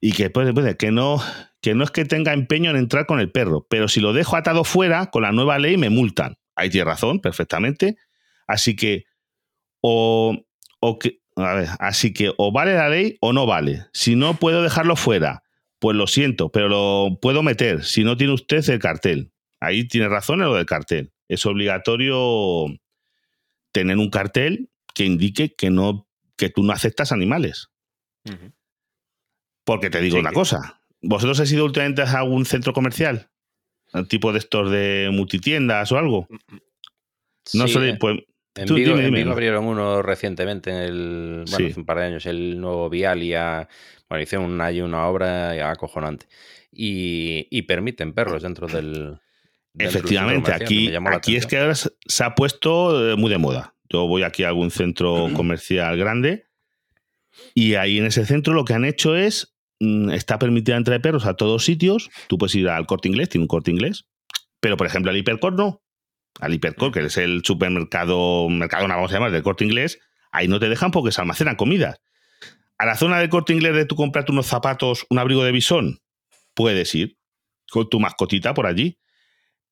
Y 0.00 0.12
que 0.12 0.30
puede, 0.30 0.76
que 0.76 0.90
no, 0.90 1.22
que 1.60 1.74
no 1.74 1.84
es 1.84 1.90
que 1.90 2.04
tenga 2.04 2.32
empeño 2.32 2.70
en 2.70 2.76
entrar 2.76 3.06
con 3.06 3.20
el 3.20 3.30
perro, 3.30 3.66
pero 3.70 3.86
si 3.86 4.00
lo 4.00 4.12
dejo 4.12 4.36
atado 4.36 4.64
fuera, 4.64 5.10
con 5.10 5.22
la 5.22 5.32
nueva 5.32 5.58
ley 5.58 5.76
me 5.76 5.90
multan. 5.90 6.38
Ahí 6.56 6.70
tiene 6.70 6.86
razón, 6.86 7.20
perfectamente. 7.20 7.96
Así 8.52 8.76
que, 8.76 9.06
o, 9.80 10.44
que, 11.00 11.22
a 11.36 11.54
ver, 11.54 11.68
así 11.78 12.12
que 12.12 12.34
o 12.36 12.52
vale 12.52 12.74
la 12.74 12.90
ley 12.90 13.16
o 13.22 13.32
no 13.32 13.46
vale. 13.46 13.86
Si 13.94 14.14
no 14.14 14.34
puedo 14.34 14.62
dejarlo 14.62 14.94
fuera, 14.94 15.42
pues 15.78 15.96
lo 15.96 16.06
siento, 16.06 16.52
pero 16.52 16.68
lo 16.68 17.18
puedo 17.18 17.42
meter 17.42 17.82
si 17.82 18.04
no 18.04 18.18
tiene 18.18 18.34
usted 18.34 18.68
el 18.68 18.78
cartel. 18.78 19.32
Ahí 19.58 19.88
tiene 19.88 20.06
razón 20.08 20.40
en 20.40 20.48
lo 20.48 20.54
del 20.54 20.66
cartel. 20.66 21.14
Es 21.28 21.46
obligatorio 21.46 22.66
tener 23.72 23.96
un 23.96 24.10
cartel 24.10 24.68
que 24.92 25.06
indique 25.06 25.54
que 25.54 25.70
no 25.70 26.06
que 26.36 26.50
tú 26.50 26.62
no 26.62 26.74
aceptas 26.74 27.10
animales. 27.10 27.70
Porque 29.64 29.88
te 29.88 30.02
digo 30.02 30.18
una 30.18 30.32
cosa. 30.32 30.82
¿Vosotros 31.00 31.38
habéis 31.38 31.52
ido 31.52 31.64
últimamente 31.64 32.02
a 32.02 32.18
algún 32.18 32.44
centro 32.44 32.74
comercial? 32.74 33.30
tipo 34.08 34.32
de 34.32 34.40
estos 34.40 34.70
de 34.70 35.08
multitiendas 35.10 35.90
o 35.90 35.98
algo? 35.98 36.26
Mm, 36.28 36.54
mm. 36.54 36.60
No 37.54 37.68
sí, 37.68 37.78
eh. 37.78 37.96
pues 37.98 38.18
en 38.54 38.74
Vigo, 38.74 39.32
abrieron 39.32 39.64
uno 39.64 40.02
recientemente, 40.02 40.70
en 40.70 40.76
el, 40.76 41.44
bueno, 41.50 41.68
hace 41.68 41.80
un 41.80 41.86
par 41.86 41.98
de 41.98 42.04
años, 42.04 42.26
el 42.26 42.60
nuevo 42.60 42.90
Vialia. 42.90 43.68
Bueno, 44.08 44.22
hicieron 44.22 44.50
una, 44.50 44.68
una 44.68 45.06
obra 45.06 45.70
acojonante. 45.70 46.26
Y, 46.70 47.48
y 47.50 47.62
permiten 47.62 48.12
perros 48.12 48.42
dentro 48.42 48.66
del. 48.66 49.18
Efectivamente, 49.78 50.52
aquí, 50.52 50.92
aquí 50.94 51.36
es 51.36 51.46
que 51.46 51.58
ahora 51.58 51.74
se 51.74 52.24
ha 52.24 52.34
puesto 52.34 53.12
eh, 53.12 53.16
muy 53.16 53.30
de 53.30 53.38
moda. 53.38 53.74
Yo 53.88 54.06
voy 54.06 54.22
aquí 54.22 54.44
a 54.44 54.48
algún 54.48 54.70
centro 54.70 55.28
comercial 55.34 55.96
grande 55.96 56.46
y 57.54 57.74
ahí 57.74 57.98
en 57.98 58.06
ese 58.06 58.24
centro 58.26 58.54
lo 58.54 58.64
que 58.64 58.74
han 58.74 58.84
hecho 58.84 59.16
es, 59.16 59.54
mm, 59.80 60.10
está 60.10 60.38
permitida 60.38 60.76
entrar 60.76 60.98
de 60.98 61.02
perros 61.02 61.26
a 61.26 61.34
todos 61.34 61.64
sitios. 61.64 62.10
Tú 62.28 62.38
puedes 62.38 62.54
ir 62.54 62.68
al 62.68 62.86
corte 62.86 63.08
inglés, 63.08 63.28
tiene 63.28 63.44
un 63.44 63.48
corte 63.48 63.70
inglés, 63.70 64.06
pero 64.60 64.76
por 64.76 64.86
ejemplo 64.86 65.10
al 65.10 65.16
hipercor 65.16 65.54
no 65.54 65.81
al 66.40 66.54
Hipercor, 66.54 66.92
que 66.92 67.00
es 67.00 67.16
el 67.18 67.42
supermercado, 67.44 68.48
mercado, 68.48 68.88
vamos 68.88 69.10
a 69.10 69.14
llamar, 69.14 69.30
del 69.30 69.42
corte 69.42 69.64
inglés, 69.64 69.98
ahí 70.30 70.48
no 70.48 70.58
te 70.58 70.68
dejan 70.68 70.90
porque 70.90 71.12
se 71.12 71.20
almacenan 71.20 71.56
comidas. 71.56 72.00
A 72.78 72.86
la 72.86 72.96
zona 72.96 73.18
del 73.18 73.28
corte 73.28 73.52
inglés 73.52 73.74
de 73.74 73.84
tú 73.84 73.96
comprarte 73.96 74.32
unos 74.32 74.46
zapatos, 74.46 75.06
un 75.10 75.18
abrigo 75.18 75.44
de 75.44 75.52
bisón, 75.52 76.00
puedes 76.54 76.94
ir 76.94 77.16
con 77.70 77.88
tu 77.88 78.00
mascotita 78.00 78.54
por 78.54 78.66
allí. 78.66 78.98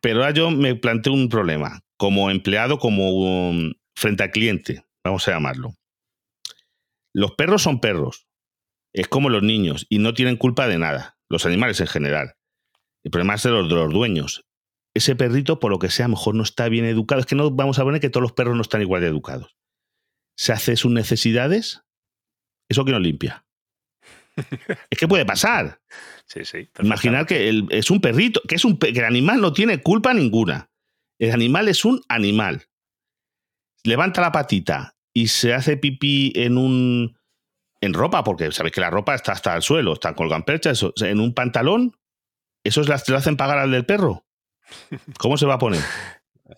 Pero 0.01 0.21
ahora 0.21 0.33
yo 0.33 0.51
me 0.51 0.75
planteo 0.75 1.13
un 1.13 1.29
problema, 1.29 1.83
como 1.97 2.31
empleado, 2.31 2.79
como 2.79 3.53
frente 3.95 4.23
al 4.23 4.31
cliente, 4.31 4.85
vamos 5.05 5.29
a 5.29 5.33
llamarlo. 5.33 5.75
Los 7.13 7.33
perros 7.33 7.63
son 7.63 7.81
perros, 7.81 8.27
es 8.95 9.09
como 9.09 9.29
los 9.29 9.43
niños, 9.43 9.87
y 9.91 9.99
no 9.99 10.15
tienen 10.15 10.37
culpa 10.37 10.69
de 10.69 10.79
nada, 10.79 11.19
los 11.29 11.45
animales 11.45 11.81
en 11.81 11.87
general. 11.87 12.35
El 13.03 13.11
problema 13.11 13.35
es 13.35 13.43
de 13.43 13.51
los, 13.51 13.69
de 13.69 13.75
los 13.75 13.93
dueños 13.93 14.47
ese 14.95 15.15
perrito, 15.17 15.61
por 15.61 15.71
lo 15.71 15.79
que 15.79 15.91
sea, 15.91 16.09
mejor 16.09 16.35
no 16.35 16.43
está 16.43 16.69
bien 16.69 16.85
educado. 16.85 17.21
Es 17.21 17.27
que 17.27 17.37
no 17.37 17.51
vamos 17.51 17.79
a 17.79 17.85
poner 17.85 18.01
que 18.01 18.11
todos 18.11 18.23
los 18.23 18.33
perros 18.33 18.57
no 18.57 18.63
están 18.63 18.83
igual 18.83 19.01
de 19.01 19.09
educados. 19.09 19.57
Se 20.37 20.53
hace 20.53 20.77
sus 20.77 20.91
necesidades, 20.91 21.83
eso 22.69 22.85
que 22.85 22.93
no 22.93 22.99
limpia. 22.99 23.45
es 24.91 24.99
que 24.99 25.09
puede 25.09 25.25
pasar. 25.25 25.81
Sí, 26.27 26.45
sí. 26.45 26.69
Imaginar 26.81 27.27
que 27.27 27.67
es 27.71 27.91
un 27.91 28.01
perrito, 28.01 28.41
que, 28.49 28.55
es 28.55 28.65
un, 28.65 28.79
que 28.79 28.89
el 28.89 29.05
animal 29.05 29.41
no 29.41 29.53
tiene 29.53 29.83
culpa 29.83 30.15
ninguna. 30.15 30.71
El 31.19 31.33
animal 31.33 31.69
es 31.69 31.85
un 31.85 32.01
animal. 32.09 32.67
Levanta 33.85 34.21
la 34.21 34.33
patita 34.33 34.97
y 35.13 35.29
se 35.29 35.55
hace 35.55 35.77
pipí 35.77 36.33
en 36.35 36.57
un. 36.57 37.19
en 37.81 37.95
ropa, 37.95 38.25
porque 38.25 38.53
sabéis 38.53 38.75
que 38.75 38.81
la 38.81 38.91
ropa 38.91 39.15
está 39.15 39.33
hasta 39.33 39.55
el 39.55 39.63
suelo, 39.63 39.95
está 39.95 40.15
colgan 40.15 40.45
perchas, 40.45 40.85
en 40.97 41.21
un 41.21 41.35
pantalón. 41.35 41.97
¿Eso 42.65 42.81
es 42.83 43.09
lo 43.09 43.17
hacen 43.17 43.37
pagar 43.37 43.59
al 43.59 43.71
del 43.71 43.87
perro? 43.87 44.27
¿Cómo 45.19 45.37
se 45.37 45.47
va 45.47 45.55
a 45.55 45.59
poner? 45.59 45.81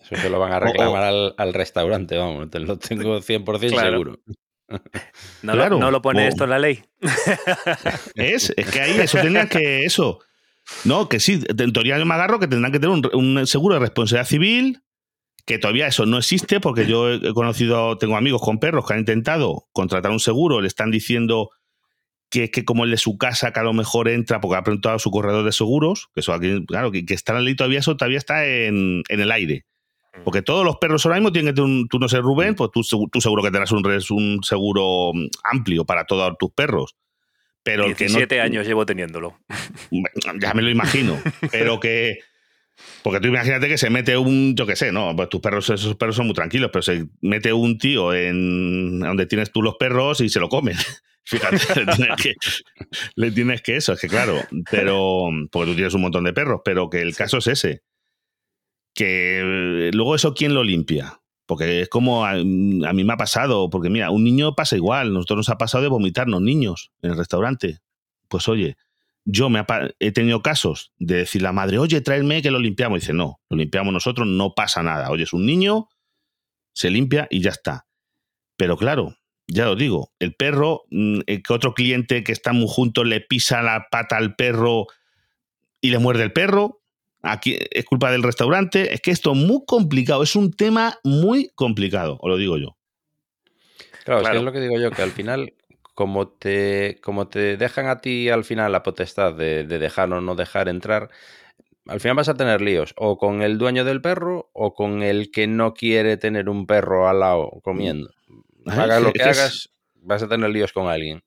Eso 0.01 0.15
se 0.15 0.29
lo 0.29 0.39
van 0.39 0.53
a 0.53 0.59
reclamar 0.59 1.33
Al, 1.37 1.53
restaurante, 1.53 2.17
vamos, 2.17 2.49
te 2.49 2.59
lo 2.59 2.77
tengo 2.77 3.17
100% 3.21 3.79
seguro. 3.79 4.19
No, 5.43 5.55
lo, 5.55 5.69
no 5.77 5.91
lo 5.91 6.01
pone 6.01 6.27
esto 6.27 6.45
en 6.45 6.49
la 6.49 6.59
ley. 6.59 6.83
Es, 8.15 8.51
es 8.55 8.71
que 8.71 8.81
ahí 8.81 8.99
eso 8.99 9.19
tenía 9.19 9.47
que. 9.47 9.85
Eso. 9.85 10.19
No, 10.85 11.09
que 11.09 11.19
sí, 11.19 11.43
en 11.47 11.73
teoría 11.73 11.99
yo 11.99 12.05
me 12.05 12.13
agarro 12.13 12.39
que 12.39 12.47
tendrán 12.47 12.71
que 12.71 12.79
tener 12.79 13.09
un, 13.13 13.47
seguro 13.47 13.75
de 13.75 13.81
responsabilidad 13.81 14.27
civil, 14.27 14.81
que 15.45 15.59
todavía 15.59 15.87
eso 15.87 16.05
no 16.05 16.17
existe, 16.17 16.61
porque 16.61 16.85
yo 16.85 17.11
he 17.11 17.33
conocido, 17.33 17.97
tengo 17.97 18.15
amigos 18.15 18.41
con 18.41 18.59
perros 18.59 18.87
que 18.87 18.93
han 18.93 18.99
intentado 18.99 19.67
contratar 19.73 20.11
un 20.11 20.21
seguro, 20.21 20.61
le 20.61 20.67
están 20.67 20.89
diciendo 20.89 21.49
que 22.33 22.45
es 22.45 22.49
que 22.49 22.65
como 22.65 22.83
el 22.83 22.89
de 22.89 22.97
su 22.97 23.19
casa, 23.19 23.53
que 23.53 23.59
a 23.59 23.63
lo 23.63 23.73
mejor 23.73 24.09
entra 24.09 24.41
porque 24.41 24.57
ha 24.57 24.63
preguntado 24.63 24.95
a 24.95 24.99
su 24.99 25.11
corredor 25.11 25.45
de 25.45 25.51
seguros, 25.51 26.09
que 26.15 26.21
eso 26.21 26.33
aquí, 26.33 26.65
claro, 26.65 26.91
que, 26.91 27.05
está 27.09 27.33
en 27.33 27.35
la 27.35 27.41
ley 27.43 27.55
todavía, 27.55 27.77
eso 27.77 27.95
todavía 27.95 28.17
está 28.17 28.47
en, 28.47 29.03
el 29.07 29.31
aire. 29.31 29.65
Mm. 30.15 30.23
Porque 30.23 30.41
todos 30.41 30.65
los 30.65 30.77
perros 30.77 31.05
ahora 31.05 31.19
mismo 31.19 31.31
tienen 31.31 31.53
que 31.53 31.61
tener 31.61 31.69
un, 31.69 31.87
tú 31.87 31.99
no 31.99 32.09
sé, 32.09 32.17
Rubén, 32.21 32.55
pues 32.55 32.71
tú, 32.73 32.81
tú 33.11 33.21
seguro 33.21 33.43
que 33.43 33.51
tendrás 33.51 33.71
un, 33.71 33.85
un 33.85 34.43
seguro 34.43 35.11
amplio 35.43 35.85
para 35.85 36.05
todos 36.05 36.35
tus 36.39 36.51
perros. 36.53 36.95
Pero 37.61 37.85
17 37.85 38.27
que 38.27 38.41
años 38.41 38.65
llevo 38.65 38.85
teniéndolo. 38.85 39.37
Ya 40.41 40.55
me 40.55 40.63
lo 40.63 40.71
imagino. 40.71 41.21
pero 41.51 41.79
que. 41.79 42.17
Porque 43.03 43.19
tú 43.19 43.27
imagínate 43.27 43.67
que 43.67 43.77
se 43.77 43.89
mete 43.89 44.17
un, 44.17 44.55
yo 44.55 44.65
qué 44.65 44.75
sé, 44.75 44.91
¿no? 44.91 45.15
Pues 45.15 45.29
tus 45.29 45.41
perros, 45.41 45.69
esos 45.69 45.95
perros 45.95 46.15
son 46.15 46.25
muy 46.25 46.35
tranquilos, 46.35 46.69
pero 46.71 46.81
se 46.81 47.07
mete 47.21 47.53
un 47.53 47.77
tío 47.77 48.13
en 48.13 48.99
donde 48.99 49.25
tienes 49.25 49.51
tú 49.51 49.61
los 49.61 49.75
perros 49.75 50.21
y 50.21 50.29
se 50.29 50.39
lo 50.39 50.49
comen. 50.49 50.77
Fíjate, 51.25 51.57
le 53.15 53.31
tienes, 53.31 53.61
que, 53.61 53.77
eso, 53.77 53.93
es 53.93 54.01
que 54.01 54.09
claro, 54.09 54.41
pero. 54.69 55.29
Porque 55.51 55.71
tú 55.71 55.75
tienes 55.75 55.93
un 55.93 56.01
montón 56.01 56.25
de 56.25 56.33
perros, 56.33 56.61
pero 56.65 56.89
que 56.89 57.01
el 57.01 57.15
caso 57.15 57.37
es 57.37 57.47
ese. 57.47 57.83
Que 58.93 59.89
luego 59.93 60.15
eso, 60.15 60.33
¿quién 60.33 60.53
lo 60.53 60.63
limpia? 60.63 61.21
Porque 61.45 61.81
es 61.81 61.89
como 61.89 62.25
a, 62.25 62.35
mí 62.35 63.03
me 63.03 63.13
ha 63.13 63.17
pasado, 63.17 63.69
porque 63.69 63.89
mira, 63.89 64.11
un 64.11 64.23
niño 64.23 64.55
pasa 64.55 64.75
igual, 64.75 65.13
nosotros 65.13 65.37
nos 65.37 65.49
ha 65.49 65.57
pasado 65.57 65.83
de 65.83 65.89
vomitarnos 65.89 66.41
niños 66.41 66.91
en 67.01 67.11
el 67.11 67.17
restaurante. 67.17 67.79
Pues 68.27 68.47
oye, 68.47 68.75
yo 69.25 69.49
me 69.49 69.65
he 69.99 70.11
tenido 70.11 70.41
casos 70.41 70.93
de 70.97 71.17
decir 71.17 71.41
la 71.41 71.53
madre, 71.53 71.77
oye, 71.77 72.01
tráeme 72.01 72.41
que 72.41 72.51
lo 72.51 72.59
limpiamos. 72.59 72.97
Y 72.97 72.99
dice, 73.01 73.13
no, 73.13 73.41
lo 73.49 73.57
limpiamos 73.57 73.93
nosotros, 73.93 74.27
no 74.27 74.53
pasa 74.53 74.83
nada. 74.83 75.09
Oye, 75.09 75.23
es 75.23 75.33
un 75.33 75.45
niño, 75.45 75.87
se 76.73 76.89
limpia 76.89 77.27
y 77.29 77.41
ya 77.41 77.51
está. 77.51 77.87
Pero 78.57 78.77
claro, 78.77 79.15
ya 79.47 79.65
lo 79.65 79.75
digo, 79.75 80.11
el 80.19 80.35
perro, 80.35 80.83
mm, 80.91 81.21
eh, 81.27 81.41
que 81.41 81.53
otro 81.53 81.73
cliente 81.73 82.23
que 82.23 82.31
está 82.31 82.53
muy 82.53 82.67
junto 82.67 83.03
le 83.03 83.21
pisa 83.21 83.61
la 83.61 83.87
pata 83.89 84.17
al 84.17 84.35
perro 84.35 84.87
y 85.81 85.89
le 85.89 85.99
muerde 85.99 86.23
el 86.23 86.33
perro, 86.33 86.81
aquí 87.21 87.57
es 87.71 87.85
culpa 87.85 88.11
del 88.11 88.23
restaurante. 88.23 88.93
Es 88.93 89.01
que 89.01 89.11
esto 89.11 89.31
es 89.31 89.37
muy 89.37 89.63
complicado, 89.65 90.23
es 90.23 90.35
un 90.35 90.51
tema 90.51 90.99
muy 91.03 91.51
complicado, 91.55 92.17
os 92.21 92.29
lo 92.29 92.37
digo 92.37 92.57
yo. 92.57 92.77
Claro, 94.03 94.27
Es, 94.27 94.41
lo 94.41 94.51
que 94.51 94.59
digo 94.59 94.77
yo, 94.79 94.91
que 94.91 95.01
al 95.01 95.11
final, 95.11 95.53
como 95.93 96.27
te, 96.27 96.99
como 97.01 97.27
te 97.27 97.57
dejan 97.57 97.87
a 97.87 97.99
ti 97.99 98.29
al 98.29 98.43
final 98.43 98.71
la 98.71 98.83
potestad 98.83 99.33
de, 99.33 99.63
dejar 99.65 100.11
o 100.13 100.21
no 100.21 100.35
dejar 100.35 100.69
entrar, 100.69 101.09
al 101.87 101.99
final 101.99 102.15
vas 102.15 102.29
a 102.29 102.35
tener 102.35 102.61
líos, 102.61 102.93
o 102.97 103.17
con 103.17 103.41
el 103.41 103.57
dueño 103.57 103.83
del 103.83 104.01
perro, 104.01 104.49
o 104.53 104.73
con 104.73 105.03
el 105.03 105.31
que 105.31 105.47
no 105.47 105.73
quiere 105.73 106.17
tener 106.17 106.49
un 106.49 106.65
perro 106.65 107.07
al 107.07 107.19
lado 107.19 107.49
comiendo. 107.61 108.09
Hagas 108.65 109.01
lo 109.01 109.11
que 109.11 109.23
hagas, 109.23 109.69
vas 109.95 110.23
a 110.23 110.29
tener 110.29 110.49
líos 110.49 110.71
con 110.71 110.87
alguien. 110.87 111.21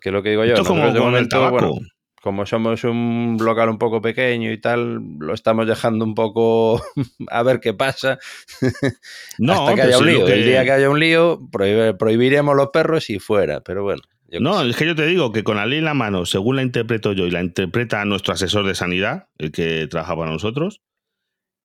Que 0.00 0.08
es 0.08 0.12
lo 0.12 0.22
que 0.22 0.30
digo 0.30 0.44
yo. 0.44 0.64
como 0.64 0.92
con 0.94 1.14
el 1.14 1.28
tabaco 1.28 1.78
como 2.22 2.46
somos 2.46 2.84
un 2.84 3.36
local 3.40 3.68
un 3.68 3.78
poco 3.78 4.00
pequeño 4.00 4.52
y 4.52 4.58
tal, 4.58 5.00
lo 5.18 5.34
estamos 5.34 5.66
dejando 5.66 6.04
un 6.04 6.14
poco 6.14 6.80
a 7.28 7.42
ver 7.42 7.60
qué 7.60 7.74
pasa. 7.74 8.18
No, 9.38 9.66
hasta 9.66 9.74
que 9.74 9.82
haya 9.82 9.98
un 9.98 10.06
lío. 10.06 10.28
El 10.28 10.44
día 10.44 10.64
que 10.64 10.70
haya 10.70 10.90
un 10.90 11.00
lío, 11.00 11.40
prohibiremos 11.50 12.54
los 12.54 12.68
perros 12.68 13.10
y 13.10 13.18
fuera, 13.18 13.60
pero 13.60 13.82
bueno. 13.82 14.02
No, 14.40 14.62
es 14.62 14.76
que 14.76 14.86
yo 14.86 14.94
te 14.94 15.06
digo 15.06 15.32
que 15.32 15.42
con 15.42 15.56
la 15.56 15.66
ley 15.66 15.78
en 15.78 15.84
la 15.84 15.94
mano, 15.94 16.24
según 16.24 16.56
la 16.56 16.62
interpreto 16.62 17.12
yo 17.12 17.26
y 17.26 17.30
la 17.30 17.42
interpreta 17.42 18.04
nuestro 18.04 18.34
asesor 18.34 18.66
de 18.66 18.74
sanidad, 18.74 19.28
el 19.38 19.50
que 19.50 19.86
trabaja 19.88 20.16
para 20.16 20.30
nosotros, 20.30 20.80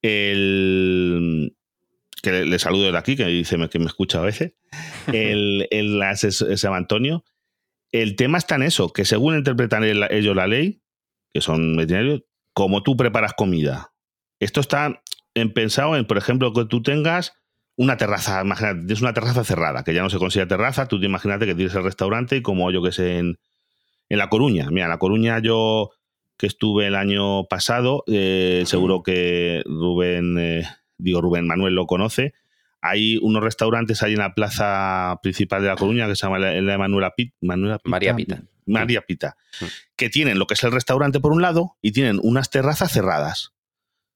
el 0.02 1.56
que 2.22 2.46
le, 2.46 2.60
saludo 2.60 2.92
de 2.92 2.98
aquí, 2.98 3.16
que 3.16 3.26
dice 3.26 3.58
que 3.70 3.80
me 3.80 3.86
escucha 3.86 4.20
a 4.20 4.24
veces, 4.24 4.54
el, 5.14 5.68
el 5.70 6.02
asesor, 6.02 6.74
Antonio, 6.74 7.24
el 7.92 8.16
tema 8.16 8.38
está 8.38 8.56
en 8.56 8.64
eso, 8.64 8.92
que 8.92 9.06
según 9.06 9.38
interpretan 9.38 9.84
ellos 9.84 10.36
la 10.36 10.48
ley, 10.48 10.82
que 11.34 11.42
son 11.42 11.76
veterinarios, 11.76 12.24
como 12.54 12.84
tú 12.84 12.98
preparas 12.98 13.34
comida. 13.34 13.94
Esto 14.40 14.60
está 14.60 15.02
en, 15.34 15.54
pensado 15.54 15.96
en, 15.96 16.06
por 16.06 16.18
ejemplo, 16.18 16.54
que 16.54 16.66
tú 16.66 16.82
tengas 16.82 17.34
una 17.76 17.98
terraza, 17.98 18.42
imagínate, 18.42 18.80
tienes 18.80 19.02
una 19.02 19.14
terraza 19.14 19.44
cerrada, 19.44 19.84
que 19.84 19.94
ya 19.94 20.02
no 20.02 20.10
se 20.10 20.18
considera 20.18 20.48
terraza, 20.48 20.88
tú 20.88 21.00
te 21.00 21.06
imagínate 21.06 21.46
que 21.46 21.56
tienes 21.56 21.76
el 21.76 21.84
restaurante 21.84 22.38
y 22.38 22.42
como 22.42 22.72
yo 22.72 22.82
que 22.82 22.92
sé, 22.92 23.20
en, 23.20 23.38
La 24.10 24.30
Coruña. 24.30 24.68
Mira, 24.72 24.86
en 24.86 24.90
La 24.90 24.98
Coruña 24.98 25.40
yo 25.40 25.92
que 26.38 26.48
estuve 26.48 26.88
el 26.88 26.96
año 26.96 27.46
pasado, 27.46 28.04
eh, 28.08 28.64
seguro 28.66 29.02
que 29.04 29.64
Rubén, 29.66 30.38
eh, 30.40 30.64
digo 30.98 31.22
Rubén 31.22 31.48
Manuel 31.48 31.74
lo 31.74 31.88
conoce, 31.88 32.34
hay 32.82 33.18
unos 33.22 33.44
restaurantes 33.44 34.04
ahí 34.04 34.14
en 34.14 34.20
la 34.20 34.34
plaza 34.34 35.20
principal 35.22 35.62
de 35.62 35.68
La 35.68 35.76
Coruña 35.76 36.08
que 36.08 36.16
se 36.16 36.26
llama 36.26 36.40
la 36.40 36.50
de 36.50 36.78
Manuela, 36.78 37.14
Pita, 37.16 37.36
María 37.42 38.16
Pita. 38.16 38.44
María 38.66 39.02
Pita. 39.02 39.38
Mm. 39.62 39.66
Que 39.96 40.10
tienen 40.10 40.40
lo 40.40 40.48
que 40.48 40.54
es 40.54 40.64
el 40.64 40.72
restaurante 40.72 41.20
por 41.20 41.32
un 41.32 41.42
lado 41.42 41.78
y 41.82 41.92
tienen 41.92 42.20
unas 42.22 42.50
terrazas 42.50 42.92
cerradas. 42.92 43.54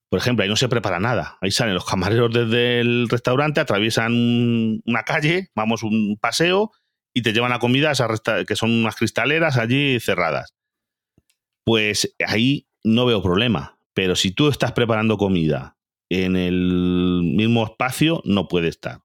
Por 0.09 0.19
ejemplo, 0.19 0.43
ahí 0.43 0.49
no 0.49 0.57
se 0.57 0.67
prepara 0.67 0.99
nada. 0.99 1.37
Ahí 1.41 1.51
salen 1.51 1.73
los 1.73 1.85
camareros 1.85 2.33
desde 2.33 2.81
el 2.81 3.07
restaurante, 3.09 3.61
atraviesan 3.61 4.81
una 4.85 5.03
calle, 5.03 5.49
vamos 5.55 5.83
un 5.83 6.17
paseo 6.19 6.71
y 7.13 7.21
te 7.21 7.31
llevan 7.33 7.51
la 7.51 7.59
comida 7.59 7.89
a 7.89 7.91
esas 7.93 8.21
que 8.45 8.55
son 8.55 8.71
unas 8.71 8.95
cristaleras 8.95 9.57
allí 9.57 9.99
cerradas. 9.99 10.53
Pues 11.63 12.13
ahí 12.27 12.67
no 12.83 13.05
veo 13.05 13.23
problema. 13.23 13.77
Pero 13.93 14.15
si 14.15 14.31
tú 14.31 14.49
estás 14.49 14.73
preparando 14.73 15.17
comida 15.17 15.77
en 16.11 16.35
el 16.35 17.21
mismo 17.23 17.63
espacio 17.63 18.21
no 18.25 18.49
puede 18.49 18.67
estar. 18.67 18.99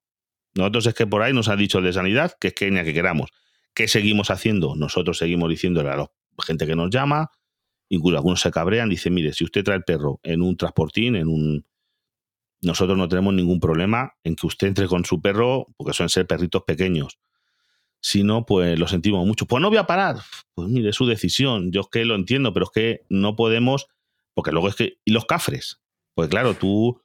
Nosotros 0.56 0.86
es 0.86 0.94
que 0.94 1.06
por 1.06 1.22
ahí 1.22 1.32
nos 1.32 1.48
ha 1.48 1.54
dicho 1.54 1.80
de 1.80 1.92
sanidad 1.92 2.32
que 2.40 2.48
es 2.48 2.54
que 2.54 2.68
que 2.68 2.92
queramos. 2.92 3.30
¿Qué 3.74 3.86
seguimos 3.86 4.30
haciendo? 4.30 4.74
Nosotros 4.74 5.18
seguimos 5.18 5.48
diciéndole 5.48 5.90
a 5.90 5.96
la 5.96 6.10
gente 6.44 6.66
que 6.66 6.74
nos 6.74 6.90
llama, 6.90 7.30
incluso 7.88 8.16
algunos 8.16 8.40
se 8.40 8.50
cabrean, 8.50 8.88
dicen, 8.88 9.14
mire, 9.14 9.32
si 9.34 9.44
usted 9.44 9.62
trae 9.62 9.76
el 9.76 9.84
perro 9.84 10.18
en 10.24 10.42
un 10.42 10.56
transportín, 10.56 11.14
en 11.14 11.28
un... 11.28 11.64
Nosotros 12.62 12.98
no 12.98 13.08
tenemos 13.08 13.34
ningún 13.34 13.60
problema 13.60 14.14
en 14.24 14.34
que 14.34 14.46
usted 14.48 14.66
entre 14.66 14.88
con 14.88 15.04
su 15.04 15.20
perro, 15.22 15.68
porque 15.76 15.92
suelen 15.92 16.08
ser 16.08 16.26
perritos 16.26 16.64
pequeños. 16.66 17.20
Si 18.00 18.24
no, 18.24 18.46
pues 18.46 18.76
lo 18.78 18.88
sentimos 18.88 19.24
mucho. 19.24 19.46
Pues 19.46 19.62
no 19.62 19.68
voy 19.68 19.78
a 19.78 19.86
parar. 19.86 20.16
Pues 20.54 20.68
mire, 20.68 20.88
es 20.88 20.96
su 20.96 21.06
decisión. 21.06 21.70
Yo 21.70 21.82
es 21.82 21.88
que 21.92 22.04
lo 22.04 22.16
entiendo, 22.16 22.52
pero 22.52 22.64
es 22.64 22.70
que 22.72 23.06
no 23.10 23.36
podemos, 23.36 23.86
porque 24.34 24.50
luego 24.50 24.68
es 24.68 24.74
que... 24.74 24.98
¿Y 25.04 25.12
los 25.12 25.26
cafres? 25.26 25.80
Pues 26.16 26.30
claro, 26.30 26.54
tú. 26.54 27.00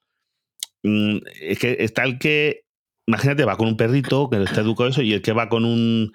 Mm, 0.84 1.18
es 1.42 1.60
que 1.60 1.78
está 1.80 2.04
el 2.06 2.18
que. 2.18 2.64
Imagínate, 3.08 3.44
va 3.44 3.58
con 3.58 3.68
un 3.68 3.78
perrito 3.78 4.30
que 4.30 4.42
está 4.42 4.62
educado 4.62 4.90
eso, 4.90 5.02
y 5.02 5.14
el 5.14 5.22
que 5.22 5.34
va 5.34 5.50
con 5.50 5.66
un. 5.66 6.14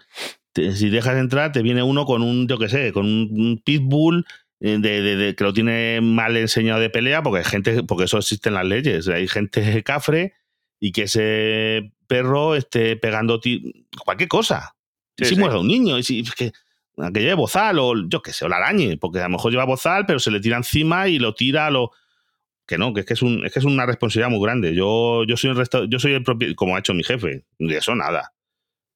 si 0.54 0.88
dejas 0.88 1.18
entrar, 1.18 1.52
te 1.52 1.62
viene 1.62 1.82
uno 1.82 2.06
con 2.06 2.22
un, 2.22 2.48
yo 2.48 2.58
qué 2.58 2.68
sé, 2.68 2.92
con 2.92 3.04
un 3.06 3.60
pitbull 3.62 4.24
eh, 4.60 4.78
de, 4.80 5.34
que 5.36 5.44
lo 5.44 5.52
tiene 5.52 6.00
mal 6.00 6.36
enseñado 6.38 6.80
de 6.80 6.88
pelea, 6.88 7.22
porque 7.22 7.40
hay 7.40 7.44
gente, 7.44 7.82
porque 7.82 8.04
eso 8.04 8.16
existe 8.16 8.48
en 8.48 8.54
las 8.54 8.64
leyes. 8.64 9.08
Hay 9.08 9.28
gente 9.28 9.82
cafre 9.84 10.32
y 10.80 10.92
que 10.92 11.02
ese 11.02 11.92
perro 12.06 12.54
esté 12.54 12.96
pegando 12.96 13.40
cualquier 14.04 14.28
cosa. 14.28 14.74
si 15.18 15.36
muerde 15.36 15.56
a 15.56 15.60
un 15.60 15.68
niño, 15.68 15.98
y 15.98 16.02
si 16.02 16.24
que, 16.24 16.50
que 17.12 17.20
lleve 17.20 17.34
bozal, 17.34 17.78
o 17.78 18.08
yo 18.08 18.22
qué 18.22 18.32
sé, 18.32 18.46
o 18.46 18.48
la 18.48 18.56
arañe, 18.56 18.96
porque 18.96 19.18
a 19.18 19.24
lo 19.24 19.30
mejor 19.30 19.52
lleva 19.52 19.66
bozal, 19.66 20.06
pero 20.06 20.18
se 20.18 20.30
le 20.30 20.40
tira 20.40 20.56
encima 20.56 21.08
y 21.08 21.18
lo 21.18 21.34
tira, 21.34 21.70
lo 21.70 21.92
que 22.66 22.78
no, 22.78 22.92
que 22.92 23.00
es 23.00 23.06
que 23.06 23.14
es, 23.14 23.22
un, 23.22 23.44
es 23.44 23.52
que 23.52 23.60
es 23.60 23.64
una 23.64 23.86
responsabilidad 23.86 24.30
muy 24.30 24.44
grande. 24.44 24.74
Yo, 24.74 25.24
yo 25.24 25.36
soy 25.36 25.50
el 25.50 25.88
yo 25.88 25.98
soy 25.98 26.14
el 26.14 26.22
propio, 26.22 26.54
como 26.56 26.76
ha 26.76 26.80
hecho 26.80 26.94
mi 26.94 27.04
jefe, 27.04 27.44
de 27.58 27.76
eso 27.76 27.94
nada. 27.94 28.32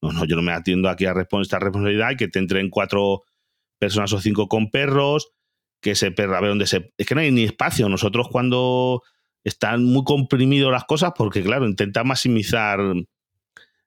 No, 0.02 0.12
no, 0.12 0.24
yo 0.24 0.36
no 0.36 0.42
me 0.42 0.52
atiendo 0.52 0.88
aquí 0.88 1.06
a 1.06 1.14
esta 1.42 1.58
responsabilidad 1.58 2.10
y 2.12 2.16
que 2.16 2.28
te 2.28 2.38
entren 2.38 2.70
cuatro 2.70 3.22
personas 3.78 4.12
o 4.12 4.20
cinco 4.20 4.48
con 4.48 4.70
perros, 4.70 5.32
que 5.80 5.92
ese 5.92 6.10
perro, 6.10 6.36
a 6.36 6.40
ver 6.40 6.50
dónde 6.50 6.66
se. 6.66 6.92
Es 6.96 7.06
que 7.06 7.14
no 7.14 7.20
hay 7.20 7.30
ni 7.30 7.44
espacio. 7.44 7.88
Nosotros 7.88 8.28
cuando 8.30 9.02
están 9.44 9.84
muy 9.84 10.04
comprimidos 10.04 10.72
las 10.72 10.84
cosas, 10.84 11.12
porque 11.16 11.42
claro, 11.42 11.66
intenta 11.66 12.04
maximizar 12.04 12.80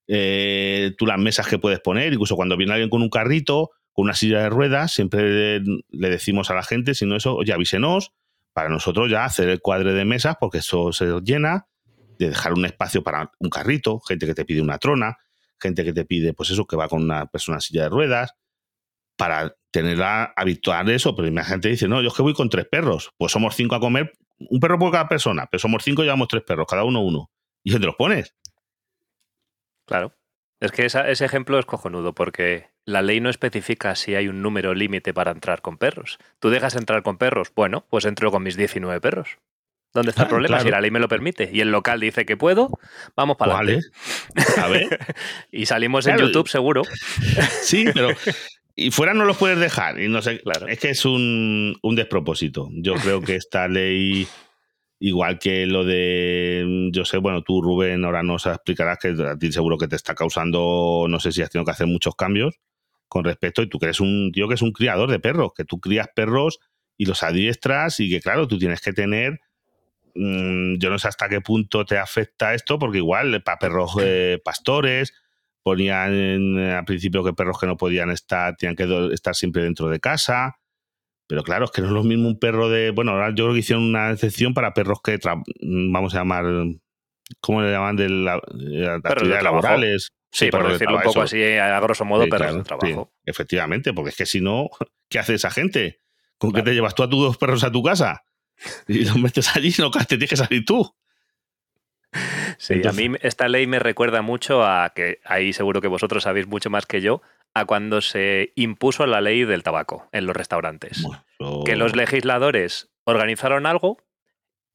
eh, 0.08 0.94
tú 0.98 1.06
las 1.06 1.20
mesas 1.20 1.48
que 1.48 1.60
puedes 1.60 1.80
poner, 1.80 2.14
incluso 2.14 2.36
cuando 2.36 2.58
viene 2.58 2.74
alguien 2.74 2.90
con 2.90 3.02
un 3.02 3.10
carrito, 3.10 3.72
con 3.92 4.06
una 4.06 4.14
silla 4.14 4.42
de 4.42 4.50
ruedas, 4.50 4.92
siempre 4.92 5.60
le, 5.60 6.10
decimos 6.10 6.50
a 6.50 6.56
la 6.56 6.64
gente, 6.64 6.96
si 6.96 7.06
no 7.06 7.16
eso, 7.16 7.36
oye, 7.36 7.54
avísenos, 7.54 8.12
para 8.54 8.70
nosotros 8.70 9.10
ya 9.10 9.26
hacer 9.26 9.50
el 9.50 9.60
cuadre 9.60 9.94
de 9.94 10.06
mesas, 10.06 10.36
porque 10.40 10.60
eso 10.60 10.92
se 10.94 11.06
llena, 11.24 11.68
de 12.20 12.30
dejar 12.30 12.54
un 12.54 12.66
espacio 12.66 13.04
para 13.04 13.32
un 13.40 13.50
carrito, 13.50 14.00
gente 14.00 14.26
que 14.26 14.36
te 14.36 14.46
pide 14.46 14.62
una 14.62 14.78
trona, 14.78 15.18
gente 15.60 15.84
que 15.84 15.94
te 15.94 16.06
pide, 16.06 16.34
pues 16.34 16.52
eso, 16.52 16.66
que 16.66 16.76
va 16.76 16.88
con 16.88 17.04
una 17.04 17.26
persona 17.26 17.58
en 17.58 17.62
silla 17.62 17.84
de 17.84 17.90
ruedas, 17.90 18.36
para 19.18 19.56
tenerla 19.72 20.34
habitual 20.36 20.90
eso, 20.90 21.16
pero 21.16 21.30
la 21.30 21.44
gente 21.44 21.70
dice, 21.70 21.88
no, 21.88 22.02
yo 22.02 22.10
es 22.10 22.14
que 22.14 22.22
voy 22.22 22.34
con 22.34 22.50
tres 22.50 22.68
perros, 22.70 23.12
pues 23.18 23.32
somos 23.32 23.56
cinco 23.56 23.76
a 23.76 23.80
comer, 23.80 24.14
un 24.38 24.60
perro 24.60 24.78
por 24.78 24.92
cada 24.92 25.08
persona, 25.08 25.48
pero 25.50 25.60
somos 25.60 25.84
cinco 25.84 26.02
y 26.04 26.06
llevamos 26.06 26.28
tres 26.28 26.44
perros, 26.44 26.68
cada 26.70 26.84
uno 26.84 27.02
uno. 27.02 27.32
¿Y 27.64 27.72
dónde 27.72 27.88
los 27.88 27.96
pones? 27.96 28.36
Claro. 29.86 30.14
Es 30.64 30.72
que 30.72 30.86
ese 30.86 31.26
ejemplo 31.26 31.60
es 31.60 31.66
cojonudo, 31.66 32.14
porque 32.14 32.70
la 32.86 33.02
ley 33.02 33.20
no 33.20 33.30
especifica 33.30 33.96
si 33.96 34.16
hay 34.16 34.30
un 34.30 34.42
número 34.42 34.74
límite 34.74 35.14
para 35.14 35.32
entrar 35.32 35.62
con 35.62 35.78
perros. 35.78 36.20
¿Tú 36.40 36.50
dejas 36.50 36.78
entrar 36.78 37.04
con 37.04 37.18
perros? 37.18 37.52
Bueno, 37.54 37.86
pues 37.90 38.06
entro 38.06 38.32
con 38.32 38.44
mis 38.44 38.56
19 38.56 39.02
perros. 39.02 39.40
¿Dónde 39.94 40.12
está 40.12 40.22
el 40.22 40.28
ah, 40.28 40.30
problema? 40.30 40.60
Si 40.62 40.70
la 40.70 40.80
ley 40.80 40.90
me 40.90 41.02
lo 41.02 41.10
permite 41.10 41.50
y 41.52 41.60
el 41.60 41.70
local 41.70 42.00
dice 42.00 42.26
que 42.26 42.38
puedo, 42.38 42.70
vamos 43.14 43.36
para 43.36 43.58
adelante. 43.58 43.86
A 44.56 44.70
ver. 44.70 45.00
y 45.52 45.66
salimos 45.66 46.08
en 46.08 46.18
YouTube 46.18 46.48
seguro. 46.48 46.84
sí, 47.62 47.88
pero 47.94 48.12
y 48.74 48.92
fuera 48.92 49.14
no 49.14 49.26
los 49.26 49.36
puedes 49.36 49.60
dejar. 49.60 50.00
Y 50.00 50.08
no 50.08 50.22
sé, 50.22 50.40
claro. 50.40 50.70
es 50.70 50.80
que 50.80 50.92
es 50.92 51.04
un, 51.04 51.78
un 51.82 51.96
despropósito. 51.98 52.70
Yo 52.72 52.94
creo 52.94 53.20
que 53.20 53.36
esta 53.36 53.68
ley 53.68 54.30
Igual 55.06 55.38
que 55.38 55.66
lo 55.66 55.84
de, 55.84 56.90
yo 56.94 57.04
sé, 57.04 57.18
bueno, 57.18 57.42
tú 57.42 57.62
Rubén 57.62 58.06
ahora 58.06 58.24
nos 58.24 58.46
explicarás 58.46 59.00
que 59.00 59.10
a 59.10 59.38
ti 59.38 59.52
seguro 59.52 59.78
que 59.78 59.90
te 59.90 59.98
está 59.98 60.16
causando, 60.16 61.08
no 61.10 61.20
sé 61.20 61.34
si 61.34 61.42
has 61.42 61.50
tenido 61.50 61.66
que 61.66 61.72
hacer 61.72 61.88
muchos 61.88 62.16
cambios 62.16 62.62
con 63.10 63.26
respecto, 63.26 63.62
y 63.62 63.68
tú 63.68 63.80
que 63.80 63.88
eres 63.88 64.00
un 64.00 64.32
tío 64.32 64.48
que 64.48 64.54
es 64.54 64.62
un 64.62 64.72
criador 64.72 65.12
de 65.12 65.20
perros, 65.20 65.52
que 65.58 65.66
tú 65.66 65.82
crías 65.82 66.08
perros 66.16 66.60
y 66.98 67.04
los 67.04 67.22
adiestras 67.22 68.00
y 68.00 68.10
que 68.10 68.22
claro, 68.22 68.48
tú 68.48 68.58
tienes 68.58 68.80
que 68.80 68.94
tener, 68.94 69.42
mm, 70.16 70.78
yo 70.78 70.90
no 70.90 70.98
sé 70.98 71.10
hasta 71.10 71.28
qué 71.28 71.42
punto 71.42 71.84
te 71.84 71.98
afecta 71.98 72.54
esto, 72.54 72.80
porque 72.80 73.00
igual 73.00 73.44
para 73.44 73.60
perros 73.60 73.98
eh, 74.02 74.40
pastores 74.42 75.14
ponían 75.64 76.58
al 76.58 76.86
principio 76.86 77.26
que 77.26 77.34
perros 77.34 77.60
que 77.60 77.68
no 77.68 77.76
podían 77.76 78.10
estar, 78.10 78.56
tenían 78.56 78.78
que 78.78 79.10
estar 79.14 79.36
siempre 79.36 79.64
dentro 79.64 79.90
de 79.90 80.00
casa 80.00 80.56
pero 81.28 81.44
claro, 81.44 81.66
es 81.66 81.72
que 81.72 81.82
no 81.82 81.88
es 81.88 81.94
lo 81.94 82.04
mismo 82.04 82.28
un 82.28 82.40
perro 82.40 82.70
de. 82.70 82.92
Bueno, 82.92 83.12
ahora 83.12 83.30
yo 83.30 83.46
creo 83.46 83.54
que 83.54 83.60
hicieron 83.60 83.84
una 83.84 84.12
excepción 84.12 84.54
para 84.54 84.74
perros 84.74 85.00
que 85.02 85.20
vamos 85.62 86.14
a 86.14 86.18
llamar. 86.20 86.46
¿Cómo 87.40 87.62
le 87.62 87.72
llaman? 87.72 87.96
De, 87.96 88.10
la, 88.10 88.36
actividades 89.04 89.44
laborales. 89.44 90.14
Sí, 90.32 90.50
por 90.50 90.68
decirlo 90.72 90.98
un 90.98 91.04
poco 91.04 91.22
así, 91.22 91.42
a 91.44 91.80
grosso 91.80 92.06
modo, 92.06 92.28
perros 92.28 92.56
de 92.56 92.64
trabajo. 92.64 93.14
efectivamente, 93.24 93.94
porque 93.94 94.10
es 94.10 94.16
que 94.16 94.26
si 94.26 94.42
no, 94.42 94.70
¿qué 95.10 95.20
hace 95.20 95.36
esa 95.36 95.52
gente? 95.52 96.02
¿Con 96.38 96.52
qué 96.52 96.64
te 96.64 96.74
llevas 96.74 96.96
tú 96.96 97.04
a 97.04 97.10
tus 97.10 97.20
dos 97.20 97.38
perros 97.38 97.64
a 97.64 97.72
tu 97.72 97.84
casa? 97.84 98.26
Y 98.88 99.06
los 99.06 99.18
metes 99.18 99.56
allí 99.56 99.74
y 99.78 99.82
no 99.82 99.92
te 99.92 100.06
tienes 100.06 100.30
que 100.30 100.38
salir 100.38 100.66
tú. 100.66 100.94
Sí, 102.58 102.82
a 102.88 102.92
mí 102.92 103.12
esta 103.22 103.48
ley 103.48 103.66
me 103.66 103.80
recuerda 103.80 104.22
mucho 104.22 104.64
a 104.64 104.92
que 104.94 105.20
ahí 105.26 105.54
seguro 105.54 105.82
que 105.82 105.88
vosotros 105.88 106.24
sabéis 106.24 106.48
mucho 106.48 106.70
más 106.70 106.86
que 106.86 107.02
yo, 107.02 107.22
a 107.54 107.66
cuando 107.66 108.02
se 108.02 108.52
impuso 108.56 109.06
la 109.06 109.22
ley 109.22 109.46
del 109.46 109.64
tabaco 109.64 110.08
en 110.12 110.26
los 110.26 110.36
restaurantes. 110.36 111.06
Que 111.66 111.76
los 111.76 111.96
legisladores 111.96 112.92
organizaron 113.04 113.66
algo, 113.66 113.98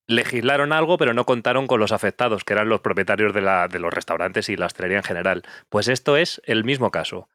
legislaron 0.06 0.72
algo, 0.72 0.96
pero 0.96 1.12
no 1.12 1.24
contaron 1.24 1.66
con 1.66 1.80
los 1.80 1.92
afectados, 1.92 2.44
que 2.44 2.52
eran 2.52 2.68
los 2.68 2.80
propietarios 2.80 3.34
de, 3.34 3.40
la, 3.40 3.68
de 3.68 3.78
los 3.78 3.92
restaurantes 3.92 4.48
y 4.48 4.56
la 4.56 4.66
hostelería 4.66 4.98
en 4.98 5.04
general. 5.04 5.42
Pues 5.68 5.88
esto 5.88 6.16
es 6.16 6.40
el 6.44 6.64
mismo 6.64 6.90
caso. 6.90 7.28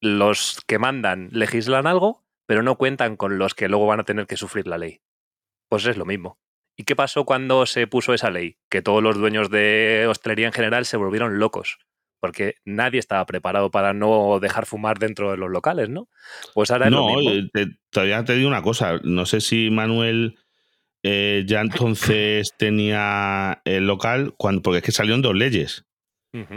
Los 0.00 0.60
que 0.66 0.78
mandan 0.78 1.28
legislan 1.32 1.86
algo, 1.86 2.22
pero 2.46 2.62
no 2.62 2.76
cuentan 2.76 3.16
con 3.16 3.38
los 3.38 3.54
que 3.54 3.68
luego 3.68 3.86
van 3.86 4.00
a 4.00 4.04
tener 4.04 4.26
que 4.26 4.36
sufrir 4.36 4.66
la 4.66 4.78
ley. 4.78 5.00
Pues 5.68 5.86
es 5.86 5.96
lo 5.96 6.04
mismo. 6.04 6.38
¿Y 6.76 6.84
qué 6.84 6.94
pasó 6.94 7.24
cuando 7.24 7.64
se 7.66 7.86
puso 7.86 8.12
esa 8.12 8.30
ley? 8.30 8.58
Que 8.68 8.82
todos 8.82 9.02
los 9.02 9.16
dueños 9.16 9.48
de 9.48 10.06
hostelería 10.08 10.46
en 10.46 10.52
general 10.52 10.84
se 10.84 10.96
volvieron 10.96 11.38
locos 11.38 11.78
porque 12.24 12.54
nadie 12.64 13.00
estaba 13.00 13.26
preparado 13.26 13.70
para 13.70 13.92
no 13.92 14.40
dejar 14.40 14.64
fumar 14.64 14.98
dentro 14.98 15.30
de 15.30 15.36
los 15.36 15.50
locales, 15.50 15.90
¿no? 15.90 16.08
Pues 16.54 16.70
ahora 16.70 16.88
no, 16.88 17.20
eh, 17.20 17.50
todavía 17.90 18.24
te 18.24 18.34
digo 18.34 18.48
una 18.48 18.62
cosa, 18.62 18.98
no 19.04 19.26
sé 19.26 19.42
si 19.42 19.68
Manuel 19.70 20.38
eh, 21.02 21.44
ya 21.46 21.60
entonces 21.60 22.48
tenía 22.56 23.60
el 23.66 23.86
local, 23.86 24.32
cuando, 24.38 24.62
porque 24.62 24.78
es 24.78 24.84
que 24.84 24.92
salieron 24.92 25.20
dos 25.20 25.34
leyes. 25.34 25.84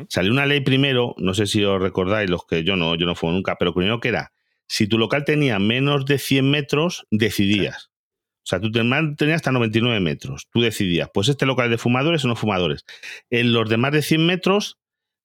Salió 0.08 0.32
una 0.32 0.46
ley 0.46 0.62
primero, 0.62 1.16
no 1.18 1.34
sé 1.34 1.48
si 1.48 1.66
os 1.66 1.82
recordáis, 1.82 2.30
los 2.30 2.46
que 2.46 2.64
yo 2.64 2.78
no, 2.78 2.96
yo 2.96 3.06
no 3.06 3.14
fumo 3.14 3.34
nunca, 3.34 3.58
pero 3.60 3.74
primero 3.74 4.00
que 4.00 4.08
era, 4.08 4.32
si 4.66 4.88
tu 4.88 4.98
local 4.98 5.26
tenía 5.26 5.60
menos 5.60 6.06
de 6.06 6.18
100 6.18 6.50
metros, 6.50 7.08
decidías. 7.12 7.92
O 8.38 8.48
sea, 8.50 8.62
tú 8.62 8.72
tenías 8.72 9.36
hasta 9.36 9.52
99 9.52 10.00
metros. 10.00 10.48
Tú 10.50 10.62
decidías, 10.62 11.10
pues 11.14 11.28
este 11.28 11.46
local 11.46 11.66
es 11.66 11.72
de 11.72 11.78
fumadores 11.78 12.24
o 12.24 12.30
no 12.30 12.38
fumadores. 12.38 12.86
En 13.30 13.52
los 13.52 13.70
de 13.70 13.76
más 13.76 13.92
de 13.92 14.02
100 14.02 14.26
metros, 14.26 14.78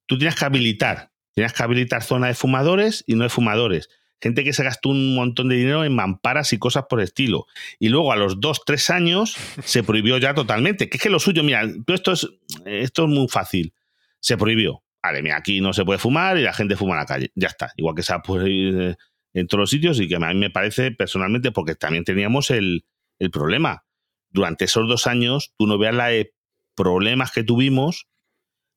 tú 0.06 0.18
tienes 0.18 0.34
que 0.36 0.44
habilitar, 0.44 1.12
tienes 1.34 1.52
que 1.52 1.62
habilitar 1.62 2.02
zona 2.02 2.28
de 2.28 2.34
fumadores 2.34 3.04
y 3.06 3.14
no 3.14 3.24
de 3.24 3.30
fumadores. 3.30 3.88
Gente 4.20 4.44
que 4.44 4.52
se 4.52 4.62
gastó 4.62 4.90
un 4.90 5.16
montón 5.16 5.48
de 5.48 5.56
dinero 5.56 5.84
en 5.84 5.94
mamparas 5.94 6.52
y 6.52 6.58
cosas 6.58 6.84
por 6.88 7.00
estilo. 7.00 7.46
Y 7.80 7.88
luego 7.88 8.12
a 8.12 8.16
los 8.16 8.40
dos, 8.40 8.62
tres 8.64 8.88
años 8.88 9.36
se 9.64 9.82
prohibió 9.82 10.16
ya 10.18 10.32
totalmente. 10.32 10.88
Que 10.88 10.96
es 10.98 11.02
que 11.02 11.10
lo 11.10 11.18
suyo, 11.18 11.42
mira, 11.42 11.62
esto 11.88 12.12
es, 12.12 12.28
esto 12.64 13.04
es 13.04 13.08
muy 13.08 13.26
fácil. 13.28 13.74
Se 14.20 14.36
prohibió. 14.36 14.84
Vale, 15.02 15.22
mira, 15.22 15.38
aquí 15.38 15.60
no 15.60 15.72
se 15.72 15.84
puede 15.84 15.98
fumar 15.98 16.38
y 16.38 16.42
la 16.42 16.52
gente 16.52 16.76
fuma 16.76 16.92
en 16.92 16.98
la 16.98 17.06
calle. 17.06 17.32
Ya 17.34 17.48
está. 17.48 17.72
Igual 17.76 17.96
que 17.96 18.04
se 18.04 18.12
ha 18.12 18.22
prohibido 18.22 18.94
en 19.34 19.46
todos 19.48 19.60
los 19.60 19.70
sitios 19.70 19.98
y 19.98 20.06
que 20.06 20.14
a 20.14 20.20
mí 20.20 20.34
me 20.34 20.50
parece 20.50 20.92
personalmente, 20.92 21.50
porque 21.50 21.74
también 21.74 22.04
teníamos 22.04 22.50
el, 22.52 22.84
el 23.18 23.30
problema. 23.32 23.84
Durante 24.30 24.66
esos 24.66 24.86
dos 24.88 25.08
años, 25.08 25.52
tú 25.58 25.66
no 25.66 25.78
veas 25.78 25.96
la 25.96 26.06
de 26.08 26.32
problemas 26.76 27.32
que 27.32 27.42
tuvimos, 27.42 28.06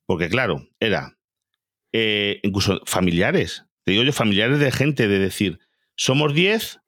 porque 0.06 0.28
claro, 0.28 0.68
era 0.80 1.16
eh, 1.92 2.40
incluso 2.42 2.80
familiares, 2.84 3.64
te 3.84 3.92
digo 3.92 4.04
yo, 4.04 4.12
familiares 4.12 4.58
de 4.58 4.72
gente, 4.72 5.08
de 5.08 5.18
decir, 5.18 5.60
somos 5.96 6.34
10, 6.34 6.80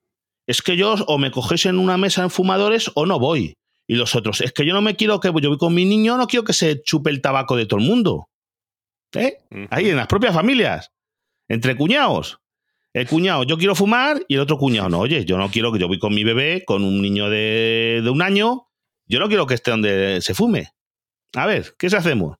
es 0.46 0.62
que 0.62 0.76
yo 0.76 0.94
o 1.06 1.18
me 1.18 1.30
coges 1.30 1.66
en 1.66 1.78
una 1.78 1.96
mesa 1.96 2.22
en 2.22 2.30
fumadores 2.30 2.90
o 2.94 3.06
no 3.06 3.18
voy. 3.18 3.54
Y 3.86 3.94
los 3.94 4.14
otros, 4.14 4.40
es 4.42 4.52
que 4.52 4.66
yo 4.66 4.74
no 4.74 4.82
me 4.82 4.96
quiero 4.96 5.18
que 5.20 5.28
yo 5.28 5.48
voy 5.48 5.58
con 5.58 5.74
mi 5.74 5.84
niño, 5.84 6.16
no 6.16 6.26
quiero 6.26 6.44
que 6.44 6.52
se 6.52 6.82
chupe 6.82 7.10
el 7.10 7.22
tabaco 7.22 7.56
de 7.56 7.66
todo 7.66 7.80
el 7.80 7.86
mundo. 7.86 8.28
¿Eh? 9.14 9.38
Ahí 9.70 9.88
en 9.88 9.96
las 9.96 10.06
propias 10.06 10.34
familias, 10.34 10.92
entre 11.48 11.76
cuñados. 11.76 12.38
El 12.92 13.06
cuñado, 13.06 13.44
yo 13.44 13.56
quiero 13.56 13.74
fumar 13.74 14.22
y 14.28 14.34
el 14.34 14.40
otro 14.40 14.58
cuñado, 14.58 14.88
no, 14.88 14.98
oye, 14.98 15.24
yo 15.24 15.38
no 15.38 15.50
quiero 15.50 15.72
que 15.72 15.78
yo 15.78 15.88
voy 15.88 15.98
con 15.98 16.14
mi 16.14 16.24
bebé, 16.24 16.64
con 16.66 16.84
un 16.84 17.00
niño 17.00 17.30
de, 17.30 18.00
de 18.02 18.10
un 18.10 18.22
año, 18.22 18.68
yo 19.06 19.20
no 19.20 19.28
quiero 19.28 19.46
que 19.46 19.54
esté 19.54 19.70
donde 19.70 20.20
se 20.20 20.34
fume. 20.34 20.72
A 21.34 21.46
ver, 21.46 21.74
¿qué 21.78 21.88
se 21.88 21.96
hacemos? 21.96 22.36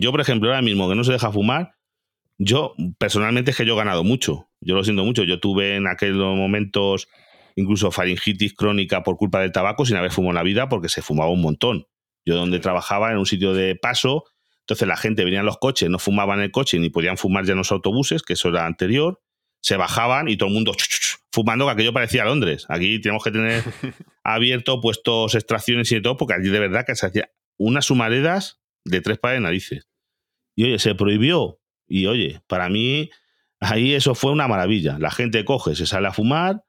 Yo, 0.00 0.12
por 0.12 0.20
ejemplo, 0.20 0.48
ahora 0.48 0.62
mismo 0.62 0.88
que 0.88 0.94
no 0.94 1.02
se 1.02 1.10
deja 1.10 1.32
fumar, 1.32 1.72
yo, 2.38 2.74
personalmente, 2.98 3.50
es 3.50 3.56
que 3.56 3.66
yo 3.66 3.74
he 3.74 3.76
ganado 3.76 4.04
mucho. 4.04 4.48
Yo 4.60 4.76
lo 4.76 4.84
siento 4.84 5.04
mucho. 5.04 5.24
Yo 5.24 5.40
tuve 5.40 5.74
en 5.74 5.88
aquellos 5.88 6.36
momentos 6.36 7.08
incluso 7.56 7.90
faringitis 7.90 8.54
crónica 8.54 9.02
por 9.02 9.16
culpa 9.16 9.40
del 9.40 9.50
tabaco 9.50 9.84
sin 9.84 9.96
haber 9.96 10.12
fumado 10.12 10.30
en 10.30 10.34
la 10.36 10.42
vida 10.44 10.68
porque 10.68 10.88
se 10.88 11.02
fumaba 11.02 11.30
un 11.30 11.40
montón. 11.40 11.88
Yo 12.24 12.36
donde 12.36 12.60
trabajaba 12.60 13.10
en 13.10 13.18
un 13.18 13.26
sitio 13.26 13.54
de 13.54 13.74
paso, 13.74 14.22
entonces 14.60 14.86
la 14.86 14.96
gente 14.96 15.24
venía 15.24 15.40
en 15.40 15.46
los 15.46 15.58
coches, 15.58 15.90
no 15.90 15.98
fumaban 15.98 16.38
en 16.38 16.44
el 16.44 16.50
coche 16.52 16.78
ni 16.78 16.90
podían 16.90 17.16
fumar 17.16 17.44
ya 17.44 17.52
en 17.52 17.58
los 17.58 17.72
autobuses, 17.72 18.22
que 18.22 18.34
eso 18.34 18.50
era 18.50 18.66
anterior, 18.66 19.20
se 19.60 19.76
bajaban 19.76 20.28
y 20.28 20.36
todo 20.36 20.48
el 20.48 20.54
mundo 20.54 20.74
fumando, 21.32 21.66
que 21.66 21.72
aquello 21.72 21.92
parecía 21.92 22.24
Londres. 22.24 22.66
Aquí 22.68 23.00
tenemos 23.00 23.24
que 23.24 23.32
tener 23.32 23.64
abierto, 24.22 24.80
puestos 24.80 25.34
extracciones 25.34 25.90
y 25.90 26.00
todo, 26.00 26.16
porque 26.16 26.34
allí 26.34 26.50
de 26.50 26.60
verdad 26.60 26.86
que 26.86 26.94
se 26.94 27.06
hacía 27.06 27.30
unas 27.56 27.90
humaredas 27.90 28.60
de 28.84 29.00
tres 29.00 29.18
pares 29.18 29.38
de 29.38 29.42
narices. 29.42 29.87
Y 30.58 30.64
oye, 30.64 30.80
se 30.80 30.96
prohibió 30.96 31.60
y 31.86 32.06
oye, 32.06 32.40
para 32.48 32.68
mí, 32.68 33.10
ahí 33.60 33.94
eso 33.94 34.16
fue 34.16 34.32
una 34.32 34.48
maravilla. 34.48 34.98
La 34.98 35.12
gente 35.12 35.44
coge, 35.44 35.76
se 35.76 35.86
sale 35.86 36.08
a 36.08 36.12
fumar. 36.12 36.64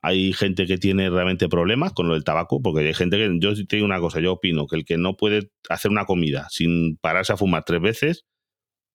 Hay 0.00 0.32
gente 0.32 0.64
que 0.64 0.78
tiene 0.78 1.10
realmente 1.10 1.48
problemas 1.48 1.92
con 1.92 2.06
lo 2.06 2.14
del 2.14 2.22
tabaco, 2.22 2.62
porque 2.62 2.86
hay 2.86 2.94
gente 2.94 3.16
que, 3.16 3.36
yo 3.40 3.52
te 3.66 3.74
digo 3.74 3.84
una 3.84 3.98
cosa, 3.98 4.20
yo 4.20 4.34
opino 4.34 4.68
que 4.68 4.76
el 4.76 4.84
que 4.84 4.96
no 4.96 5.16
puede 5.16 5.50
hacer 5.68 5.90
una 5.90 6.04
comida 6.04 6.46
sin 6.50 6.98
pararse 6.98 7.32
a 7.32 7.36
fumar 7.36 7.64
tres 7.64 7.80
veces, 7.80 8.26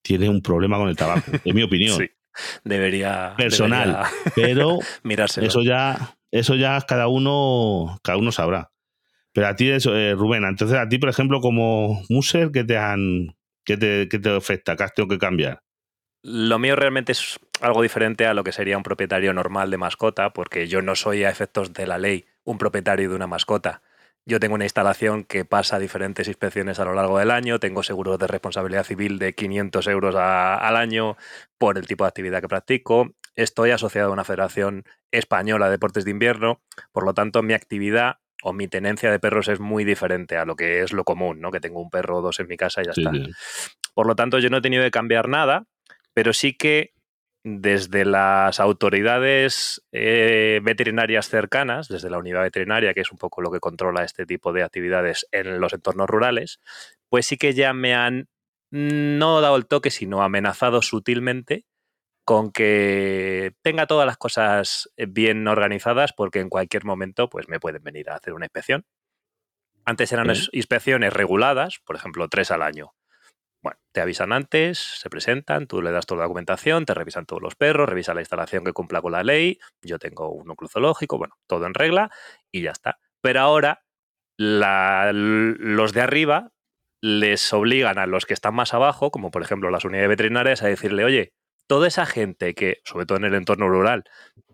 tiene 0.01 0.29
un 0.29 0.41
problema 0.41 0.77
con 0.77 0.87
el 0.87 0.95
tabaco, 0.95 1.29
es 1.43 1.53
mi 1.53 1.63
opinión. 1.63 1.97
Sí, 2.37 2.59
debería. 2.63 3.33
Personal. 3.35 4.05
pero 4.35 4.77
eso 5.41 5.61
ya, 5.63 6.15
eso 6.31 6.55
ya 6.55 6.79
cada 6.87 7.09
uno, 7.09 7.99
cada 8.01 8.17
uno 8.17 8.31
sabrá. 8.31 8.71
Pero 9.33 9.47
a 9.47 9.55
ti, 9.57 9.69
eso, 9.69 9.97
eh, 9.97 10.13
Rubén, 10.13 10.45
entonces 10.45 10.77
a 10.77 10.87
ti, 10.87 10.99
por 10.99 11.09
ejemplo, 11.09 11.41
como 11.41 12.01
muser, 12.09 12.51
¿qué 12.51 12.63
te 12.63 12.77
han, 12.77 13.36
qué 13.67 13.77
te, 14.07 14.29
afecta? 14.35 14.75
¿Qué 14.75 14.83
has 14.83 14.93
tenido 14.93 15.09
que 15.09 15.19
cambiar? 15.19 15.61
Lo 16.23 16.57
mío 16.57 16.75
realmente 16.75 17.11
es 17.11 17.39
algo 17.61 17.81
diferente 17.81 18.25
a 18.25 18.33
lo 18.33 18.43
que 18.43 18.51
sería 18.51 18.77
un 18.77 18.83
propietario 18.83 19.33
normal 19.33 19.69
de 19.69 19.77
mascota, 19.77 20.31
porque 20.31 20.67
yo 20.67 20.81
no 20.81 20.95
soy 20.95 21.23
a 21.23 21.29
efectos 21.29 21.73
de 21.73 21.85
la 21.85 21.97
ley 21.97 22.25
un 22.43 22.57
propietario 22.57 23.09
de 23.09 23.15
una 23.15 23.27
mascota. 23.27 23.81
Yo 24.25 24.39
tengo 24.39 24.55
una 24.55 24.65
instalación 24.65 25.23
que 25.23 25.45
pasa 25.45 25.79
diferentes 25.79 26.27
inspecciones 26.27 26.79
a 26.79 26.85
lo 26.85 26.93
largo 26.93 27.17
del 27.19 27.31
año, 27.31 27.59
tengo 27.59 27.83
seguros 27.83 28.19
de 28.19 28.27
responsabilidad 28.27 28.83
civil 28.83 29.19
de 29.19 29.35
500 29.35 29.87
euros 29.87 30.15
al 30.15 30.75
año 30.75 31.15
por 31.57 31.77
el 31.77 31.87
tipo 31.87 32.03
de 32.03 32.09
actividad 32.09 32.41
que 32.41 32.49
practico, 32.49 33.15
estoy 33.35 33.71
asociado 33.71 34.09
a 34.09 34.13
una 34.13 34.25
federación 34.25 34.83
española 35.11 35.67
de 35.67 35.71
deportes 35.71 36.03
de 36.03 36.11
invierno, 36.11 36.61
por 36.91 37.05
lo 37.05 37.13
tanto 37.13 37.41
mi 37.41 37.53
actividad 37.53 38.17
o 38.43 38.53
mi 38.53 38.67
tenencia 38.67 39.11
de 39.11 39.19
perros 39.19 39.47
es 39.47 39.59
muy 39.59 39.83
diferente 39.83 40.37
a 40.37 40.45
lo 40.45 40.55
que 40.55 40.81
es 40.81 40.93
lo 40.93 41.03
común, 41.03 41.39
¿no? 41.41 41.51
Que 41.51 41.59
tengo 41.59 41.81
un 41.81 41.89
perro 41.89 42.17
o 42.17 42.21
dos 42.21 42.39
en 42.39 42.47
mi 42.47 42.57
casa 42.57 42.81
y 42.81 42.85
ya 42.85 42.91
está. 42.91 43.11
Por 43.93 44.07
lo 44.07 44.15
tanto, 44.15 44.39
yo 44.39 44.49
no 44.49 44.57
he 44.57 44.61
tenido 44.61 44.83
que 44.83 44.91
cambiar 44.91 45.27
nada, 45.27 45.65
pero 46.13 46.33
sí 46.33 46.53
que 46.53 46.93
desde 47.43 48.03
las 48.03 48.59
autoridades 48.59 49.81
eh, 49.91 50.59
veterinarias 50.63 51.29
cercanas, 51.29 51.87
desde 51.87 52.09
la 52.09 52.17
unidad 52.17 52.41
veterinaria, 52.41 52.93
que 52.93 53.01
es 53.01 53.11
un 53.11 53.17
poco 53.17 53.41
lo 53.41 53.51
que 53.51 53.59
controla 53.59 54.03
este 54.03 54.25
tipo 54.25 54.51
de 54.51 54.63
actividades 54.63 55.27
en 55.31 55.59
los 55.59 55.73
entornos 55.73 56.07
rurales, 56.07 56.59
pues 57.09 57.25
sí 57.25 57.37
que 57.37 57.53
ya 57.53 57.73
me 57.73 57.95
han 57.95 58.27
no 58.69 59.39
dado 59.39 59.55
el 59.55 59.65
toque, 59.65 59.91
sino 59.91 60.21
amenazado 60.23 60.81
sutilmente 60.81 61.65
con 62.27 62.51
que 62.51 63.53
tenga 63.61 63.87
todas 63.87 64.05
las 64.05 64.17
cosas 64.17 64.91
eh, 64.97 65.05
bien 65.07 65.47
organizadas 65.47 66.11
porque 66.11 66.41
en 66.41 66.49
cualquier 66.49 66.83
momento 66.83 67.29
pues 67.29 67.47
me 67.47 67.61
pueden 67.61 67.81
venir 67.81 68.09
a 68.09 68.15
hacer 68.15 68.33
una 68.33 68.47
inspección. 68.47 68.85
Antes 69.85 70.11
eran 70.11 70.27
inspecciones 70.51 71.13
reguladas, 71.13 71.79
por 71.85 71.95
ejemplo, 71.95 72.27
tres 72.27 72.51
al 72.51 72.63
año. 72.63 72.93
Bueno, 73.63 73.79
te 73.93 74.01
avisan 74.01 74.33
antes, 74.33 74.77
se 74.77 75.09
presentan, 75.09 75.67
tú 75.67 75.81
le 75.81 75.91
das 75.91 76.05
toda 76.05 76.19
la 76.19 76.23
documentación, 76.25 76.83
te 76.83 76.93
revisan 76.93 77.25
todos 77.25 77.41
los 77.41 77.55
perros, 77.55 77.87
revisan 77.87 78.15
la 78.15 78.21
instalación 78.21 78.65
que 78.65 78.73
cumpla 78.73 79.01
con 79.01 79.13
la 79.13 79.23
ley, 79.23 79.57
yo 79.81 79.97
tengo 79.97 80.29
un 80.29 80.47
núcleo 80.47 80.67
zoológico, 80.67 81.17
bueno, 81.17 81.35
todo 81.47 81.65
en 81.65 81.75
regla 81.75 82.11
y 82.51 82.61
ya 82.61 82.71
está. 82.71 82.99
Pero 83.21 83.39
ahora 83.39 83.85
los 84.37 85.93
de 85.93 86.01
arriba 86.01 86.51
les 87.01 87.53
obligan 87.53 87.97
a 87.99 88.05
los 88.05 88.25
que 88.25 88.33
están 88.33 88.53
más 88.53 88.73
abajo, 88.73 89.11
como 89.11 89.31
por 89.31 89.43
ejemplo 89.43 89.69
las 89.69 89.85
unidades 89.85 90.09
veterinarias, 90.09 90.61
a 90.61 90.67
decirle, 90.67 91.05
oye, 91.05 91.31
toda 91.67 91.87
esa 91.87 92.05
gente 92.05 92.55
que, 92.55 92.79
sobre 92.83 93.05
todo 93.05 93.17
en 93.17 93.25
el 93.25 93.35
entorno 93.35 93.67
rural, 93.69 94.05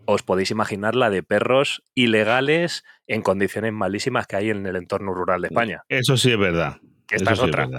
os 0.05 0.23
podéis 0.23 0.51
imaginar 0.51 0.95
la 0.95 1.09
de 1.09 1.23
perros 1.23 1.83
ilegales 1.95 2.83
en 3.07 3.21
condiciones 3.21 3.73
malísimas 3.73 4.27
que 4.27 4.35
hay 4.35 4.49
en 4.49 4.65
el 4.65 4.75
entorno 4.75 5.13
rural 5.13 5.41
de 5.41 5.47
España. 5.47 5.83
Eso 5.89 6.17
sí 6.17 6.31
es 6.31 6.37
verdad. 6.37 6.77
Que 7.07 7.15
esta 7.15 7.33
es 7.33 7.39
otra. 7.39 7.69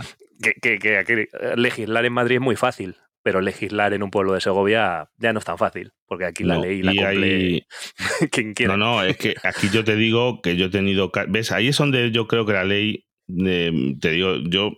que, 0.63 1.29
legislar 1.57 2.05
en 2.05 2.13
Madrid 2.13 2.37
es 2.37 2.41
muy 2.41 2.57
fácil, 2.57 2.97
pero 3.23 3.41
legislar 3.41 3.93
en 3.93 4.03
un 4.03 4.11
pueblo 4.11 4.33
de 4.35 4.41
Segovia 4.41 5.11
ya 5.19 5.33
no 5.33 5.39
es 5.39 5.45
tan 5.45 5.59
fácil, 5.59 5.93
porque 6.07 6.25
aquí 6.27 6.45
la 6.45 6.59
ley 6.59 6.83
la 6.83 6.93
cumple 6.93 7.67
quien 8.31 8.55
quiera. 8.55 8.77
No, 8.77 8.85
no, 8.85 9.03
es 9.03 9.17
que 9.17 9.35
aquí 9.43 9.69
yo 9.73 9.85
te 9.85 9.97
digo 9.97 10.41
que 10.41 10.57
yo 10.57 10.67
he 10.67 10.71
tenido... 10.71 11.11
¿Ves? 11.29 11.53
Ahí 11.53 11.69
es 11.69 11.77
donde 11.77 12.11
yo 12.11 12.27
creo 12.27 12.47
que 12.47 12.53
la 12.53 12.65
ley, 12.65 13.07
te 13.27 14.11
digo, 14.11 14.37
yo... 14.37 14.73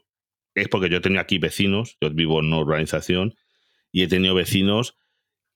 Es 0.54 0.68
porque 0.68 0.88
yo 0.88 0.96
he 0.96 1.00
tenido 1.00 1.20
aquí 1.20 1.36
vecinos, 1.36 1.98
yo 2.00 2.10
vivo 2.10 2.40
en 2.40 2.46
una 2.46 2.60
urbanización, 2.60 3.34
y 3.96 4.02
he 4.02 4.08
tenido 4.08 4.34
vecinos 4.34 4.98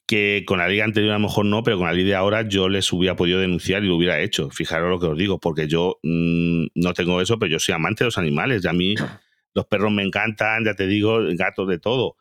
que 0.06 0.44
con 0.46 0.60
la 0.60 0.66
ley 0.66 0.80
anterior 0.80 1.12
a 1.12 1.18
lo 1.18 1.28
mejor 1.28 1.44
no, 1.44 1.62
pero 1.62 1.76
con 1.76 1.88
la 1.88 1.92
ley 1.92 2.04
de 2.04 2.14
ahora 2.14 2.48
yo 2.48 2.70
les 2.70 2.90
hubiera 2.90 3.14
podido 3.14 3.38
denunciar 3.38 3.84
y 3.84 3.86
lo 3.86 3.96
hubiera 3.96 4.18
hecho. 4.18 4.48
Fijaros 4.48 4.88
lo 4.88 4.98
que 4.98 5.08
os 5.08 5.18
digo, 5.18 5.38
porque 5.38 5.68
yo 5.68 5.98
mm, 6.02 6.68
no 6.74 6.94
tengo 6.94 7.20
eso, 7.20 7.38
pero 7.38 7.52
yo 7.52 7.58
soy 7.58 7.74
amante 7.74 8.02
de 8.02 8.06
los 8.06 8.16
animales 8.16 8.64
y 8.64 8.68
a 8.68 8.72
mí 8.72 8.94
los 9.54 9.66
perros 9.66 9.92
me 9.92 10.02
encantan, 10.02 10.64
ya 10.64 10.74
te 10.74 10.86
digo, 10.86 11.18
gatos 11.34 11.68
de 11.68 11.78
todo. 11.78 12.16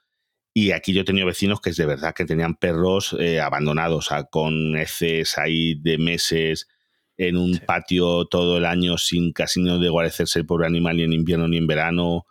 Y 0.54 0.72
aquí 0.72 0.92
yo 0.92 1.04
he 1.04 1.06
tenido 1.06 1.26
vecinos 1.26 1.62
que 1.62 1.70
es 1.70 1.78
de 1.78 1.86
verdad 1.86 2.14
que 2.14 2.26
tenían 2.26 2.56
perros 2.56 3.16
eh, 3.18 3.40
abandonados, 3.40 4.10
con 4.30 4.76
heces 4.76 5.38
ahí 5.38 5.76
de 5.76 5.98
meses 6.00 6.68
en 7.16 7.38
un 7.38 7.60
patio 7.66 8.26
todo 8.26 8.58
el 8.58 8.66
año 8.66 8.98
sin 8.98 9.32
casi 9.32 9.62
no 9.62 9.80
de 9.80 9.88
guarecerse 9.88 10.40
el 10.40 10.46
pobre 10.46 10.68
animal 10.68 10.98
ni 10.98 11.04
en 11.04 11.14
invierno 11.14 11.48
ni 11.48 11.56
en 11.56 11.68
verano. 11.68 12.26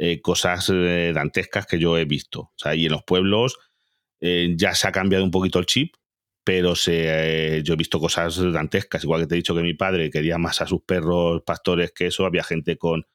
Eh, 0.00 0.20
cosas 0.20 0.70
eh, 0.72 1.10
dantescas 1.12 1.66
que 1.66 1.80
yo 1.80 1.98
he 1.98 2.04
visto. 2.04 2.40
O 2.40 2.54
sea, 2.56 2.76
y 2.76 2.86
en 2.86 2.92
los 2.92 3.02
pueblos 3.02 3.58
eh, 4.20 4.54
ya 4.56 4.72
se 4.74 4.86
ha 4.86 4.92
cambiado 4.92 5.24
un 5.24 5.32
poquito 5.32 5.58
el 5.58 5.66
chip, 5.66 5.94
pero 6.44 6.76
se, 6.76 7.62
yo 7.64 7.74
he 7.74 7.76
visto 7.76 7.98
cosas 7.98 8.40
dantescas. 8.52 9.02
Igual 9.02 9.22
que 9.22 9.26
te 9.26 9.34
he 9.34 9.38
dicho 9.38 9.56
que 9.56 9.62
mi 9.62 9.74
padre 9.74 10.10
quería 10.10 10.38
más 10.38 10.60
a 10.60 10.68
sus 10.68 10.82
perros 10.82 11.42
pastores 11.44 11.90
que 11.92 12.06
eso, 12.06 12.26
había 12.26 12.44
gente 12.44 12.78
con 12.78 13.06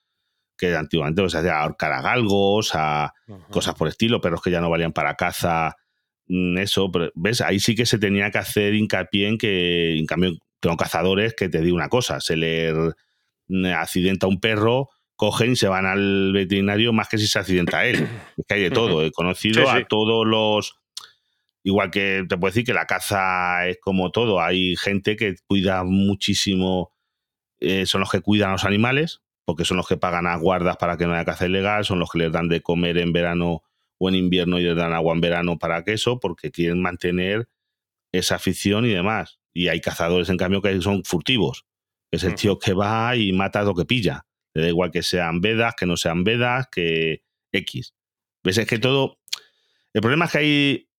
que 0.57 0.75
antiguamente 0.75 1.21
pues, 1.21 1.35
hacía 1.35 1.61
ahorcar 1.61 1.93
a 1.93 2.01
galgos, 2.01 2.71
a 2.73 3.13
cosas 3.49 3.75
por 3.75 3.87
estilo, 3.87 4.21
perros 4.21 4.41
que 4.41 4.51
ya 4.51 4.61
no 4.61 4.69
valían 4.69 4.93
para 4.93 5.15
caza, 5.15 5.75
mm, 6.27 6.57
eso, 6.57 6.91
ves, 7.15 7.41
ahí 7.41 7.59
sí 7.59 7.75
que 7.75 7.85
se 7.85 7.97
tenía 7.97 8.29
que 8.29 8.37
hacer 8.37 8.75
hincapié 8.75 9.29
en 9.29 9.37
que, 9.37 9.97
en 9.97 10.05
cambio, 10.05 10.37
tengo 10.59 10.77
cazadores 10.77 11.33
que 11.33 11.49
te 11.49 11.61
digo 11.61 11.75
una 11.75 11.89
cosa, 11.89 12.19
se 12.19 12.35
le 12.35 12.73
mm, 13.47 13.65
accidenta 13.67 14.27
un 14.27 14.39
perro, 14.39 14.89
cogen 15.15 15.51
y 15.51 15.55
se 15.55 15.67
van 15.67 15.85
al 15.85 16.31
veterinario 16.33 16.93
más 16.93 17.09
que 17.09 17.17
si 17.17 17.27
se 17.27 17.39
accidenta 17.39 17.85
él. 17.85 18.07
Es 18.37 18.45
que 18.47 18.55
hay 18.55 18.61
de 18.61 18.71
todo. 18.71 19.03
He 19.03 19.11
conocido 19.11 19.69
a 19.69 19.83
todos 19.85 20.25
los. 20.25 20.75
Igual 21.63 21.91
que 21.91 22.25
te 22.27 22.37
puedo 22.37 22.51
decir 22.51 22.65
que 22.65 22.73
la 22.73 22.87
caza 22.87 23.67
es 23.67 23.77
como 23.79 24.11
todo. 24.11 24.41
Hay 24.41 24.75
gente 24.75 25.15
que 25.15 25.35
cuida 25.47 25.83
muchísimo. 25.83 26.91
Eh, 27.59 27.85
son 27.85 28.01
los 28.01 28.11
que 28.11 28.19
cuidan 28.19 28.49
a 28.49 28.53
los 28.53 28.65
animales, 28.65 29.21
porque 29.45 29.63
son 29.63 29.77
los 29.77 29.87
que 29.87 29.95
pagan 29.95 30.27
a 30.27 30.35
guardas 30.35 30.75
para 30.75 30.97
que 30.97 31.07
no 31.07 31.13
haya 31.13 31.23
caza 31.23 31.45
ilegal, 31.45 31.85
son 31.85 31.99
los 31.99 32.09
que 32.09 32.19
les 32.19 32.31
dan 32.31 32.49
de 32.49 32.61
comer 32.61 32.97
en 32.97 33.13
verano 33.13 33.63
o 33.97 34.09
en 34.09 34.15
invierno 34.15 34.59
y 34.59 34.63
les 34.63 34.75
dan 34.75 34.91
agua 34.91 35.13
en 35.13 35.21
verano 35.21 35.57
para 35.57 35.83
que 35.85 35.93
eso, 35.93 36.19
porque 36.19 36.51
quieren 36.51 36.81
mantener 36.81 37.47
esa 38.11 38.35
afición 38.35 38.85
y 38.85 38.89
demás. 38.89 39.39
Y 39.53 39.69
hay 39.69 39.79
cazadores, 39.79 40.29
en 40.29 40.37
cambio, 40.37 40.61
que 40.61 40.81
son 40.81 41.03
furtivos. 41.05 41.65
Es 42.11 42.23
el 42.23 42.35
tío 42.35 42.59
que 42.59 42.73
va 42.73 43.15
y 43.15 43.31
mata 43.31 43.63
lo 43.63 43.73
que 43.73 43.85
pilla. 43.85 44.25
Le 44.53 44.63
da 44.63 44.69
igual 44.69 44.91
que 44.91 45.03
sean 45.03 45.41
vedas, 45.41 45.75
que 45.75 45.85
no 45.85 45.97
sean 45.97 46.23
vedas, 46.23 46.67
que 46.71 47.23
X. 47.51 47.93
¿Ves? 48.43 48.57
Es 48.57 48.67
que 48.67 48.79
todo. 48.79 49.19
El 49.93 50.01
problema 50.01 50.25
es 50.25 50.31
que 50.31 50.37
hay, 50.37 50.89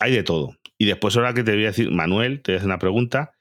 hay 0.00 0.12
de 0.12 0.22
todo. 0.22 0.56
Y 0.78 0.86
después, 0.86 1.16
ahora 1.16 1.34
que 1.34 1.42
te 1.42 1.52
voy 1.52 1.64
a 1.64 1.68
decir, 1.68 1.90
Manuel, 1.90 2.42
te 2.42 2.52
voy 2.52 2.56
a 2.56 2.58
hacer 2.58 2.66
una 2.66 2.78
pregunta. 2.78 3.32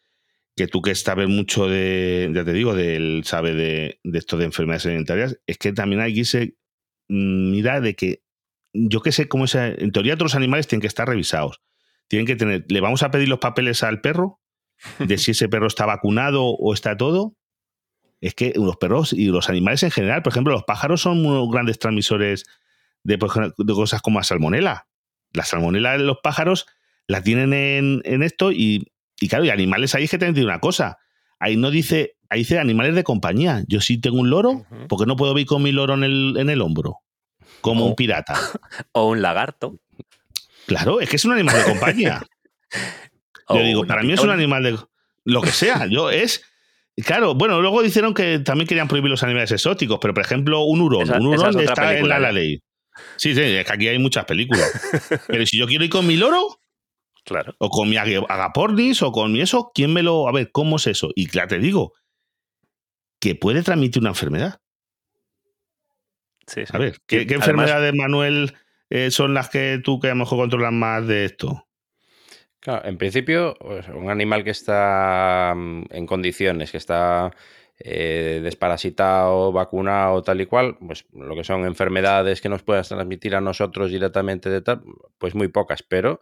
Que 0.55 0.67
tú 0.67 0.81
que 0.81 0.95
sabes 0.95 1.27
mucho 1.27 1.67
de, 1.67 2.31
ya 2.33 2.45
te 2.45 2.53
digo, 2.53 2.75
del 2.75 3.23
sabe 3.25 3.53
de, 3.55 3.99
de 4.03 4.17
esto 4.17 4.37
de 4.37 4.45
enfermedades 4.45 4.85
alimentarias, 4.85 5.37
es 5.47 5.57
que 5.57 5.73
también 5.73 6.01
hay 6.01 6.13
que 6.13 6.19
irse, 6.21 6.55
mm, 7.09 7.51
mira, 7.51 7.81
de 7.81 7.93
que 7.95 8.23
yo 8.73 9.01
que 9.01 9.11
sé 9.11 9.27
cómo 9.27 9.45
es. 9.45 9.55
En 9.55 9.91
teoría, 9.91 10.15
todos 10.15 10.31
los 10.31 10.35
animales 10.35 10.67
tienen 10.67 10.81
que 10.81 10.87
estar 10.87 11.07
revisados. 11.07 11.61
Tienen 12.07 12.25
que 12.25 12.35
tener. 12.37 12.65
Le 12.69 12.79
vamos 12.79 13.03
a 13.03 13.11
pedir 13.11 13.27
los 13.27 13.39
papeles 13.39 13.83
al 13.83 13.99
perro 13.99 14.39
de 14.99 15.17
si 15.17 15.31
ese 15.31 15.49
perro 15.49 15.67
está 15.67 15.85
vacunado 15.85 16.45
o 16.45 16.73
está 16.73 16.95
todo 16.95 17.35
es 18.25 18.33
que 18.33 18.53
los 18.55 18.77
perros 18.77 19.13
y 19.13 19.25
los 19.25 19.49
animales 19.49 19.83
en 19.83 19.91
general, 19.91 20.23
por 20.23 20.33
ejemplo, 20.33 20.51
los 20.51 20.63
pájaros 20.63 20.99
son 20.99 21.23
unos 21.23 21.47
grandes 21.51 21.77
transmisores 21.77 22.45
de, 23.03 23.19
cosas 23.19 24.01
como 24.01 24.17
la 24.17 24.23
salmonela. 24.23 24.87
La 25.31 25.45
salmonela 25.45 25.91
de 25.91 25.99
los 25.99 26.17
pájaros 26.23 26.65
la 27.05 27.21
tienen 27.21 27.53
en, 28.03 28.23
esto 28.23 28.51
y, 28.51 28.91
claro, 29.29 29.45
y 29.45 29.51
animales 29.51 29.93
ahí 29.93 30.05
es 30.05 30.09
que 30.09 30.17
tienen 30.17 30.43
una 30.43 30.59
cosa. 30.59 30.97
Ahí 31.37 31.55
no 31.55 31.69
dice, 31.69 32.17
ahí 32.29 32.39
dice 32.39 32.57
animales 32.57 32.95
de 32.95 33.03
compañía. 33.03 33.63
Yo 33.67 33.79
sí 33.79 33.99
tengo 33.99 34.19
un 34.19 34.31
loro, 34.31 34.65
porque 34.89 35.05
no 35.05 35.15
puedo 35.15 35.37
ir 35.37 35.45
con 35.45 35.61
mi 35.61 35.71
loro 35.71 35.93
en 35.93 36.03
el, 36.03 36.35
en 36.39 36.49
el 36.49 36.61
hombro? 36.61 37.01
Como 37.61 37.85
un 37.85 37.95
pirata. 37.95 38.33
O 38.91 39.09
un 39.09 39.21
lagarto. 39.21 39.79
Claro, 40.65 40.99
es 40.99 41.09
que 41.09 41.17
es 41.17 41.25
un 41.25 41.33
animal 41.33 41.57
de 41.57 41.63
compañía. 41.63 42.23
Yo 43.49 43.59
digo, 43.59 43.85
para 43.85 44.01
mí 44.01 44.13
es 44.13 44.21
un 44.21 44.31
animal 44.31 44.63
de. 44.63 44.79
Lo 45.25 45.41
que 45.41 45.51
sea, 45.51 45.85
yo 45.85 46.09
es 46.09 46.43
Claro, 47.03 47.35
bueno, 47.35 47.61
luego 47.61 47.81
dijeron 47.81 48.13
que 48.13 48.39
también 48.39 48.67
querían 48.67 48.87
prohibir 48.87 49.11
los 49.11 49.21
animales 49.23 49.51
exóticos, 49.51 49.99
pero 50.01 50.13
por 50.13 50.23
ejemplo, 50.23 50.63
un 50.63 50.81
hurón. 50.81 51.09
un 51.11 51.27
hurón 51.27 51.59
está 51.59 51.97
en 51.97 52.07
la, 52.07 52.31
ley. 52.31 52.61
Sí, 53.17 53.35
sí, 53.35 53.41
es 53.41 53.65
que 53.65 53.73
aquí 53.73 53.87
hay 53.89 53.99
muchas 53.99 54.23
películas. 54.25 54.71
pero 55.27 55.45
si 55.45 55.57
yo 55.57 55.67
quiero 55.67 55.83
ir 55.83 55.89
con 55.89 56.07
mi 56.07 56.15
loro, 56.15 56.59
claro. 57.25 57.53
o 57.59 57.69
con 57.69 57.89
mi 57.89 57.97
agapornis, 57.97 59.01
o 59.01 59.11
con 59.11 59.33
mi 59.33 59.41
eso, 59.41 59.71
¿quién 59.75 59.91
me 59.91 60.03
lo. 60.03 60.29
A 60.29 60.31
ver, 60.31 60.51
¿cómo 60.51 60.77
es 60.77 60.87
eso? 60.87 61.09
Y 61.15 61.27
claro, 61.27 61.49
te 61.49 61.59
digo, 61.59 61.93
que 63.19 63.35
puede 63.35 63.61
transmitir 63.61 64.01
una 64.01 64.11
enfermedad. 64.11 64.61
Sí, 66.47 66.61
sí. 66.65 66.71
A 66.73 66.77
ver, 66.77 67.01
¿qué, 67.07 67.25
enfermedades, 67.29 67.93
Manuel, 67.93 68.55
eh, 68.89 69.11
son 69.11 69.33
las 69.33 69.49
que 69.49 69.81
tú 69.83 69.99
que 69.99 70.07
a 70.07 70.11
lo 70.11 70.17
mejor 70.17 70.37
controlas 70.37 70.71
más 70.71 71.05
de 71.07 71.25
esto? 71.25 71.67
En 72.65 72.97
principio, 72.97 73.55
pues, 73.59 73.87
un 73.89 74.09
animal 74.09 74.43
que 74.43 74.51
está 74.51 75.53
mm, 75.55 75.83
en 75.91 76.05
condiciones, 76.05 76.71
que 76.71 76.77
está 76.77 77.31
eh, 77.79 78.39
desparasitado, 78.43 79.51
vacunado, 79.51 80.21
tal 80.23 80.41
y 80.41 80.45
cual, 80.45 80.77
pues 80.79 81.05
lo 81.13 81.35
que 81.35 81.43
son 81.43 81.65
enfermedades 81.65 82.41
que 82.41 82.49
nos 82.49 82.63
puedas 82.63 82.89
transmitir 82.89 83.35
a 83.35 83.41
nosotros 83.41 83.91
directamente 83.91 84.49
de 84.49 84.61
tal, 84.61 84.81
pues 85.17 85.35
muy 85.35 85.49
pocas, 85.49 85.83
pero 85.83 86.21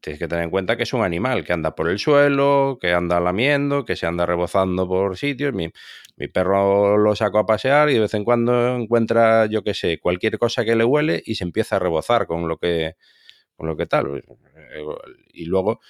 tienes 0.00 0.18
que 0.18 0.28
tener 0.28 0.44
en 0.44 0.50
cuenta 0.50 0.76
que 0.76 0.84
es 0.84 0.92
un 0.94 1.02
animal 1.02 1.44
que 1.44 1.52
anda 1.52 1.74
por 1.74 1.90
el 1.90 1.98
suelo, 1.98 2.78
que 2.80 2.92
anda 2.92 3.20
lamiendo, 3.20 3.84
que 3.84 3.96
se 3.96 4.06
anda 4.06 4.26
rebozando 4.26 4.88
por 4.88 5.16
sitios. 5.18 5.52
Mi, 5.54 5.70
mi 6.16 6.28
perro 6.28 6.96
lo 6.96 7.14
saco 7.14 7.38
a 7.38 7.46
pasear 7.46 7.90
y 7.90 7.94
de 7.94 8.00
vez 8.00 8.14
en 8.14 8.24
cuando 8.24 8.76
encuentra, 8.76 9.46
yo 9.46 9.62
qué 9.62 9.74
sé, 9.74 9.98
cualquier 10.00 10.38
cosa 10.38 10.64
que 10.64 10.76
le 10.76 10.84
huele 10.84 11.22
y 11.26 11.34
se 11.34 11.44
empieza 11.44 11.76
a 11.76 11.78
rebozar 11.78 12.26
con 12.26 12.48
lo 12.48 12.56
que, 12.58 12.94
con 13.56 13.66
lo 13.66 13.76
que 13.76 13.86
tal. 13.86 14.18
Eh, 14.18 14.84
y 15.32 15.46
luego 15.46 15.80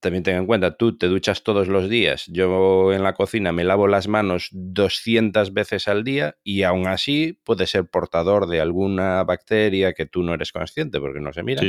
también 0.00 0.22
ten 0.22 0.36
en 0.36 0.46
cuenta, 0.46 0.76
tú 0.76 0.96
te 0.96 1.08
duchas 1.08 1.42
todos 1.42 1.68
los 1.68 1.88
días, 1.88 2.26
yo 2.28 2.92
en 2.92 3.02
la 3.02 3.14
cocina 3.14 3.52
me 3.52 3.64
lavo 3.64 3.88
las 3.88 4.08
manos 4.08 4.48
200 4.52 5.52
veces 5.52 5.88
al 5.88 6.04
día 6.04 6.36
y 6.44 6.62
aún 6.62 6.86
así 6.86 7.40
puede 7.44 7.66
ser 7.66 7.86
portador 7.86 8.46
de 8.46 8.60
alguna 8.60 9.24
bacteria 9.24 9.94
que 9.94 10.06
tú 10.06 10.22
no 10.22 10.34
eres 10.34 10.52
consciente 10.52 11.00
porque 11.00 11.20
no 11.20 11.32
se 11.32 11.42
mira. 11.42 11.62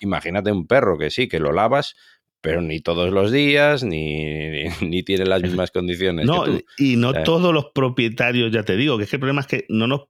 Imagínate 0.00 0.50
un 0.52 0.66
perro 0.66 0.98
que 0.98 1.10
sí, 1.10 1.28
que 1.28 1.38
lo 1.38 1.52
lavas, 1.52 1.96
pero 2.40 2.60
ni 2.62 2.80
todos 2.80 3.12
los 3.12 3.32
días, 3.32 3.82
ni, 3.82 4.64
ni, 4.80 5.02
tiene 5.02 5.26
las 5.26 5.42
mismas 5.42 5.70
condiciones. 5.70 6.26
No, 6.26 6.44
que 6.44 6.50
tú. 6.50 6.64
y 6.78 6.96
no 6.96 7.12
todos 7.24 7.52
los 7.52 7.66
propietarios, 7.74 8.52
ya 8.52 8.62
te 8.62 8.76
digo, 8.76 8.98
que 8.98 9.04
es 9.04 9.10
que 9.10 9.16
el 9.16 9.20
problema 9.20 9.40
es 9.40 9.46
que 9.46 9.66
no 9.68 9.86
nos, 9.86 10.02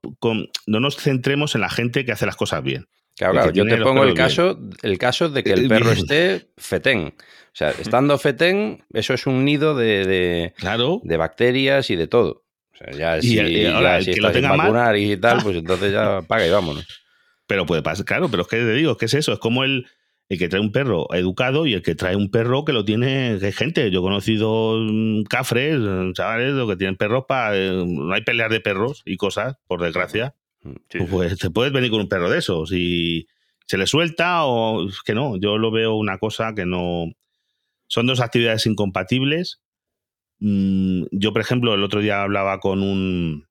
no 0.67 0.79
nos 0.79 0.97
centremos 0.97 1.55
en 1.55 1.61
la 1.61 1.69
gente 1.69 2.05
que 2.05 2.11
hace 2.11 2.25
las 2.25 2.35
cosas 2.35 2.63
bien. 2.63 2.87
Claro, 3.17 3.51
yo 3.51 3.65
te 3.65 3.77
pongo 3.77 4.03
el 4.03 4.13
caso, 4.13 4.59
el 4.83 4.97
caso 4.97 5.29
de 5.29 5.43
que 5.43 5.53
el 5.53 5.67
perro 5.67 5.91
esté 5.91 6.49
fetén. 6.57 7.15
O 7.17 7.55
sea, 7.57 7.71
estando 7.71 8.17
fetén, 8.19 8.83
eso 8.93 9.13
es 9.13 9.25
un 9.25 9.43
nido 9.43 9.75
de, 9.75 10.53
de, 10.53 11.17
bacterias 11.17 11.89
y 11.89 11.95
de 11.95 12.07
todo. 12.07 12.43
O 12.73 12.77
sea, 12.77 12.91
ya 12.91 13.21
si, 13.21 13.65
ahora, 13.65 14.01
si 14.01 14.15
lo 14.15 14.31
tenga 14.31 14.55
vacunar 14.55 14.95
y 14.97 15.17
tal, 15.21 15.41
pues 15.41 15.57
entonces 15.57 15.91
ya 15.91 16.21
paga 16.21 16.45
y 16.45 16.51
vámonos. 16.51 16.85
Pero 17.47 17.65
puede 17.65 17.81
pasar, 17.81 18.05
claro, 18.05 18.29
pero 18.29 18.43
es 18.43 18.49
que 18.49 18.57
te 18.57 18.73
digo, 18.73 18.91
es 18.91 18.97
que 18.97 19.05
es 19.05 19.13
eso, 19.15 19.33
es 19.33 19.39
como 19.39 19.63
el, 19.63 19.87
el 20.29 20.37
que 20.37 20.49
trae 20.49 20.61
un 20.61 20.71
perro 20.71 21.07
educado 21.13 21.65
y 21.65 21.73
el 21.73 21.81
que 21.81 21.95
trae 21.95 22.15
un 22.15 22.29
perro 22.29 22.65
que 22.65 22.73
lo 22.73 22.85
tiene, 22.85 23.37
que 23.39 23.51
gente. 23.51 23.89
Yo 23.89 24.01
he 24.01 24.03
conocido 24.03 24.77
mm, 24.79 25.23
cafres, 25.23 25.79
chavales, 26.13 26.53
que 26.67 26.75
tienen 26.75 26.97
perros 26.97 27.25
para. 27.27 27.57
Eh, 27.57 27.83
no 27.83 28.13
hay 28.13 28.21
peleas 28.21 28.51
de 28.51 28.59
perros 28.59 29.01
y 29.05 29.17
cosas, 29.17 29.57
por 29.65 29.81
desgracia. 29.81 30.35
Pues 31.09 31.37
te 31.37 31.49
puedes 31.49 31.71
venir 31.71 31.91
con 31.91 32.01
un 32.01 32.09
perro 32.09 32.29
de 32.29 32.39
esos 32.39 32.71
y 32.71 33.27
se 33.65 33.77
le 33.77 33.87
suelta 33.87 34.45
o 34.45 34.87
es 34.87 35.01
que 35.01 35.13
no. 35.13 35.37
Yo 35.37 35.57
lo 35.57 35.71
veo 35.71 35.95
una 35.95 36.17
cosa 36.17 36.53
que 36.55 36.65
no. 36.65 37.05
Son 37.87 38.05
dos 38.05 38.19
actividades 38.19 38.65
incompatibles. 38.65 39.61
Mm, 40.39 41.03
yo, 41.11 41.33
por 41.33 41.41
ejemplo, 41.41 41.73
el 41.73 41.83
otro 41.83 42.01
día 42.01 42.21
hablaba 42.21 42.59
con 42.59 42.81
un 42.83 43.47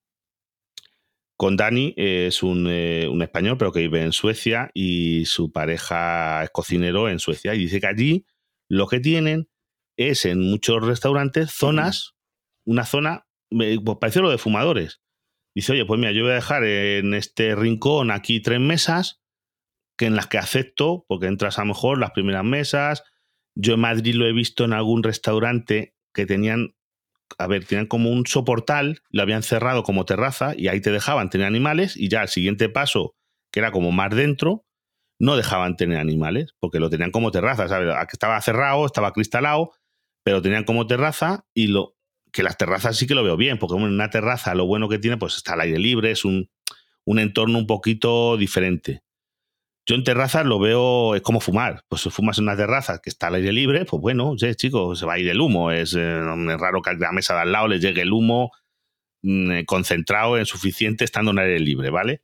con 1.37 1.55
Dani, 1.55 1.93
es 1.97 2.41
eh, 2.41 3.07
un, 3.07 3.21
español, 3.21 3.57
pero 3.59 3.71
que 3.71 3.81
vive 3.81 4.01
en 4.01 4.11
Suecia 4.11 4.71
y 4.73 5.25
su 5.25 5.51
pareja 5.51 6.43
es 6.43 6.49
cocinero 6.49 7.09
en 7.09 7.19
Suecia. 7.19 7.53
Y 7.53 7.59
dice 7.59 7.79
que 7.79 7.87
allí 7.87 8.25
lo 8.67 8.87
que 8.87 8.99
tienen 8.99 9.47
es 9.97 10.25
en 10.25 10.39
muchos 10.41 10.83
restaurantes 10.83 11.51
zonas, 11.51 12.15
una 12.65 12.85
zona, 12.85 13.27
pues 13.49 13.79
parece 14.01 14.19
lo 14.19 14.31
de 14.31 14.39
fumadores. 14.39 14.99
Dice, 15.57 15.71
oye, 15.71 15.85
pues 15.85 15.99
mira, 15.99 16.11
yo 16.11 16.21
voy 16.21 16.33
a 16.33 16.35
dejar 16.35 16.63
en 16.65 17.15
este 17.15 17.55
rincón 17.55 18.11
aquí 18.11 18.41
tres 18.41 18.59
mesas 18.59 19.23
que 19.97 20.05
en 20.05 20.15
las 20.15 20.27
que 20.27 20.37
acepto, 20.37 21.03
porque 21.07 21.25
entras 21.25 21.57
a 21.57 21.63
lo 21.63 21.69
mejor 21.69 21.97
las 21.97 22.11
primeras 22.11 22.43
mesas. 22.43 23.03
Yo 23.55 23.73
en 23.73 23.79
Madrid 23.79 24.13
lo 24.13 24.27
he 24.27 24.33
visto 24.33 24.65
en 24.65 24.73
algún 24.73 25.01
restaurante 25.01 25.95
que 26.13 26.27
tenían 26.27 26.75
a 27.39 27.47
ver, 27.47 27.65
tenían 27.65 27.87
como 27.87 28.11
un 28.11 28.27
soportal, 28.27 29.01
lo 29.09 29.23
habían 29.23 29.41
cerrado 29.41 29.81
como 29.81 30.05
terraza 30.05 30.53
y 30.55 30.67
ahí 30.67 30.79
te 30.79 30.91
dejaban 30.91 31.31
tener 31.31 31.47
animales 31.47 31.97
y 31.97 32.07
ya 32.07 32.21
el 32.21 32.27
siguiente 32.27 32.69
paso, 32.69 33.15
que 33.51 33.59
era 33.59 33.71
como 33.71 33.91
más 33.91 34.15
dentro, 34.15 34.63
no 35.19 35.37
dejaban 35.37 35.75
tener 35.75 35.97
animales 35.97 36.53
porque 36.59 36.79
lo 36.79 36.91
tenían 36.91 37.09
como 37.09 37.31
terraza, 37.31 37.67
¿sabes? 37.67 37.89
Estaba 38.13 38.39
cerrado, 38.41 38.85
estaba 38.85 39.11
cristalado, 39.11 39.71
pero 40.23 40.43
tenían 40.43 40.65
como 40.65 40.85
terraza 40.85 41.47
y 41.55 41.65
lo 41.65 41.96
que 42.31 42.43
las 42.43 42.57
terrazas 42.57 42.97
sí 42.97 43.07
que 43.07 43.15
lo 43.15 43.23
veo 43.23 43.37
bien, 43.37 43.57
porque 43.59 43.75
en 43.75 43.83
una 43.83 44.09
terraza 44.09 44.55
lo 44.55 44.65
bueno 44.65 44.89
que 44.89 44.99
tiene 44.99 45.17
pues 45.17 45.35
está 45.37 45.53
al 45.53 45.61
aire 45.61 45.79
libre, 45.79 46.11
es 46.11 46.25
un, 46.25 46.49
un 47.05 47.19
entorno 47.19 47.57
un 47.57 47.67
poquito 47.67 48.37
diferente. 48.37 49.01
Yo 49.87 49.95
en 49.95 50.03
terrazas 50.03 50.45
lo 50.45 50.59
veo, 50.59 51.15
es 51.15 51.21
como 51.21 51.39
fumar. 51.39 51.85
Pues 51.87 52.01
si 52.01 52.09
fumas 52.09 52.37
en 52.37 52.43
una 52.43 52.57
terraza 52.57 52.99
que 53.01 53.09
está 53.09 53.27
al 53.27 53.35
aire 53.35 53.53
libre, 53.53 53.85
pues 53.85 54.01
bueno, 54.01 54.35
sí, 54.37 54.53
chicos, 54.55 54.99
se 54.99 55.05
va 55.05 55.13
a 55.13 55.19
ir 55.19 55.29
el 55.29 55.39
humo. 55.39 55.71
Es, 55.71 55.93
eh, 55.93 56.19
raro 56.57 56.81
que 56.81 56.89
a 56.89 56.93
la 56.93 57.13
mesa 57.13 57.35
de 57.35 57.41
al 57.41 57.53
lado 57.53 57.69
le 57.69 57.79
llegue 57.79 58.01
el 58.01 58.11
humo 58.11 58.51
mm, 59.21 59.51
eh, 59.51 59.65
concentrado 59.65 60.37
en 60.37 60.45
suficiente 60.45 61.05
estando 61.05 61.31
en 61.31 61.39
aire 61.39 61.59
libre, 61.61 61.89
¿vale? 61.89 62.21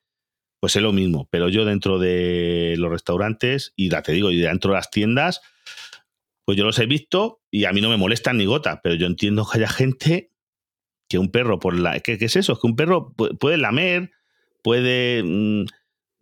Pues 0.59 0.75
es 0.75 0.81
lo 0.81 0.91
mismo. 0.91 1.29
Pero 1.31 1.47
yo 1.47 1.63
dentro 1.63 1.99
de 1.99 2.75
los 2.77 2.91
restaurantes, 2.91 3.71
y 3.77 3.89
ya 3.89 4.01
te 4.01 4.11
digo, 4.11 4.29
y 4.29 4.41
dentro 4.41 4.71
de 4.71 4.77
las 4.77 4.91
tiendas, 4.91 5.39
pues 6.45 6.57
yo 6.57 6.65
los 6.65 6.79
he 6.79 6.85
visto 6.85 7.41
y 7.51 7.65
a 7.65 7.71
mí 7.71 7.81
no 7.81 7.89
me 7.89 7.97
molestan 7.97 8.37
ni 8.37 8.45
gota, 8.45 8.81
pero 8.83 8.95
yo 8.95 9.07
entiendo 9.07 9.47
que 9.49 9.57
haya 9.57 9.69
gente 9.69 10.31
que 11.07 11.17
un 11.17 11.31
perro 11.31 11.59
por 11.59 11.77
la... 11.77 11.99
¿Qué, 11.99 12.17
qué 12.17 12.25
es 12.25 12.35
eso? 12.35 12.53
Es 12.53 12.59
que 12.59 12.67
un 12.67 12.75
perro 12.75 13.13
puede 13.13 13.57
lamer, 13.57 14.11
puede... 14.61 15.23
Mm, 15.23 15.65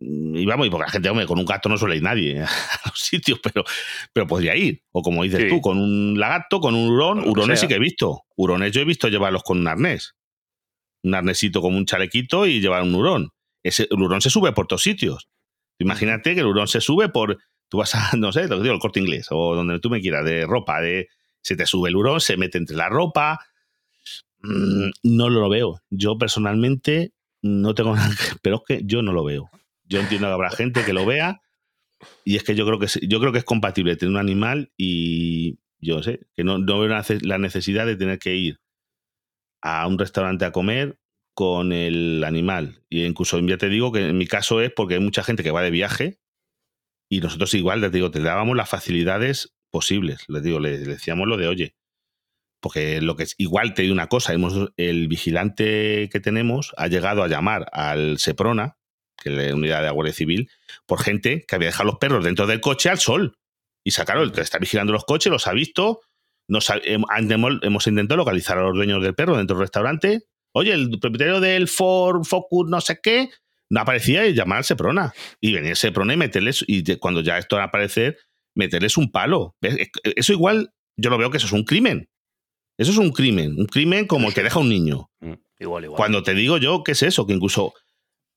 y 0.04 0.44
vamos, 0.46 0.66
y 0.66 0.70
porque 0.70 0.86
la 0.86 0.90
gente, 0.90 1.08
hombre, 1.10 1.26
con 1.26 1.38
un 1.38 1.44
gato 1.44 1.68
no 1.68 1.78
suele 1.78 1.96
ir 1.96 2.02
nadie 2.02 2.40
a 2.42 2.48
los 2.84 2.98
sitios, 2.98 3.40
pero, 3.42 3.64
pero 4.12 4.26
podría 4.26 4.56
ir. 4.56 4.82
O 4.90 5.02
como 5.02 5.22
dices 5.22 5.48
tú, 5.48 5.60
con 5.60 5.78
un 5.78 6.18
lagarto, 6.18 6.60
con 6.60 6.74
un 6.74 6.88
hurón. 6.88 7.28
Hurones 7.28 7.60
sí 7.60 7.68
que 7.68 7.74
he 7.74 7.78
visto. 7.78 8.24
Hurones 8.36 8.72
yo 8.72 8.80
he 8.80 8.84
visto 8.84 9.08
llevarlos 9.08 9.42
con 9.42 9.58
un 9.58 9.68
arnés. 9.68 10.16
Un 11.04 11.14
arnesito 11.14 11.60
como 11.60 11.78
un 11.78 11.86
chalequito 11.86 12.46
y 12.46 12.60
llevar 12.60 12.82
un 12.82 12.94
hurón. 12.94 13.30
Ese, 13.62 13.86
el 13.90 14.02
hurón 14.02 14.20
se 14.20 14.30
sube 14.30 14.52
por 14.52 14.66
todos 14.66 14.82
sitios. 14.82 15.28
Imagínate 15.78 16.34
que 16.34 16.40
el 16.40 16.46
hurón 16.46 16.68
se 16.68 16.80
sube 16.80 17.08
por. 17.08 17.38
Tú 17.72 17.78
vas 17.78 17.94
a, 17.94 18.10
no 18.18 18.32
sé, 18.32 18.48
lo 18.48 18.58
que 18.58 18.64
digo, 18.64 18.74
el 18.74 18.80
corte 18.80 19.00
inglés 19.00 19.28
o 19.30 19.56
donde 19.56 19.80
tú 19.80 19.88
me 19.88 20.02
quieras, 20.02 20.26
de 20.26 20.44
ropa, 20.44 20.82
de. 20.82 21.08
Se 21.40 21.56
te 21.56 21.64
sube 21.64 21.88
el 21.88 21.96
hurón, 21.96 22.20
se 22.20 22.36
mete 22.36 22.58
entre 22.58 22.76
la 22.76 22.90
ropa. 22.90 23.40
Mm, 24.42 24.90
no 25.04 25.30
lo 25.30 25.48
veo. 25.48 25.80
Yo 25.88 26.18
personalmente 26.18 27.14
no 27.40 27.74
tengo 27.74 27.96
nada 27.96 28.14
que, 28.14 28.36
pero 28.42 28.56
es 28.56 28.62
que 28.68 28.82
yo 28.84 29.00
no 29.00 29.14
lo 29.14 29.24
veo. 29.24 29.48
Yo 29.84 30.00
entiendo 30.00 30.26
que 30.26 30.34
habrá 30.34 30.50
gente 30.50 30.84
que 30.84 30.92
lo 30.92 31.06
vea 31.06 31.40
y 32.26 32.36
es 32.36 32.44
que 32.44 32.54
yo 32.54 32.66
creo 32.66 32.78
que 32.78 32.88
yo 33.08 33.20
creo 33.20 33.32
que 33.32 33.38
es 33.38 33.44
compatible 33.44 33.96
tener 33.96 34.12
un 34.12 34.20
animal 34.20 34.70
y 34.76 35.58
yo 35.78 36.02
sé 36.02 36.20
que 36.34 36.44
no, 36.44 36.58
no 36.58 36.78
veo 36.78 36.94
la 37.22 37.38
necesidad 37.38 37.86
de 37.86 37.96
tener 37.96 38.18
que 38.18 38.36
ir 38.36 38.60
a 39.62 39.86
un 39.86 39.98
restaurante 39.98 40.44
a 40.44 40.52
comer 40.52 40.98
con 41.32 41.72
el 41.72 42.22
animal. 42.22 42.82
Y 42.90 43.04
incluso 43.06 43.40
ya 43.40 43.56
te 43.56 43.70
digo 43.70 43.92
que 43.92 44.10
en 44.10 44.18
mi 44.18 44.26
caso 44.26 44.60
es 44.60 44.70
porque 44.70 44.94
hay 44.94 45.00
mucha 45.00 45.22
gente 45.22 45.42
que 45.42 45.52
va 45.52 45.62
de 45.62 45.70
viaje 45.70 46.18
y 47.12 47.20
nosotros 47.20 47.52
igual, 47.52 47.82
les 47.82 47.92
digo, 47.92 48.10
te 48.10 48.20
dábamos 48.20 48.56
las 48.56 48.70
facilidades 48.70 49.54
posibles. 49.70 50.24
Les 50.28 50.42
digo, 50.42 50.58
le, 50.60 50.78
decíamos 50.78 51.28
lo 51.28 51.36
de, 51.36 51.46
oye, 51.46 51.76
porque 52.58 53.02
lo 53.02 53.16
que 53.16 53.24
es, 53.24 53.34
igual 53.36 53.74
te 53.74 53.82
digo 53.82 53.92
una 53.92 54.06
cosa, 54.06 54.32
hemos, 54.32 54.72
el 54.78 55.08
vigilante 55.08 56.08
que 56.10 56.20
tenemos 56.20 56.72
ha 56.78 56.86
llegado 56.86 57.22
a 57.22 57.28
llamar 57.28 57.68
al 57.72 58.16
Seprona 58.16 58.78
que 59.18 59.28
es 59.28 59.36
la 59.36 59.54
unidad 59.54 59.80
de 59.80 59.86
la 59.88 59.92
Guardia 59.92 60.14
Civil, 60.14 60.50
por 60.86 61.02
gente 61.02 61.44
que 61.46 61.54
había 61.54 61.68
dejado 61.68 61.90
los 61.90 61.98
perros 61.98 62.24
dentro 62.24 62.46
del 62.46 62.62
coche 62.62 62.88
al 62.88 62.98
sol. 62.98 63.36
Y 63.84 63.90
sacaron, 63.90 64.24
el 64.24 64.32
que 64.32 64.40
está 64.40 64.58
vigilando 64.58 64.94
los 64.94 65.04
coches, 65.04 65.30
los 65.30 65.46
ha 65.46 65.52
visto. 65.52 66.00
Nos 66.48 66.72
hemos 66.82 67.86
intentado 67.86 68.16
localizar 68.16 68.56
a 68.56 68.62
los 68.62 68.74
dueños 68.74 69.02
del 69.02 69.14
perro 69.14 69.36
dentro 69.36 69.58
del 69.58 69.64
restaurante. 69.64 70.22
Oye, 70.54 70.72
el 70.72 70.98
propietario 70.98 71.40
del 71.40 71.68
Ford 71.68 72.24
Focus, 72.24 72.70
no 72.70 72.80
sé 72.80 73.00
qué, 73.02 73.28
aparecía 73.80 74.26
y 74.26 74.34
llamar 74.34 74.58
al 74.58 74.64
Seprona. 74.64 75.12
Y 75.40 75.52
venía 75.52 75.70
el 75.70 75.76
Seprona 75.76 76.14
y 76.14 76.16
meterles, 76.16 76.64
y 76.66 76.96
cuando 76.96 77.20
ya 77.20 77.38
esto 77.38 77.56
va 77.56 77.62
a 77.62 77.66
aparecer, 77.66 78.18
meterles 78.54 78.96
un 78.96 79.10
palo. 79.10 79.56
Eso 79.62 80.32
igual, 80.32 80.72
yo 80.96 81.10
lo 81.10 81.18
veo 81.18 81.30
que 81.30 81.38
eso 81.38 81.46
es 81.46 81.52
un 81.52 81.64
crimen. 81.64 82.08
Eso 82.78 82.90
es 82.90 82.98
un 82.98 83.12
crimen. 83.12 83.54
Un 83.58 83.66
crimen 83.66 84.06
como 84.06 84.28
el 84.28 84.34
que 84.34 84.42
deja 84.42 84.58
un 84.58 84.68
niño. 84.68 85.08
Mm, 85.22 85.34
igual, 85.60 85.84
igual. 85.84 85.96
Cuando 85.96 86.24
te 86.24 86.34
digo 86.34 86.58
yo, 86.58 86.82
¿qué 86.82 86.92
es 86.92 87.02
eso? 87.04 87.28
Que 87.28 87.32
incluso 87.32 87.74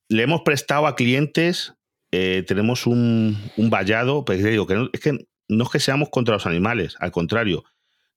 le 0.07 0.21
hemos 0.21 0.41
prestado 0.41 0.85
a 0.85 0.95
clientes, 0.95 1.73
eh, 2.11 2.43
tenemos 2.47 2.85
un, 2.85 3.37
vallado, 3.57 4.23
pues 4.23 4.43
digo, 4.43 4.67
que 4.67 4.87
es 4.93 4.99
que 4.99 5.25
no 5.47 5.63
es 5.63 5.69
que 5.69 5.79
seamos 5.79 6.09
contra 6.09 6.35
los 6.35 6.45
animales, 6.45 6.95
al 6.99 7.11
contrario, 7.11 7.63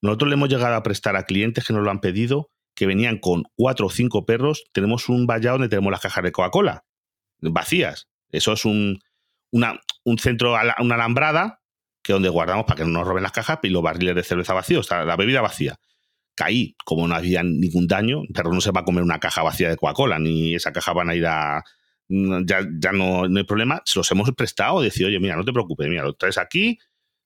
nosotros 0.03 0.29
le 0.29 0.35
hemos 0.35 0.49
llegado 0.49 0.75
a 0.75 0.83
prestar 0.83 1.16
a 1.16 1.25
clientes 1.25 1.66
que 1.66 1.73
nos 1.73 1.83
lo 1.83 1.91
han 1.91 2.01
pedido, 2.01 2.51
que 2.75 2.87
venían 2.87 3.19
con 3.19 3.45
cuatro 3.57 3.87
o 3.87 3.91
cinco 3.91 4.25
perros, 4.25 4.64
tenemos 4.73 5.09
un 5.09 5.27
vallado 5.27 5.57
donde 5.57 5.69
tenemos 5.69 5.91
las 5.91 6.01
cajas 6.01 6.23
de 6.25 6.33
Coca-Cola, 6.33 6.85
vacías. 7.41 8.09
Eso 8.30 8.53
es 8.53 8.64
un, 8.64 9.01
una, 9.51 9.80
un 10.05 10.18
centro, 10.18 10.57
una 10.80 10.95
alambrada, 10.95 11.61
que 12.03 12.12
donde 12.12 12.28
guardamos 12.28 12.64
para 12.64 12.78
que 12.78 12.84
no 12.84 12.91
nos 12.91 13.07
roben 13.07 13.22
las 13.22 13.32
cajas 13.32 13.59
y 13.62 13.68
los 13.68 13.82
barriles 13.82 14.14
de 14.14 14.22
cerveza 14.22 14.55
vacíos, 14.55 14.89
la 14.91 15.16
bebida 15.16 15.41
vacía. 15.41 15.78
Caí, 16.34 16.76
como 16.84 17.09
no 17.09 17.14
había 17.14 17.43
ningún 17.43 17.86
daño, 17.86 18.22
el 18.22 18.32
perro 18.32 18.53
no 18.53 18.61
se 18.61 18.70
va 18.70 18.80
a 18.80 18.84
comer 18.84 19.03
una 19.03 19.18
caja 19.18 19.43
vacía 19.43 19.68
de 19.68 19.76
Coca-Cola, 19.76 20.18
ni 20.18 20.55
esa 20.55 20.72
caja 20.72 20.93
van 20.93 21.11
a 21.11 21.14
ir 21.14 21.26
a, 21.26 21.64
ya, 22.09 22.66
ya 22.78 22.93
no, 22.93 23.24
hay 23.24 23.45
problema, 23.45 23.82
se 23.84 23.99
los 23.99 24.11
hemos 24.12 24.30
prestado, 24.32 24.80
decir, 24.80 25.07
oye, 25.07 25.18
mira, 25.20 25.36
no 25.36 25.45
te 25.45 25.53
preocupes, 25.53 25.89
mira, 25.89 26.05
lo 26.05 26.14
traes 26.14 26.39
aquí, 26.39 26.78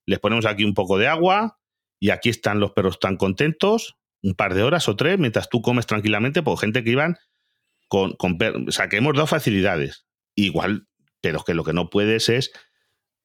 les 0.06 0.18
ponemos 0.18 0.46
aquí 0.46 0.64
un 0.64 0.74
poco 0.74 0.98
de 0.98 1.08
agua 1.08 1.58
y 2.00 2.10
aquí 2.10 2.30
están 2.30 2.58
los 2.58 2.72
perros 2.72 2.98
tan 2.98 3.16
contentos, 3.16 3.96
un 4.22 4.34
par 4.34 4.54
de 4.54 4.62
horas 4.62 4.88
o 4.88 4.96
tres, 4.96 5.18
mientras 5.18 5.48
tú 5.48 5.62
comes 5.62 5.86
tranquilamente, 5.86 6.42
por 6.42 6.58
gente 6.58 6.82
que 6.82 6.90
iban 6.90 7.18
con, 7.93 8.14
con 8.14 8.38
o 8.68 8.72
sea, 8.72 8.88
que 8.88 8.97
hemos 8.97 9.12
dado 9.12 9.26
facilidades. 9.26 10.07
Igual, 10.34 10.88
pero 11.20 11.45
que 11.45 11.53
lo 11.53 11.62
que 11.62 11.74
no 11.74 11.90
puedes 11.90 12.30
es 12.30 12.51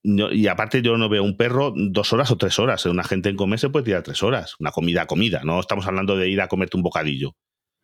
y 0.03 0.47
aparte 0.47 0.81
yo 0.81 0.97
no 0.97 1.07
veo 1.07 1.23
un 1.23 1.37
perro 1.37 1.73
dos 1.73 2.11
horas 2.11 2.31
o 2.31 2.37
tres 2.37 2.59
horas. 2.59 2.85
Una 2.85 3.05
gente 3.05 3.29
en 3.29 3.37
comer 3.37 3.59
se 3.59 3.69
puede 3.69 3.85
tirar 3.85 4.03
tres 4.03 4.21
horas. 4.23 4.55
Una 4.59 4.71
comida 4.71 5.05
comida. 5.05 5.41
No 5.45 5.61
estamos 5.61 5.87
hablando 5.87 6.17
de 6.17 6.27
ir 6.27 6.41
a 6.41 6.49
comerte 6.49 6.75
un 6.75 6.83
bocadillo. 6.83 7.37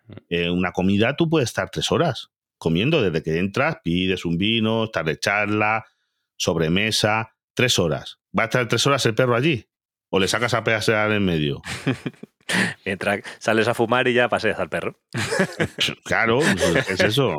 Mm. 0.08 0.14
Eh, 0.28 0.50
una 0.50 0.74
comida 0.74 1.16
tú 1.16 1.30
puedes 1.30 1.48
estar 1.48 1.70
tres 1.70 1.90
horas 1.90 2.32
comiendo 2.58 3.02
desde 3.02 3.24
que 3.24 3.40
entras, 3.40 3.78
pides 3.82 4.26
un 4.26 4.38
vino, 4.38 4.86
estás 4.86 5.06
de 5.06 5.18
charla, 5.18 5.86
sobremesa, 6.36 7.34
tres 7.54 7.80
horas. 7.80 8.20
¿Va 8.38 8.44
a 8.44 8.46
estar 8.48 8.68
tres 8.68 8.86
horas 8.88 9.06
el 9.06 9.16
perro 9.16 9.38
allí? 9.38 9.70
¿O 10.10 10.20
le 10.20 10.28
sacas 10.28 10.54
a 10.54 10.66
pasear 10.66 11.14
en 11.14 11.24
medio? 11.24 11.62
Mientras 12.86 13.22
sales 13.40 13.68
a 13.68 13.74
fumar 13.74 14.08
y 14.08 14.14
ya 14.14 14.30
paseas 14.30 14.60
al 14.60 14.70
perro. 14.70 15.00
claro, 16.04 16.40
es 16.90 17.00
eso. 17.00 17.38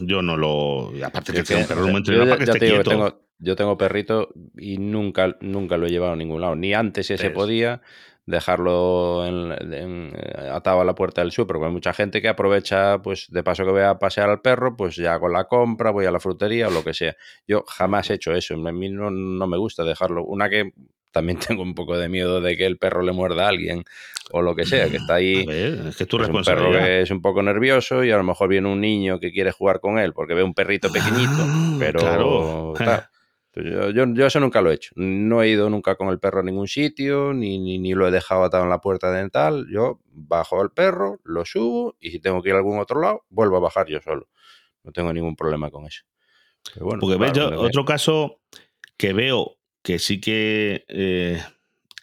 Yo 0.00 0.22
no 0.22 0.36
lo. 0.36 0.92
Aparte 1.04 1.32
que 1.32 1.42
tengo 1.42 1.62
un 1.62 1.66
perro 1.66 1.86
muy 1.88 1.96
entrenado 1.96 2.30
para 2.30 2.38
que 2.38 2.44
esté 2.44 2.58
quieto. 2.58 2.90
Tengo, 2.90 3.20
yo 3.38 3.56
tengo 3.56 3.76
perrito 3.76 4.30
y 4.56 4.78
nunca, 4.78 5.36
nunca 5.40 5.76
lo 5.76 5.86
he 5.86 5.90
llevado 5.90 6.12
a 6.12 6.16
ningún 6.16 6.40
lado. 6.40 6.56
Ni 6.56 6.74
antes 6.74 7.10
ese 7.10 7.30
podía, 7.30 7.82
dejarlo 8.26 9.24
en, 9.24 10.12
atado 10.50 10.80
a 10.80 10.84
la 10.84 10.94
puerta 10.94 11.20
del 11.20 11.30
súper, 11.30 11.54
porque 11.54 11.66
hay 11.66 11.72
mucha 11.72 11.92
gente 11.92 12.20
que 12.20 12.28
aprovecha, 12.28 13.00
pues 13.00 13.28
de 13.30 13.42
paso 13.44 13.64
que 13.64 13.70
voy 13.70 13.82
a 13.82 13.98
pasear 13.98 14.28
al 14.28 14.40
perro, 14.40 14.76
pues 14.76 14.96
ya 14.96 15.18
con 15.20 15.32
la 15.32 15.44
compra, 15.44 15.92
voy 15.92 16.06
a 16.06 16.10
la 16.10 16.18
frutería 16.18 16.68
o 16.68 16.72
lo 16.72 16.82
que 16.82 16.92
sea. 16.92 17.16
Yo 17.46 17.64
jamás 17.66 18.10
he 18.10 18.14
hecho 18.14 18.32
eso, 18.34 18.54
a 18.54 18.72
mí 18.72 18.90
no, 18.90 19.10
me 19.10 19.56
gusta 19.56 19.84
dejarlo. 19.84 20.24
Una 20.24 20.50
que 20.50 20.72
también 21.16 21.38
tengo 21.48 21.62
un 21.62 21.74
poco 21.74 21.96
de 21.96 22.10
miedo 22.10 22.42
de 22.42 22.58
que 22.58 22.66
el 22.66 22.76
perro 22.76 23.00
le 23.00 23.12
muerda 23.12 23.46
a 23.46 23.48
alguien 23.48 23.84
o 24.32 24.42
lo 24.42 24.54
que 24.54 24.66
sea, 24.66 24.90
que 24.90 24.98
está 24.98 25.14
ahí. 25.14 25.46
es 25.48 25.96
que 25.96 26.04
es 26.04 26.08
tu 26.08 26.18
pues, 26.18 26.28
un 26.28 26.42
perro 26.42 26.70
que 26.72 27.00
es 27.00 27.10
un 27.10 27.22
poco 27.22 27.42
nervioso 27.42 28.04
y 28.04 28.10
a 28.10 28.18
lo 28.18 28.22
mejor 28.22 28.50
viene 28.50 28.68
un 28.68 28.80
niño 28.80 29.18
que 29.18 29.32
quiere 29.32 29.50
jugar 29.50 29.80
con 29.80 29.98
él 29.98 30.12
porque 30.12 30.34
ve 30.34 30.42
un 30.42 30.52
perrito 30.52 30.92
pequeñito, 30.92 31.30
ah, 31.38 31.76
pero 31.78 32.74
Yo, 33.56 33.88
yo, 33.88 34.26
eso 34.26 34.38
nunca 34.38 34.60
lo 34.60 34.70
he 34.70 34.74
hecho. 34.74 34.90
No 34.96 35.42
he 35.42 35.48
ido 35.48 35.70
nunca 35.70 35.94
con 35.94 36.08
el 36.08 36.18
perro 36.18 36.40
a 36.40 36.42
ningún 36.42 36.68
sitio, 36.68 37.32
ni, 37.32 37.78
ni, 37.78 37.94
lo 37.94 38.06
he 38.06 38.10
dejado 38.10 38.44
atado 38.44 38.64
en 38.64 38.68
la 38.68 38.82
puerta 38.82 39.10
dental. 39.10 39.66
Yo 39.72 40.02
bajo 40.12 40.60
al 40.60 40.72
perro, 40.72 41.20
lo 41.24 41.46
subo 41.46 41.96
y 41.98 42.10
si 42.10 42.20
tengo 42.20 42.42
que 42.42 42.50
ir 42.50 42.54
a 42.54 42.58
algún 42.58 42.78
otro 42.78 43.00
lado, 43.00 43.24
vuelvo 43.30 43.56
a 43.56 43.60
bajar 43.60 43.86
yo 43.88 43.98
solo. 44.02 44.28
No 44.84 44.92
tengo 44.92 45.10
ningún 45.10 45.36
problema 45.36 45.70
con 45.70 45.86
eso. 45.86 46.02
bueno, 46.78 47.00
Porque 47.00 47.16
otro 47.56 47.86
caso 47.86 48.42
que 48.98 49.14
veo 49.14 49.55
que 49.86 50.00
sí 50.00 50.20
que 50.20 50.84
eh, 50.88 51.40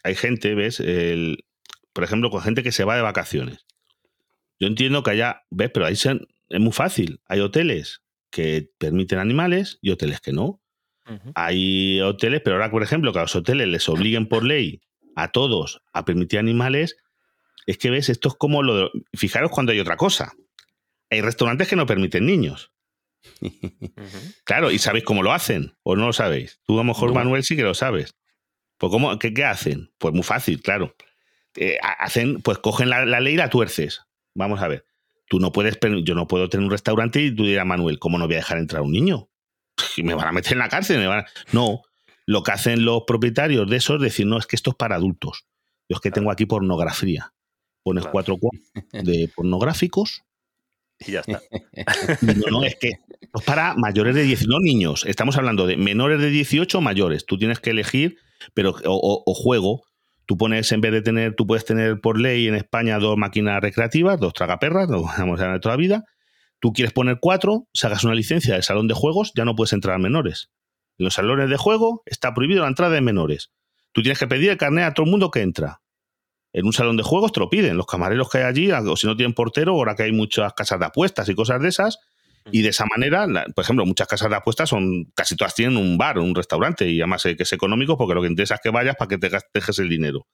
hay 0.04 0.14
gente, 0.14 0.54
¿ves? 0.54 0.80
El, 0.80 1.44
por 1.92 2.02
ejemplo, 2.02 2.30
con 2.30 2.40
gente 2.40 2.62
que 2.62 2.72
se 2.72 2.84
va 2.84 2.96
de 2.96 3.02
vacaciones. 3.02 3.66
Yo 4.58 4.68
entiendo 4.68 5.02
que 5.02 5.10
haya, 5.10 5.42
¿ves? 5.50 5.70
Pero 5.70 5.84
ahí 5.84 5.92
es 5.92 6.60
muy 6.60 6.72
fácil. 6.72 7.20
Hay 7.26 7.40
hoteles 7.40 8.00
que 8.30 8.70
permiten 8.78 9.18
animales 9.18 9.78
y 9.82 9.90
hoteles 9.90 10.22
que 10.22 10.32
no. 10.32 10.62
Hay 11.34 12.00
hoteles, 12.00 12.40
pero 12.42 12.56
ahora, 12.56 12.70
por 12.70 12.82
ejemplo, 12.82 13.12
que 13.12 13.18
a 13.18 13.22
los 13.22 13.36
hoteles 13.36 13.68
les 13.68 13.86
obliguen 13.90 14.28
por 14.30 14.46
ley 14.46 14.80
a 15.14 15.30
todos 15.30 15.82
a 15.92 16.06
permitir 16.06 16.38
animales, 16.38 16.96
es 17.66 17.76
que 17.76 17.90
ves, 17.90 18.08
esto 18.08 18.30
es 18.30 18.34
como 18.34 18.62
lo 18.62 18.76
de, 18.78 18.90
Fijaros 19.12 19.50
cuando 19.50 19.72
hay 19.72 19.80
otra 19.80 19.98
cosa. 19.98 20.32
Hay 21.10 21.20
restaurantes 21.20 21.68
que 21.68 21.76
no 21.76 21.84
permiten 21.84 22.24
niños. 22.24 22.72
Claro, 24.44 24.70
y 24.70 24.78
sabéis 24.78 25.04
cómo 25.04 25.22
lo 25.22 25.32
hacen, 25.32 25.76
o 25.82 25.96
no 25.96 26.06
lo 26.06 26.12
sabéis. 26.12 26.60
Tú 26.64 26.74
a 26.74 26.78
lo 26.78 26.84
mejor, 26.84 27.12
Manuel, 27.12 27.44
sí 27.44 27.56
que 27.56 27.62
lo 27.62 27.74
sabes. 27.74 28.14
Pues 28.78 28.90
¿cómo, 28.90 29.18
qué, 29.18 29.32
qué, 29.32 29.44
hacen? 29.44 29.90
Pues 29.98 30.14
muy 30.14 30.22
fácil, 30.22 30.60
claro. 30.60 30.94
Eh, 31.56 31.78
hacen, 31.82 32.42
pues 32.42 32.58
cogen 32.58 32.88
la, 32.88 33.04
la, 33.04 33.20
ley 33.20 33.34
y 33.34 33.36
la 33.36 33.50
tuerces. 33.50 34.02
Vamos 34.34 34.60
a 34.60 34.68
ver. 34.68 34.84
Tú 35.28 35.38
no 35.38 35.52
puedes, 35.52 35.78
yo 36.04 36.14
no 36.14 36.26
puedo 36.26 36.48
tener 36.48 36.64
un 36.64 36.70
restaurante 36.70 37.22
y 37.22 37.34
tú 37.34 37.44
dirás, 37.44 37.66
Manuel, 37.66 37.98
¿cómo 37.98 38.18
no 38.18 38.26
voy 38.26 38.34
a 38.34 38.38
dejar 38.38 38.58
entrar 38.58 38.80
a 38.80 38.84
un 38.84 38.92
niño? 38.92 39.28
Y 39.96 40.02
me 40.02 40.14
van 40.14 40.28
a 40.28 40.32
meter 40.32 40.52
en 40.52 40.58
la 40.58 40.68
cárcel. 40.68 40.98
Me 40.98 41.06
van 41.06 41.24
No, 41.52 41.82
lo 42.26 42.42
que 42.42 42.52
hacen 42.52 42.84
los 42.84 43.04
propietarios 43.06 43.68
de 43.68 43.76
eso 43.76 43.96
es 43.96 44.00
decir, 44.00 44.26
no, 44.26 44.38
es 44.38 44.46
que 44.46 44.56
esto 44.56 44.70
es 44.70 44.76
para 44.76 44.96
adultos. 44.96 45.46
Yo 45.88 45.96
es 45.96 46.00
que 46.00 46.10
tengo 46.10 46.30
aquí 46.30 46.46
pornografía. 46.46 47.32
Pones 47.82 48.06
cuatro 48.06 48.38
de 48.92 49.30
pornográficos. 49.36 50.22
Y 51.06 51.12
ya 51.12 51.20
está. 51.20 51.40
No, 52.36 52.60
no, 52.60 52.64
es 52.64 52.76
que 52.76 52.92
para 53.46 53.74
mayores 53.74 54.14
de 54.14 54.22
10, 54.22 54.46
no 54.46 54.58
niños. 54.60 55.04
Estamos 55.06 55.36
hablando 55.36 55.66
de 55.66 55.76
menores 55.76 56.20
de 56.20 56.30
18 56.30 56.80
mayores. 56.80 57.26
Tú 57.26 57.38
tienes 57.38 57.60
que 57.60 57.70
elegir, 57.70 58.18
pero 58.54 58.74
o 58.84 59.34
juego 59.34 59.82
Tú 60.26 60.38
pones, 60.38 60.72
en 60.72 60.80
vez 60.80 60.92
de 60.92 61.02
tener, 61.02 61.34
tú 61.34 61.46
puedes 61.46 61.64
tener 61.64 62.00
por 62.00 62.18
ley 62.18 62.48
en 62.48 62.54
España 62.54 62.98
dos 62.98 63.16
máquinas 63.18 63.60
recreativas, 63.60 64.18
dos 64.18 64.32
tragaperras, 64.32 64.88
lo 64.88 65.02
vamos 65.02 65.40
a 65.40 65.60
toda 65.60 65.74
la 65.74 65.80
vida. 65.80 66.04
Tú 66.60 66.72
quieres 66.72 66.94
poner 66.94 67.18
cuatro, 67.20 67.68
sacas 67.74 68.04
una 68.04 68.14
licencia 68.14 68.54
del 68.54 68.62
salón 68.62 68.88
de 68.88 68.94
juegos, 68.94 69.32
ya 69.36 69.44
no 69.44 69.54
puedes 69.54 69.74
entrar 69.74 69.96
a 69.96 69.98
menores. 69.98 70.50
En 70.96 71.04
los 71.04 71.14
salones 71.14 71.50
de 71.50 71.56
juego 71.58 72.02
está 72.06 72.32
prohibido 72.32 72.62
la 72.62 72.68
entrada 72.68 72.94
de 72.94 73.02
menores. 73.02 73.50
Tú 73.92 74.00
tienes 74.00 74.18
que 74.18 74.26
pedir 74.26 74.50
el 74.50 74.56
carnet 74.56 74.84
a 74.84 74.94
todo 74.94 75.04
el 75.04 75.10
mundo 75.10 75.30
que 75.30 75.42
entra. 75.42 75.80
En 76.54 76.66
un 76.66 76.72
salón 76.72 76.96
de 76.96 77.02
juegos 77.02 77.32
te 77.32 77.40
lo 77.40 77.50
piden. 77.50 77.76
Los 77.76 77.86
camareros 77.86 78.30
que 78.30 78.38
hay 78.38 78.44
allí, 78.44 78.70
o 78.70 78.96
si 78.96 79.08
no 79.08 79.16
tienen 79.16 79.34
portero, 79.34 79.72
ahora 79.72 79.96
que 79.96 80.04
hay 80.04 80.12
muchas 80.12 80.54
casas 80.54 80.78
de 80.78 80.86
apuestas 80.86 81.28
y 81.28 81.34
cosas 81.34 81.60
de 81.60 81.68
esas, 81.68 81.98
y 82.52 82.62
de 82.62 82.68
esa 82.68 82.86
manera, 82.86 83.26
por 83.54 83.64
ejemplo, 83.64 83.84
muchas 83.84 84.06
casas 84.06 84.30
de 84.30 84.36
apuestas 84.36 84.68
son, 84.68 85.06
casi 85.16 85.34
todas 85.34 85.54
tienen 85.54 85.76
un 85.76 85.98
bar, 85.98 86.18
un 86.18 86.34
restaurante, 86.34 86.88
y 86.88 87.00
además 87.00 87.24
que 87.24 87.36
es 87.36 87.52
económico 87.52 87.98
porque 87.98 88.14
lo 88.14 88.22
que 88.22 88.28
interesa 88.28 88.54
es 88.54 88.60
que 88.62 88.70
vayas 88.70 88.94
para 88.96 89.08
que 89.08 89.18
te 89.18 89.30
dejes 89.52 89.78
el 89.80 89.88
dinero. 89.88 90.26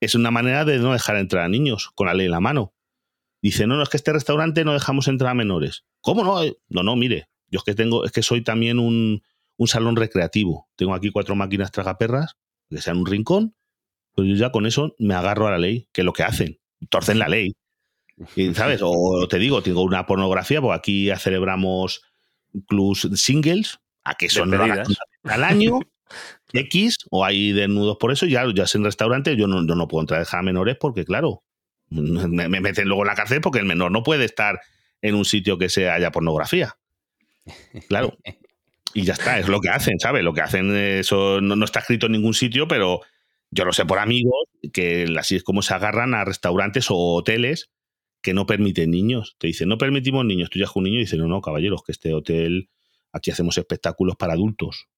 Es 0.00 0.14
una 0.14 0.30
manera 0.30 0.64
de 0.64 0.78
no 0.78 0.92
dejar 0.92 1.16
entrar 1.16 1.44
a 1.44 1.48
niños 1.48 1.90
con 1.94 2.08
la 2.08 2.14
ley 2.14 2.26
en 2.26 2.32
la 2.32 2.40
mano. 2.40 2.74
Dice, 3.40 3.68
no, 3.68 3.76
no, 3.76 3.84
es 3.84 3.88
que 3.88 3.98
este 3.98 4.12
restaurante 4.12 4.64
no 4.64 4.72
dejamos 4.72 5.06
entrar 5.06 5.30
a 5.30 5.34
menores. 5.34 5.84
¿Cómo 6.00 6.24
no? 6.24 6.42
No, 6.68 6.82
no, 6.82 6.96
mire, 6.96 7.28
yo 7.48 7.58
es 7.58 7.64
que 7.64 7.74
tengo, 7.74 8.04
es 8.04 8.10
que 8.10 8.22
soy 8.22 8.42
también 8.42 8.80
un, 8.80 9.22
un 9.56 9.68
salón 9.68 9.94
recreativo. 9.94 10.68
Tengo 10.74 10.94
aquí 10.94 11.10
cuatro 11.10 11.36
máquinas 11.36 11.70
tragaperras, 11.70 12.36
que 12.68 12.78
sean 12.78 12.98
un 12.98 13.06
rincón, 13.06 13.54
pues 14.16 14.28
yo 14.28 14.34
ya 14.34 14.50
con 14.50 14.66
eso 14.66 14.96
me 14.98 15.14
agarro 15.14 15.46
a 15.46 15.50
la 15.52 15.58
ley, 15.58 15.88
que 15.92 16.00
es 16.00 16.04
lo 16.04 16.14
que 16.14 16.22
hacen, 16.22 16.58
torcen 16.88 17.18
la 17.18 17.28
ley. 17.28 17.54
¿Sabes? 18.54 18.80
O 18.82 19.28
te 19.28 19.38
digo, 19.38 19.62
tengo 19.62 19.82
una 19.82 20.06
pornografía, 20.06 20.60
porque 20.60 20.78
aquí 20.78 21.10
celebramos 21.18 22.02
clubs 22.66 23.08
singles, 23.14 23.78
a 24.04 24.14
que 24.14 24.30
son 24.30 24.54
al 24.54 25.44
año, 25.44 25.80
X, 26.52 26.96
o 27.10 27.26
hay 27.26 27.52
desnudos 27.52 27.98
por 27.98 28.10
eso, 28.10 28.24
ya, 28.24 28.44
ya 28.54 28.64
es 28.64 28.74
en 28.74 28.84
restaurante, 28.84 29.36
yo 29.36 29.46
no, 29.46 29.60
no 29.60 29.88
puedo 29.88 30.00
entrar 30.00 30.26
a 30.30 30.42
menores 30.42 30.76
porque, 30.80 31.04
claro, 31.04 31.42
me, 31.90 32.48
meten 32.48 32.88
luego 32.88 33.02
en 33.02 33.08
la 33.08 33.14
cárcel 33.14 33.42
porque 33.42 33.58
el 33.58 33.66
menor 33.66 33.92
no 33.92 34.02
puede 34.02 34.24
estar 34.24 34.60
en 35.02 35.14
un 35.14 35.26
sitio 35.26 35.58
que 35.58 35.68
se 35.68 35.90
haya 35.90 36.10
pornografía. 36.10 36.76
Claro. 37.88 38.16
Y 38.94 39.02
ya 39.02 39.12
está, 39.12 39.38
es 39.38 39.46
lo 39.46 39.60
que 39.60 39.68
hacen, 39.68 39.98
¿sabes? 39.98 40.24
Lo 40.24 40.32
que 40.32 40.40
hacen, 40.40 40.74
eso 40.74 41.42
no, 41.42 41.54
no 41.54 41.66
está 41.66 41.80
escrito 41.80 42.06
en 42.06 42.12
ningún 42.12 42.32
sitio, 42.32 42.66
pero 42.66 43.02
yo 43.50 43.64
lo 43.64 43.72
sé 43.72 43.84
por 43.84 43.98
amigos, 43.98 44.48
que 44.72 45.06
así 45.18 45.36
es 45.36 45.42
como 45.42 45.62
se 45.62 45.74
agarran 45.74 46.14
a 46.14 46.24
restaurantes 46.24 46.90
o 46.90 46.96
hoteles 46.96 47.70
que 48.22 48.34
no 48.34 48.46
permiten 48.46 48.90
niños. 48.90 49.36
Te 49.38 49.46
dicen, 49.46 49.68
no 49.68 49.78
permitimos 49.78 50.24
niños. 50.24 50.50
Tú 50.50 50.58
ya 50.58 50.66
un 50.74 50.84
niño 50.84 50.96
y 50.96 51.02
dices, 51.02 51.18
no, 51.18 51.26
no, 51.26 51.40
caballeros, 51.40 51.82
que 51.84 51.92
este 51.92 52.12
hotel, 52.12 52.70
aquí 53.12 53.30
hacemos 53.30 53.56
espectáculos 53.56 54.16
para 54.16 54.32
adultos. 54.32 54.88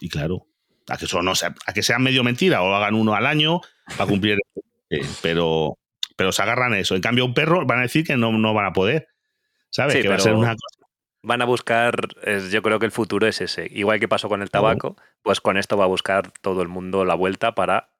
Y 0.00 0.08
claro, 0.08 0.46
a 0.88 0.96
que, 0.96 1.04
eso 1.04 1.22
no 1.22 1.34
sea, 1.34 1.54
a 1.66 1.72
que 1.72 1.82
sean 1.82 2.02
medio 2.02 2.24
mentira 2.24 2.62
o 2.62 2.74
hagan 2.74 2.94
uno 2.94 3.14
al 3.14 3.26
año 3.26 3.60
para 3.96 4.08
cumplir. 4.08 4.38
Eh, 4.90 5.00
pero, 5.22 5.78
pero 6.14 6.30
se 6.30 6.42
agarran 6.42 6.74
a 6.74 6.78
eso. 6.78 6.94
En 6.94 7.00
cambio, 7.00 7.24
un 7.24 7.32
perro 7.32 7.64
van 7.64 7.78
a 7.78 7.82
decir 7.82 8.04
que 8.04 8.18
no, 8.18 8.30
no 8.36 8.52
van 8.52 8.66
a 8.66 8.72
poder. 8.74 9.08
¿Sabes? 9.70 9.96
que 9.96 10.08
va 10.08 10.16
a 10.16 10.20
ser 10.20 10.34
una 10.34 10.54
Van 11.24 11.42
a 11.42 11.46
buscar, 11.46 12.08
yo 12.50 12.62
creo 12.62 12.78
que 12.78 12.86
el 12.86 12.92
futuro 12.92 13.26
es 13.26 13.40
ese. 13.40 13.68
Igual 13.72 13.98
que 13.98 14.08
pasó 14.08 14.28
con 14.28 14.42
el 14.42 14.50
tabaco, 14.50 14.96
pues 15.22 15.40
con 15.40 15.56
esto 15.56 15.76
va 15.76 15.84
a 15.84 15.88
buscar 15.88 16.32
todo 16.42 16.62
el 16.62 16.68
mundo 16.68 17.04
la 17.04 17.14
vuelta 17.14 17.54
para 17.54 17.94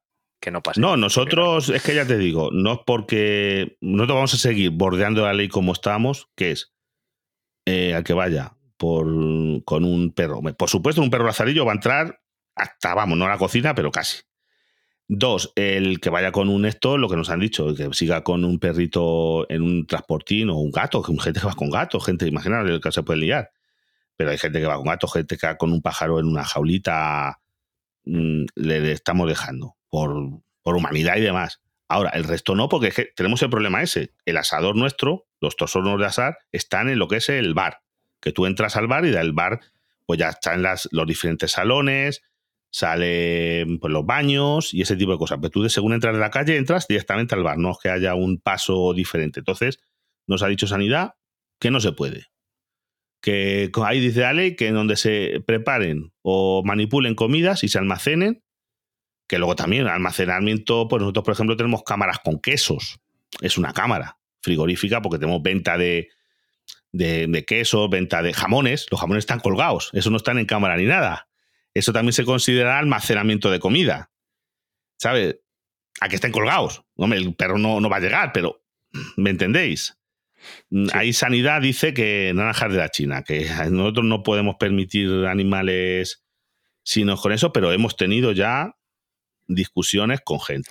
no 0.50 0.62
No, 0.76 0.96
nosotros, 0.96 1.68
es 1.68 1.82
que 1.82 1.94
ya 1.94 2.06
te 2.06 2.18
digo, 2.18 2.50
no 2.52 2.74
es 2.74 2.78
porque 2.86 3.76
nosotros 3.80 4.16
vamos 4.16 4.34
a 4.34 4.38
seguir 4.38 4.70
bordeando 4.70 5.24
la 5.24 5.32
ley 5.32 5.48
como 5.48 5.72
estamos, 5.72 6.28
que 6.36 6.52
es 6.52 6.74
eh, 7.66 7.94
al 7.94 8.04
que 8.04 8.12
vaya 8.12 8.56
por, 8.76 9.06
con 9.64 9.84
un 9.84 10.12
perro. 10.12 10.40
Por 10.56 10.68
supuesto, 10.68 11.02
un 11.02 11.10
perro 11.10 11.26
lazarillo 11.26 11.64
va 11.64 11.72
a 11.72 11.76
entrar 11.76 12.20
hasta, 12.54 12.94
vamos, 12.94 13.18
no 13.18 13.26
a 13.26 13.30
la 13.30 13.38
cocina, 13.38 13.74
pero 13.74 13.90
casi. 13.90 14.18
Dos, 15.06 15.52
el 15.54 16.00
que 16.00 16.08
vaya 16.08 16.32
con 16.32 16.48
un 16.48 16.64
esto, 16.64 16.96
lo 16.96 17.10
que 17.10 17.16
nos 17.16 17.28
han 17.28 17.40
dicho, 17.40 17.74
que 17.74 17.92
siga 17.92 18.24
con 18.24 18.42
un 18.44 18.58
perrito 18.58 19.50
en 19.50 19.60
un 19.60 19.86
transportín 19.86 20.48
o 20.48 20.56
un 20.56 20.70
gato, 20.70 21.02
gente 21.02 21.40
que 21.40 21.46
va 21.46 21.54
con 21.54 21.68
gato, 21.68 22.00
gente, 22.00 22.26
imaginaos 22.26 22.68
el 22.70 22.80
que 22.80 22.90
se 22.90 23.02
puede 23.02 23.20
liar. 23.20 23.50
Pero 24.16 24.30
hay 24.30 24.38
gente 24.38 24.60
que 24.60 24.66
va 24.66 24.76
con 24.76 24.86
gato, 24.86 25.06
gente 25.06 25.36
que 25.36 25.46
va 25.46 25.56
con 25.58 25.72
un 25.72 25.82
pájaro 25.82 26.20
en 26.20 26.26
una 26.26 26.44
jaulita, 26.44 27.40
mm, 28.04 28.44
le 28.54 28.92
estamos 28.92 29.28
dejando 29.28 29.76
por, 29.90 30.40
humanidad 30.64 31.16
y 31.16 31.20
demás. 31.20 31.60
Ahora, 31.86 32.10
el 32.10 32.24
resto 32.24 32.54
no, 32.54 32.70
porque 32.70 33.12
tenemos 33.14 33.42
el 33.42 33.50
problema 33.50 33.82
ese. 33.82 34.14
El 34.24 34.38
asador 34.38 34.74
nuestro, 34.74 35.26
los 35.40 35.56
tosonos 35.56 36.00
de 36.00 36.06
asar, 36.06 36.38
están 36.50 36.88
en 36.88 36.98
lo 36.98 37.08
que 37.08 37.16
es 37.16 37.28
el 37.28 37.52
bar. 37.52 37.82
Que 38.20 38.32
tú 38.32 38.46
entras 38.46 38.76
al 38.76 38.86
bar 38.86 39.04
y 39.04 39.10
del 39.10 39.34
bar, 39.34 39.60
pues 40.06 40.18
ya 40.18 40.30
están 40.30 40.62
las, 40.62 40.88
los 40.92 41.06
diferentes 41.06 41.52
salones, 41.52 42.22
salen 42.74 43.78
pues, 43.78 43.92
los 43.92 44.04
baños 44.04 44.74
y 44.74 44.82
ese 44.82 44.96
tipo 44.96 45.12
de 45.12 45.18
cosas. 45.18 45.38
Pero 45.40 45.50
tú, 45.50 45.62
de 45.62 45.70
según 45.70 45.92
entras 45.92 46.12
de 46.12 46.18
la 46.18 46.30
calle, 46.30 46.56
entras 46.56 46.88
directamente 46.88 47.36
al 47.36 47.44
bar, 47.44 47.56
no 47.56 47.70
es 47.70 47.78
que 47.80 47.88
haya 47.88 48.16
un 48.16 48.38
paso 48.38 48.92
diferente. 48.92 49.38
Entonces, 49.38 49.78
nos 50.26 50.42
ha 50.42 50.48
dicho 50.48 50.66
Sanidad 50.66 51.14
que 51.60 51.70
no 51.70 51.78
se 51.78 51.92
puede. 51.92 52.26
Que 53.20 53.70
ahí 53.84 54.00
dice 54.00 54.22
la 54.22 54.32
ley 54.32 54.56
que 54.56 54.66
en 54.66 54.74
donde 54.74 54.96
se 54.96 55.40
preparen 55.46 56.12
o 56.22 56.64
manipulen 56.64 57.14
comidas 57.14 57.62
y 57.62 57.68
se 57.68 57.78
almacenen, 57.78 58.42
que 59.28 59.38
luego 59.38 59.54
también 59.54 59.86
almacenamiento, 59.86 60.88
pues 60.88 61.00
nosotros, 61.00 61.24
por 61.24 61.34
ejemplo, 61.34 61.56
tenemos 61.56 61.84
cámaras 61.84 62.18
con 62.24 62.40
quesos. 62.40 62.98
Es 63.40 63.56
una 63.56 63.72
cámara 63.72 64.18
frigorífica 64.42 65.00
porque 65.00 65.20
tenemos 65.20 65.40
venta 65.42 65.78
de, 65.78 66.08
de, 66.90 67.44
quesos, 67.46 67.88
venta 67.88 68.20
de 68.20 68.32
jamones. 68.32 68.86
Los 68.90 69.00
jamones 69.00 69.22
están 69.22 69.38
colgados, 69.38 69.90
eso 69.92 70.10
no 70.10 70.16
están 70.16 70.38
en 70.38 70.46
cámara 70.46 70.76
ni 70.76 70.86
nada. 70.86 71.28
Eso 71.74 71.92
también 71.92 72.12
se 72.12 72.24
considera 72.24 72.78
almacenamiento 72.78 73.50
de 73.50 73.60
comida. 73.60 74.10
¿Sabes? 74.96 75.40
A 76.00 76.08
que 76.08 76.14
estén 76.14 76.32
colgados. 76.32 76.84
Hombre, 76.96 77.18
el 77.18 77.34
perro 77.34 77.58
no, 77.58 77.80
no 77.80 77.90
va 77.90 77.96
a 77.96 78.00
llegar, 78.00 78.32
pero 78.32 78.64
¿me 79.16 79.30
entendéis? 79.30 79.98
Ahí 80.92 81.12
Sanidad 81.12 81.60
dice 81.60 81.94
que 81.94 82.32
naranjas 82.34 82.70
de 82.70 82.78
la 82.78 82.90
China, 82.90 83.22
que 83.22 83.48
nosotros 83.70 84.04
no 84.04 84.22
podemos 84.22 84.56
permitir 84.58 85.26
animales 85.26 86.24
sino 86.84 87.16
con 87.16 87.32
eso, 87.32 87.52
pero 87.52 87.72
hemos 87.72 87.96
tenido 87.96 88.32
ya 88.32 88.76
discusiones 89.46 90.20
con 90.20 90.38
gente. 90.40 90.70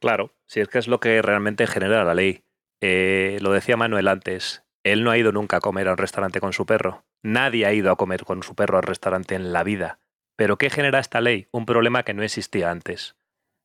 Claro, 0.00 0.34
si 0.46 0.60
es 0.60 0.68
que 0.68 0.78
es 0.78 0.88
lo 0.88 1.00
que 1.00 1.22
realmente 1.22 1.66
genera 1.66 2.04
la 2.04 2.14
ley. 2.14 2.42
Eh, 2.80 3.38
lo 3.40 3.52
decía 3.52 3.76
Manuel 3.76 4.08
antes, 4.08 4.64
él 4.82 5.02
no 5.02 5.10
ha 5.10 5.18
ido 5.18 5.32
nunca 5.32 5.58
a 5.58 5.60
comer 5.60 5.88
a 5.88 5.92
un 5.92 5.98
restaurante 5.98 6.40
con 6.40 6.52
su 6.52 6.66
perro. 6.66 7.04
Nadie 7.22 7.64
ha 7.64 7.72
ido 7.72 7.90
a 7.90 7.96
comer 7.96 8.24
con 8.24 8.42
su 8.42 8.54
perro 8.54 8.76
al 8.76 8.82
restaurante 8.82 9.34
en 9.34 9.52
la 9.52 9.62
vida. 9.62 10.00
Pero 10.36 10.58
¿qué 10.58 10.70
genera 10.70 10.98
esta 10.98 11.20
ley? 11.20 11.48
Un 11.50 11.66
problema 11.66 12.02
que 12.02 12.14
no 12.14 12.22
existía 12.22 12.70
antes, 12.70 13.16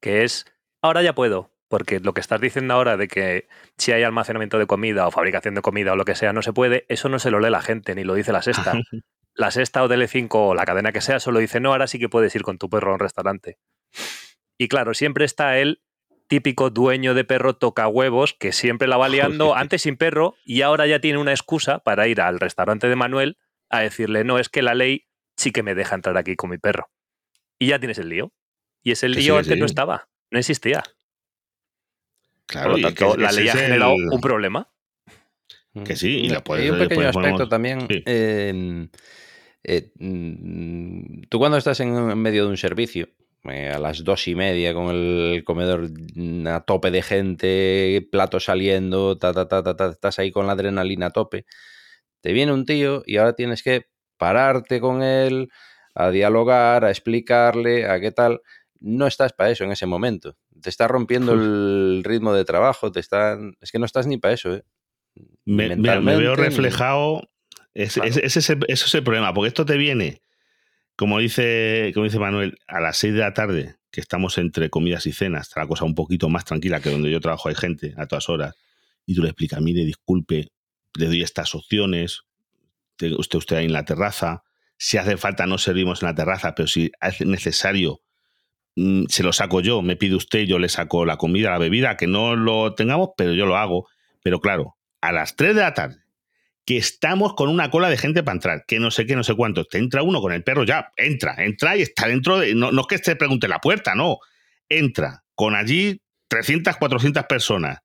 que 0.01 0.24
es, 0.24 0.45
ahora 0.82 1.01
ya 1.03 1.13
puedo, 1.13 1.51
porque 1.67 1.99
lo 1.99 2.13
que 2.13 2.22
estás 2.22 2.41
diciendo 2.41 2.74
ahora 2.74 2.97
de 2.97 3.07
que 3.07 3.47
si 3.78 3.91
hay 3.91 4.03
almacenamiento 4.03 4.57
de 4.57 4.67
comida 4.67 5.07
o 5.07 5.11
fabricación 5.11 5.55
de 5.55 5.61
comida 5.61 5.93
o 5.93 5.95
lo 5.95 6.05
que 6.05 6.15
sea 6.15 6.34
no 6.34 6.41
se 6.41 6.53
puede, 6.53 6.86
eso 6.89 7.09
no 7.09 7.19
se 7.19 7.32
lo 7.32 7.39
lee 7.39 7.49
la 7.49 7.61
gente 7.61 7.95
ni 7.95 8.03
lo 8.03 8.13
dice 8.13 8.32
la 8.32 8.41
sexta. 8.41 8.74
la 9.36 9.51
sexta 9.51 9.84
o 9.84 9.89
DL5 9.89 10.30
o 10.32 10.53
la 10.53 10.65
cadena 10.65 10.91
que 10.91 11.01
sea 11.01 11.19
solo 11.19 11.39
dice, 11.39 11.59
no, 11.59 11.72
ahora 11.72 11.88
sí 11.88 11.99
que 11.99 12.09
puedes 12.09 12.36
ir 12.36 12.41
con 12.41 12.57
tu 12.57 12.69
perro 12.69 12.91
a 12.91 12.93
un 12.95 12.99
restaurante. 12.99 13.57
Y 14.57 14.67
claro, 14.67 14.93
siempre 14.93 15.26
está 15.26 15.57
el 15.57 15.82
típico 16.28 16.69
dueño 16.69 17.13
de 17.13 17.26
perro 17.26 17.57
toca 17.57 17.88
huevos 17.89 18.34
que 18.34 18.53
siempre 18.53 18.88
la 18.88 18.95
va 18.95 19.09
liando 19.09 19.53
antes 19.55 19.82
sin 19.82 19.97
perro 19.97 20.36
y 20.45 20.61
ahora 20.61 20.88
ya 20.88 20.99
tiene 20.99 21.19
una 21.19 21.32
excusa 21.32 21.80
para 21.80 22.07
ir 22.07 22.22
al 22.22 22.39
restaurante 22.39 22.88
de 22.88 22.95
Manuel 22.95 23.38
a 23.69 23.82
decirle, 23.82 24.24
no, 24.24 24.39
es 24.39 24.47
que 24.47 24.61
la 24.61 24.74
ley 24.74 25.07
sí 25.42 25.52
que 25.52 25.64
me 25.64 25.76
deja 25.76 25.96
entrar 25.96 26.18
aquí 26.18 26.36
con 26.36 26.50
mi 26.50 26.58
perro. 26.58 26.89
Y 27.60 27.68
ya 27.68 27.80
tienes 27.80 27.98
el 27.98 28.10
lío. 28.10 28.32
Y 28.84 28.92
ese 28.92 29.10
lío 29.10 29.38
antes 29.38 29.58
no 29.58 29.66
estaba, 29.66 30.08
no 30.32 30.39
existía. 30.39 30.84
Claro, 32.48 32.72
Por 32.72 32.80
lo 32.80 32.88
tanto, 32.88 33.18
la 33.18 33.32
ley 33.32 33.48
ha 33.48 33.54
generado 33.54 33.94
un 33.94 34.22
problema. 34.22 34.72
Que 35.86 35.96
sí, 35.96 36.26
y, 36.26 36.32
hay 36.32 36.70
un 36.70 36.80
pequeño 36.80 37.08
aspecto 37.08 37.48
también. 37.48 37.88
Em, 37.89 38.89
eh, 39.64 39.92
mm, 40.00 41.24
tú 41.30 41.39
cuando 41.39 41.58
estás 41.58 41.80
en 41.80 42.18
medio 42.18 42.44
de 42.44 42.50
un 42.50 42.58
servicio, 42.58 43.10
eh, 43.46 43.70
a 43.70 43.80
las 43.80 44.04
dos 44.04 44.28
y 44.28 44.36
media 44.36 44.74
con 44.74 44.89
el 44.94 45.44
comedor 45.46 45.89
a 46.48 46.62
tope 46.62 46.92
de 46.92 47.02
gente, 47.02 48.08
platos 48.12 48.46
saliendo, 48.46 49.18
ta, 49.18 49.34
ta, 49.34 49.48
ta, 49.48 49.64
ta, 49.64 49.89
estás 49.89 50.20
ahí 50.20 50.32
con 50.32 50.46
la 50.46 50.54
adrenalina 50.54 51.08
a 51.08 51.12
tope, 51.12 51.46
te 52.20 52.34
viene 52.34 52.52
un 52.52 52.66
tío 52.66 53.04
y 53.06 53.18
ahora 53.18 53.34
tienes 53.34 53.64
que 53.64 53.91
pararte 54.22 54.80
con 54.80 55.01
él, 55.01 55.49
a 55.95 56.11
dialogar, 56.11 56.86
a 56.86 56.91
explicarle, 56.91 57.88
a 57.88 57.99
qué 57.99 58.11
tal. 58.11 58.41
No 58.80 59.07
estás 59.07 59.34
para 59.34 59.49
eso 59.49 59.63
en 59.63 59.72
ese 59.72 59.88
momento. 59.88 60.38
Te 60.61 60.69
está 60.69 60.88
rompiendo 60.88 61.34
el 61.34 62.03
ritmo 62.03 62.32
de 62.32 62.45
trabajo, 62.45 62.91
te 62.91 62.99
están... 62.99 63.55
es 63.61 63.72
que 63.72 63.80
no 63.80 63.86
estás 63.86 64.05
ni 64.05 64.17
para 64.17 64.36
eso. 64.36 64.53
¿eh? 64.53 64.63
Me, 65.43 65.76
veo 65.76 66.36
reflejado. 66.36 67.28
ese, 67.74 68.01
es 68.05 68.93
el 68.93 69.03
problema, 69.03 69.34
porque 69.34 69.47
esto 69.47 69.65
te 69.65 69.76
viene, 69.78 70.22
como 70.95 71.17
dice, 71.17 71.89
como 71.95 72.03
dice 72.03 72.19
Manuel, 72.19 72.59
a 72.67 72.80
las 72.80 72.97
6 72.97 73.13
de 73.15 73.19
la 73.22 73.34
tarde, 73.34 73.78
que 73.89 74.01
estamos 74.01 74.38
entre 74.38 74.69
comidas 74.69 75.07
y 75.07 75.13
cenas, 75.13 75.47
está 75.47 75.61
la 75.61 75.67
cosa 75.67 75.84
un 75.84 75.95
poquito 75.95 76.30
más 76.30 76.45
tranquila 76.45 76.80
que 76.80 76.91
donde 76.91 77.09
yo 77.09 77.19
trabajo 77.19 77.49
hay 77.49 77.55
gente 77.55 77.95
a 77.97 78.05
todas 78.05 78.30
horas, 78.30 78.53
y 79.07 79.15
tú 79.15 79.24
le 79.24 79.30
explicas, 79.30 79.61
mire, 79.61 79.84
disculpe, 79.84 80.49
le 80.95 81.07
doy 81.07 81.24
estas 81.24 81.55
opciones, 81.55 82.22
usted, 83.10 83.38
usted 83.38 83.58
ahí 83.58 83.66
en 83.66 83.74
la 83.74 83.86
terraza, 83.86 84.43
si 84.78 84.97
hace 84.97 85.18
falta 85.18 85.45
no 85.45 85.58
servimos 85.58 86.02
en 86.02 86.08
la 86.10 86.16
terraza, 86.16 86.56
pero 86.56 86.68
si 86.68 86.91
es 87.02 87.22
necesario 87.22 88.02
mm, 88.76 89.06
se 89.08 89.24
lo 89.24 89.34
saco 89.34 89.62
yo, 89.62 89.82
me 89.82 89.95
pide 89.95 90.16
usted, 90.16 90.41
yo 90.41 90.60
le 90.60 90.70
saco 90.70 91.06
la 91.06 91.18
comida, 91.18 91.52
la 91.52 91.58
bebida, 91.58 91.97
que 91.97 92.08
no 92.08 92.36
lo 92.36 92.74
tengamos, 92.74 93.10
pero 93.18 93.34
yo 93.34 93.45
lo 93.45 93.58
hago. 93.58 93.88
Pero 94.24 94.39
claro, 94.39 94.78
a 95.02 95.12
las 95.12 95.36
3 95.36 95.56
de 95.56 95.62
la 95.62 95.74
tarde, 95.74 95.97
que 96.66 96.78
estamos 96.78 97.34
con 97.34 97.49
una 97.49 97.70
cola 97.70 97.89
de 97.89 97.97
gente 97.97 98.24
para 98.24 98.36
entrar, 98.36 98.66
que 98.68 98.80
no 98.80 98.91
sé 98.91 99.06
qué, 99.06 99.16
no 99.16 99.24
sé 99.24 99.36
cuánto, 99.36 99.66
te 99.66 99.78
entra 99.78 100.04
uno 100.04 100.22
con 100.22 100.32
el 100.32 100.43
perro, 100.43 100.64
ya, 100.64 100.91
entra, 100.95 101.36
entra 101.38 101.76
y 101.76 101.82
está 101.82 102.08
dentro 102.08 102.39
de... 102.39 102.54
No, 102.56 102.72
no 102.72 102.82
es 102.82 102.88
que 102.88 102.99
te 102.99 103.16
pregunte 103.16 103.47
la 103.47 103.60
puerta, 103.60 103.95
no, 103.95 104.20
entra 104.70 105.24
con 105.36 105.56
allí 105.56 106.02
300, 106.28 106.78
400 106.78 107.26
personas. 107.26 107.80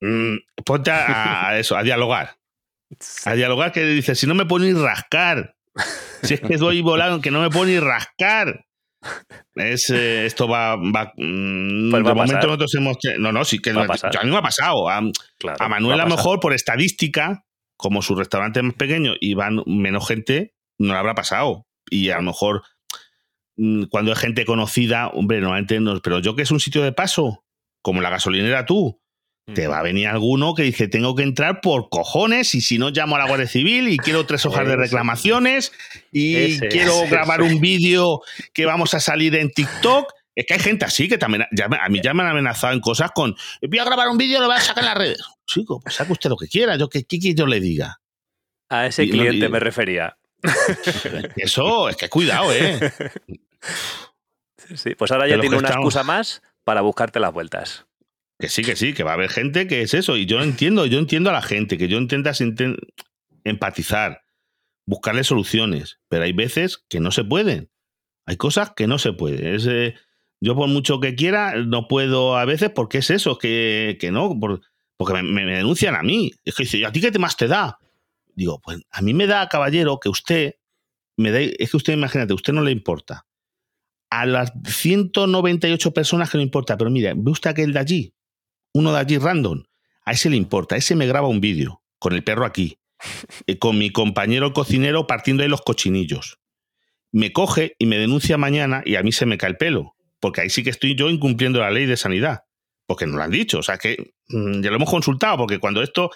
Mm, 0.00 0.36
ponte 0.64 0.90
a, 0.90 1.54
eso, 1.58 1.76
a 1.76 1.82
dialogar. 1.82 2.36
A 3.24 3.34
dialogar 3.34 3.72
que 3.72 3.84
dice, 3.84 4.14
si 4.14 4.26
no 4.26 4.34
me 4.34 4.46
puedo 4.46 4.64
ni 4.64 4.72
rascar, 4.72 5.56
si 6.22 6.34
es 6.34 6.40
que 6.40 6.56
doy 6.56 6.80
volando, 6.80 7.20
que 7.20 7.30
no 7.30 7.40
me 7.40 7.50
puedo 7.50 7.66
ni 7.66 7.78
rascar. 7.78 8.66
Es, 9.54 9.90
eh, 9.90 10.26
esto 10.26 10.48
va. 10.48 10.76
va 10.76 11.12
mm, 11.16 11.90
pues 11.90 12.04
de 12.04 12.14
momento 12.14 12.46
nosotros 12.46 12.74
hemos. 12.74 12.96
No, 13.18 13.32
no, 13.32 13.44
sí 13.44 13.58
que 13.58 13.70
a, 13.70 13.74
mí 13.74 14.30
me 14.30 14.36
ha 14.36 14.42
pasado. 14.42 14.88
A, 14.88 15.00
Manuel, 15.68 16.00
a, 16.00 16.04
lo 16.04 16.16
mejor, 16.16 16.40
por 16.40 16.52
estadística, 16.52 17.44
como 17.76 18.02
su 18.02 18.14
restaurante 18.14 18.60
es 18.60 18.64
más 18.64 18.74
pequeño 18.74 19.12
y 19.20 19.34
van 19.34 19.62
menos 19.66 20.08
gente, 20.08 20.54
no 20.78 20.94
le 20.94 20.98
habrá 20.98 21.14
pasado. 21.14 21.66
Y 21.90 22.10
a 22.10 22.16
lo 22.16 22.22
mejor, 22.22 22.62
mm, 23.56 23.84
cuando 23.90 24.12
hay 24.12 24.16
gente 24.16 24.44
conocida, 24.44 25.08
hombre, 25.08 25.40
normalmente 25.40 25.78
no. 25.80 26.00
Pero 26.00 26.20
yo 26.20 26.34
que 26.34 26.42
es 26.42 26.50
un 26.50 26.60
sitio 26.60 26.82
de 26.82 26.92
paso, 26.92 27.44
como 27.82 28.00
la 28.00 28.10
gasolinera 28.10 28.64
tú, 28.64 29.00
te 29.52 29.66
va 29.66 29.80
a 29.80 29.82
venir 29.82 30.08
alguno 30.08 30.54
que 30.54 30.62
dice, 30.62 30.88
tengo 30.88 31.14
que 31.14 31.22
entrar 31.22 31.60
por 31.60 31.90
cojones 31.90 32.54
y 32.54 32.62
si 32.62 32.78
no 32.78 32.90
llamo 32.90 33.16
a 33.16 33.18
la 33.18 33.26
Guardia 33.26 33.46
Civil 33.46 33.88
y 33.88 33.98
quiero 33.98 34.24
tres 34.24 34.46
hojas 34.46 34.66
de 34.66 34.76
reclamaciones 34.76 35.72
y 36.10 36.58
quiero 36.68 37.06
grabar 37.08 37.42
un 37.42 37.60
vídeo 37.60 38.22
que 38.54 38.64
vamos 38.64 38.94
a 38.94 39.00
salir 39.00 39.34
en 39.34 39.50
TikTok. 39.50 40.12
Es 40.34 40.46
que 40.46 40.54
hay 40.54 40.60
gente 40.60 40.84
así 40.84 41.08
que 41.08 41.18
también, 41.18 41.42
a 41.42 41.88
mí 41.88 42.00
ya 42.02 42.14
me 42.14 42.22
han 42.22 42.30
amenazado 42.30 42.72
en 42.72 42.80
cosas 42.80 43.10
con, 43.14 43.36
voy 43.68 43.78
a 43.78 43.84
grabar 43.84 44.08
un 44.08 44.16
vídeo 44.16 44.38
y 44.38 44.40
lo 44.40 44.46
voy 44.46 44.56
a 44.56 44.60
sacar 44.60 44.82
en 44.82 44.88
las 44.88 44.98
redes. 44.98 45.22
Chico, 45.46 45.78
pues 45.80 45.94
saque 45.94 46.12
usted 46.12 46.30
lo 46.30 46.36
que 46.36 46.48
quiera, 46.48 46.76
yo 46.76 46.88
que, 46.88 47.04
yo 47.06 47.46
le 47.46 47.60
diga. 47.60 48.00
A 48.70 48.86
ese 48.86 49.08
cliente 49.08 49.48
me 49.48 49.60
refería. 49.60 50.16
Eso, 51.36 51.88
es 51.88 51.96
que 51.96 52.08
cuidado, 52.08 52.52
¿eh? 52.52 52.80
Sí, 54.76 54.94
pues 54.94 55.12
ahora 55.12 55.28
ya 55.28 55.38
tiene 55.38 55.58
una 55.58 55.68
excusa 55.68 56.02
más 56.04 56.40
para 56.64 56.80
buscarte 56.80 57.20
las 57.20 57.34
vueltas. 57.34 57.84
Que 58.38 58.48
sí, 58.48 58.62
que 58.62 58.76
sí, 58.76 58.94
que 58.94 59.04
va 59.04 59.12
a 59.12 59.14
haber 59.14 59.30
gente 59.30 59.66
que 59.66 59.82
es 59.82 59.94
eso. 59.94 60.16
Y 60.16 60.26
yo 60.26 60.42
entiendo, 60.42 60.86
yo 60.86 60.98
entiendo 60.98 61.30
a 61.30 61.34
la 61.34 61.42
gente, 61.42 61.78
que 61.78 61.88
yo 61.88 61.98
intentas 61.98 62.42
empatizar, 63.44 64.22
buscarle 64.86 65.24
soluciones, 65.24 66.00
pero 66.08 66.24
hay 66.24 66.32
veces 66.32 66.84
que 66.88 67.00
no 67.00 67.10
se 67.10 67.24
pueden. 67.24 67.70
Hay 68.26 68.36
cosas 68.36 68.72
que 68.74 68.86
no 68.86 68.98
se 68.98 69.12
pueden. 69.12 69.58
Eh, 69.68 69.94
yo 70.40 70.54
por 70.54 70.68
mucho 70.68 71.00
que 71.00 71.14
quiera, 71.14 71.54
no 71.56 71.88
puedo 71.88 72.36
a 72.36 72.44
veces 72.44 72.70
porque 72.70 72.98
es 72.98 73.10
eso, 73.10 73.38
que, 73.38 73.96
que 74.00 74.10
no, 74.10 74.38
porque 74.96 75.22
me, 75.22 75.44
denuncian 75.44 75.94
a 75.94 76.02
mí. 76.02 76.32
Es 76.44 76.54
que 76.54 76.64
dice, 76.64 76.84
¿a 76.84 76.92
ti 76.92 77.00
qué 77.00 77.18
más 77.18 77.36
te 77.36 77.48
da? 77.48 77.78
Digo, 78.34 78.60
pues 78.60 78.80
a 78.90 79.02
mí 79.02 79.14
me 79.14 79.26
da, 79.26 79.48
caballero, 79.48 80.00
que 80.00 80.08
usted 80.08 80.54
me 81.16 81.30
da, 81.30 81.40
es 81.40 81.70
que 81.70 81.76
usted, 81.76 81.92
imagínate, 81.92 82.32
a 82.32 82.36
usted 82.36 82.52
no 82.52 82.62
le 82.62 82.72
importa. 82.72 83.26
A 84.10 84.26
las 84.26 84.52
198 84.66 85.94
personas 85.94 86.30
que 86.30 86.38
no 86.38 86.42
importa, 86.42 86.76
pero 86.76 86.90
mire, 86.90 87.14
ve 87.16 87.30
usted 87.30 87.50
aquel 87.50 87.72
de 87.72 87.78
allí, 87.78 88.14
uno 88.74 88.92
de 88.92 88.98
allí 88.98 89.18
random, 89.18 89.62
a 90.04 90.12
ese 90.12 90.28
le 90.28 90.36
importa, 90.36 90.74
a 90.74 90.78
ese 90.78 90.96
me 90.96 91.06
graba 91.06 91.28
un 91.28 91.40
vídeo 91.40 91.82
con 91.98 92.12
el 92.12 92.22
perro 92.22 92.44
aquí, 92.44 92.78
eh, 93.46 93.58
con 93.58 93.78
mi 93.78 93.90
compañero 93.90 94.52
cocinero 94.52 95.06
partiendo 95.06 95.42
de 95.42 95.48
los 95.48 95.62
cochinillos. 95.62 96.38
Me 97.12 97.32
coge 97.32 97.76
y 97.78 97.86
me 97.86 97.96
denuncia 97.96 98.36
mañana 98.36 98.82
y 98.84 98.96
a 98.96 99.02
mí 99.02 99.12
se 99.12 99.24
me 99.24 99.38
cae 99.38 99.50
el 99.50 99.56
pelo, 99.56 99.94
porque 100.20 100.40
ahí 100.40 100.50
sí 100.50 100.62
que 100.64 100.70
estoy 100.70 100.96
yo 100.96 101.08
incumpliendo 101.08 101.60
la 101.60 101.70
ley 101.70 101.86
de 101.86 101.96
sanidad, 101.96 102.40
porque 102.86 103.06
no 103.06 103.16
lo 103.16 103.22
han 103.22 103.30
dicho, 103.30 103.60
o 103.60 103.62
sea 103.62 103.78
que 103.78 104.14
mm, 104.28 104.60
ya 104.60 104.70
lo 104.70 104.76
hemos 104.76 104.90
consultado, 104.90 105.38
porque 105.38 105.60
cuando 105.60 105.80
esto, 105.80 106.10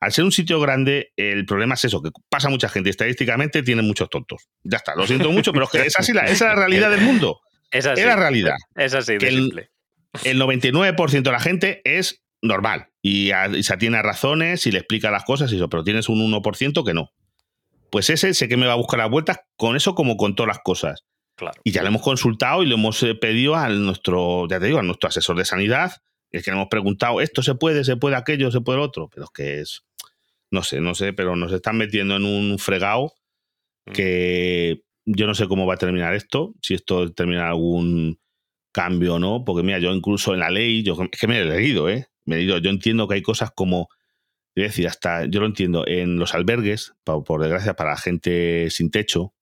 al 0.00 0.12
ser 0.12 0.24
un 0.24 0.32
sitio 0.32 0.58
grande, 0.58 1.12
el 1.16 1.46
problema 1.46 1.74
es 1.74 1.84
eso, 1.84 2.02
que 2.02 2.10
pasa 2.28 2.48
mucha 2.48 2.68
gente, 2.68 2.90
estadísticamente 2.90 3.62
tienen 3.62 3.86
muchos 3.86 4.10
tontos. 4.10 4.48
Ya 4.64 4.78
está, 4.78 4.96
lo 4.96 5.06
siento 5.06 5.30
mucho, 5.30 5.52
pero 5.52 5.66
es 5.66 5.70
que 5.70 5.80
es 5.82 5.96
así, 5.96 6.12
la, 6.12 6.22
esa 6.22 6.32
es 6.32 6.40
la 6.40 6.54
realidad 6.56 6.90
del 6.90 7.02
mundo. 7.02 7.40
Es 7.72 7.84
la 7.84 8.16
realidad. 8.16 8.56
Es 8.74 8.94
así, 8.94 9.16
de 9.16 9.30
simple 9.30 9.70
el 10.24 10.40
99% 10.40 11.22
de 11.22 11.32
la 11.32 11.40
gente 11.40 11.80
es 11.84 12.22
normal 12.42 12.88
y, 13.02 13.30
se 13.62 13.72
atiene 13.72 13.98
a 13.98 14.02
razones 14.02 14.66
y 14.66 14.72
le 14.72 14.78
explica 14.78 15.10
las 15.10 15.24
cosas 15.24 15.52
y 15.52 15.56
eso, 15.56 15.68
pero 15.68 15.84
tienes 15.84 16.08
un 16.08 16.20
1% 16.32 16.84
que 16.84 16.94
no. 16.94 17.12
Pues 17.90 18.10
ese 18.10 18.34
sé 18.34 18.48
que 18.48 18.56
me 18.56 18.66
va 18.66 18.74
a 18.74 18.76
buscar 18.76 18.98
las 18.98 19.10
vueltas 19.10 19.40
con 19.56 19.76
eso 19.76 19.94
como 19.94 20.16
con 20.16 20.34
todas 20.34 20.48
las 20.48 20.60
cosas. 20.62 21.04
Y 21.64 21.72
ya 21.72 21.82
le 21.82 21.88
hemos 21.88 22.02
consultado 22.02 22.62
y 22.62 22.66
le 22.66 22.74
hemos 22.74 23.02
eh, 23.02 23.14
pedido 23.14 23.56
a 23.56 23.68
nuestro, 23.70 24.46
ya 24.48 24.60
te 24.60 24.66
digo, 24.66 24.78
a 24.78 24.82
nuestro 24.82 25.08
asesor 25.08 25.38
de 25.38 25.46
sanidad, 25.46 25.92
es 26.30 26.44
que 26.44 26.50
le 26.50 26.56
hemos 26.56 26.68
preguntado, 26.68 27.20
esto 27.20 27.42
se 27.42 27.54
puede, 27.54 27.82
se 27.84 27.96
puede 27.96 28.16
aquello, 28.16 28.50
se 28.50 28.60
puede 28.60 28.78
lo 28.78 28.84
otro, 28.84 29.08
pero 29.08 29.24
es 29.24 29.30
que 29.30 29.60
es, 29.60 29.82
no 30.50 30.62
sé, 30.62 30.80
no 30.80 30.94
sé, 30.94 31.12
pero 31.12 31.36
nos 31.36 31.52
están 31.52 31.78
metiendo 31.78 32.16
en 32.16 32.24
un 32.24 32.58
fregado 32.58 33.14
mm. 33.86 33.92
que 33.92 34.82
yo 35.06 35.26
no 35.26 35.34
sé 35.34 35.48
cómo 35.48 35.66
va 35.66 35.74
a 35.74 35.78
terminar 35.78 36.14
esto, 36.14 36.52
si 36.60 36.74
esto 36.74 37.10
termina 37.12 37.48
algún 37.48 38.20
cambio 38.72 39.18
no, 39.18 39.44
porque 39.44 39.62
mira, 39.62 39.78
yo 39.78 39.92
incluso 39.94 40.34
en 40.34 40.40
la 40.40 40.50
ley, 40.50 40.82
yo 40.82 40.96
es 41.10 41.18
que 41.18 41.26
me 41.26 41.40
he 41.40 41.44
leído, 41.44 41.88
¿eh? 41.88 42.06
Me 42.24 42.36
he 42.36 42.38
leído, 42.38 42.58
yo 42.58 42.70
entiendo 42.70 43.08
que 43.08 43.14
hay 43.14 43.22
cosas 43.22 43.50
como, 43.54 43.88
es 44.54 44.64
decir, 44.64 44.86
hasta 44.86 45.26
yo 45.26 45.40
lo 45.40 45.46
entiendo, 45.46 45.86
en 45.86 46.18
los 46.18 46.34
albergues, 46.34 46.94
por, 47.04 47.40
desgracia, 47.40 47.74
para 47.74 47.90
la 47.90 47.96
gente 47.96 48.68
sin 48.70 48.90
techo, 48.90 49.34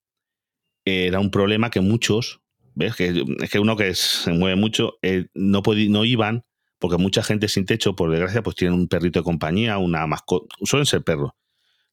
era 0.85 1.19
un 1.19 1.31
problema 1.31 1.69
que 1.69 1.81
muchos, 1.81 2.41
¿ves? 2.73 2.95
Que, 2.95 3.23
es 3.39 3.49
que 3.49 3.59
uno 3.59 3.75
que 3.75 3.93
se 3.95 4.31
mueve 4.31 4.55
mucho, 4.55 4.97
eh, 5.01 5.27
no, 5.33 5.61
no 5.65 6.05
iban, 6.05 6.45
porque 6.79 6.97
mucha 6.97 7.21
gente 7.21 7.47
sin 7.47 7.65
techo, 7.65 7.95
por 7.95 8.09
desgracia, 8.11 8.41
pues 8.41 8.55
tienen 8.55 8.79
un 8.79 8.87
perrito 8.87 9.19
de 9.19 9.23
compañía, 9.23 9.77
una 9.77 10.07
mascota, 10.07 10.55
suelen 10.63 10.85
ser 10.85 11.03
perros. 11.03 11.31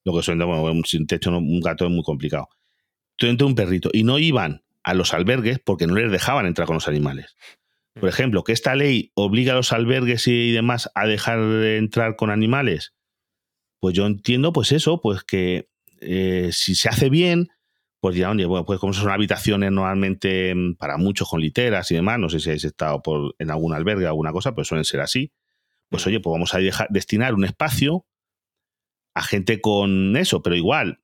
Lo 0.05 0.15
que 0.15 0.23
suelen, 0.23 0.47
bueno, 0.47 0.81
sin 0.85 1.07
techo, 1.07 1.37
un 1.37 1.61
gato 1.61 1.85
es 1.85 1.91
muy 1.91 2.05
complicado. 2.05 2.49
Entonces, 3.19 3.47
un 3.47 3.55
perrito, 3.57 3.91
y 3.93 4.05
no 4.05 4.19
iban 4.19 4.63
a 4.87 4.95
los 4.95 5.13
albergues 5.13 5.59
porque 5.59 5.89
no 5.89 5.97
les 5.97 6.13
dejaban 6.13 6.47
entrar 6.47 6.67
con 6.67 6.75
los 6.75 6.87
animales. 6.87 7.37
Por 7.99 8.09
ejemplo, 8.09 8.45
que 8.45 8.53
esta 8.53 8.77
ley 8.77 9.11
obliga 9.15 9.53
a 9.53 9.57
los 9.57 9.73
albergues 9.73 10.29
y 10.29 10.53
demás 10.53 10.91
a 10.95 11.07
dejar 11.07 11.41
de 11.45 11.79
entrar 11.79 12.15
con 12.15 12.31
animales. 12.31 12.95
Pues 13.81 13.97
yo 13.97 14.07
entiendo, 14.07 14.53
pues 14.53 14.71
eso, 14.71 15.01
pues 15.01 15.25
que 15.25 15.69
eh, 16.01 16.51
si 16.53 16.77
se 16.77 16.89
hace 16.89 17.11
bien, 17.11 17.49
pues 18.01 18.15
ya, 18.15 18.31
oye, 18.31 18.47
bueno, 18.47 18.65
pues 18.65 18.79
como 18.79 18.93
son 18.93 19.11
habitaciones 19.11 19.73
normalmente 19.73 20.55
mm, 20.55 20.77
para 20.77 20.99
muchos 20.99 21.29
con 21.29 21.41
literas 21.41 21.91
y 21.91 21.97
demás, 21.97 22.21
no 22.21 22.29
sé 22.29 22.39
si 22.39 22.51
habéis 22.51 22.65
estado 22.65 23.03
por, 23.03 23.35
en 23.41 23.51
algún 23.51 23.75
albergue 23.75 24.05
o 24.05 24.09
alguna 24.09 24.31
cosa, 24.31 24.55
pues 24.55 24.69
suelen 24.69 24.85
ser 24.85 25.01
así. 25.01 25.33
Pues 25.89 26.07
oye, 26.07 26.21
pues 26.21 26.33
vamos 26.33 26.55
a 26.55 26.59
dejar, 26.59 26.87
destinar 26.91 27.35
un 27.35 27.45
espacio 27.45 28.07
a 29.17 29.23
gente 29.23 29.61
con 29.61 30.17
eso, 30.17 30.43
pero 30.43 30.55
igual, 30.55 31.01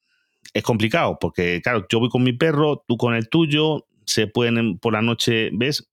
es 0.55 0.63
complicado, 0.63 1.19
porque 1.21 1.61
claro, 1.63 1.87
yo 1.91 2.01
voy 2.01 2.09
con 2.09 2.23
mi 2.23 2.33
perro, 2.33 2.85
tú 2.87 2.97
con 2.97 3.15
el 3.15 3.29
tuyo, 3.29 3.87
se 4.07 4.27
pueden 4.27 4.79
por 4.79 4.93
la 4.93 5.03
noche, 5.03 5.51
¿ves? 5.53 5.91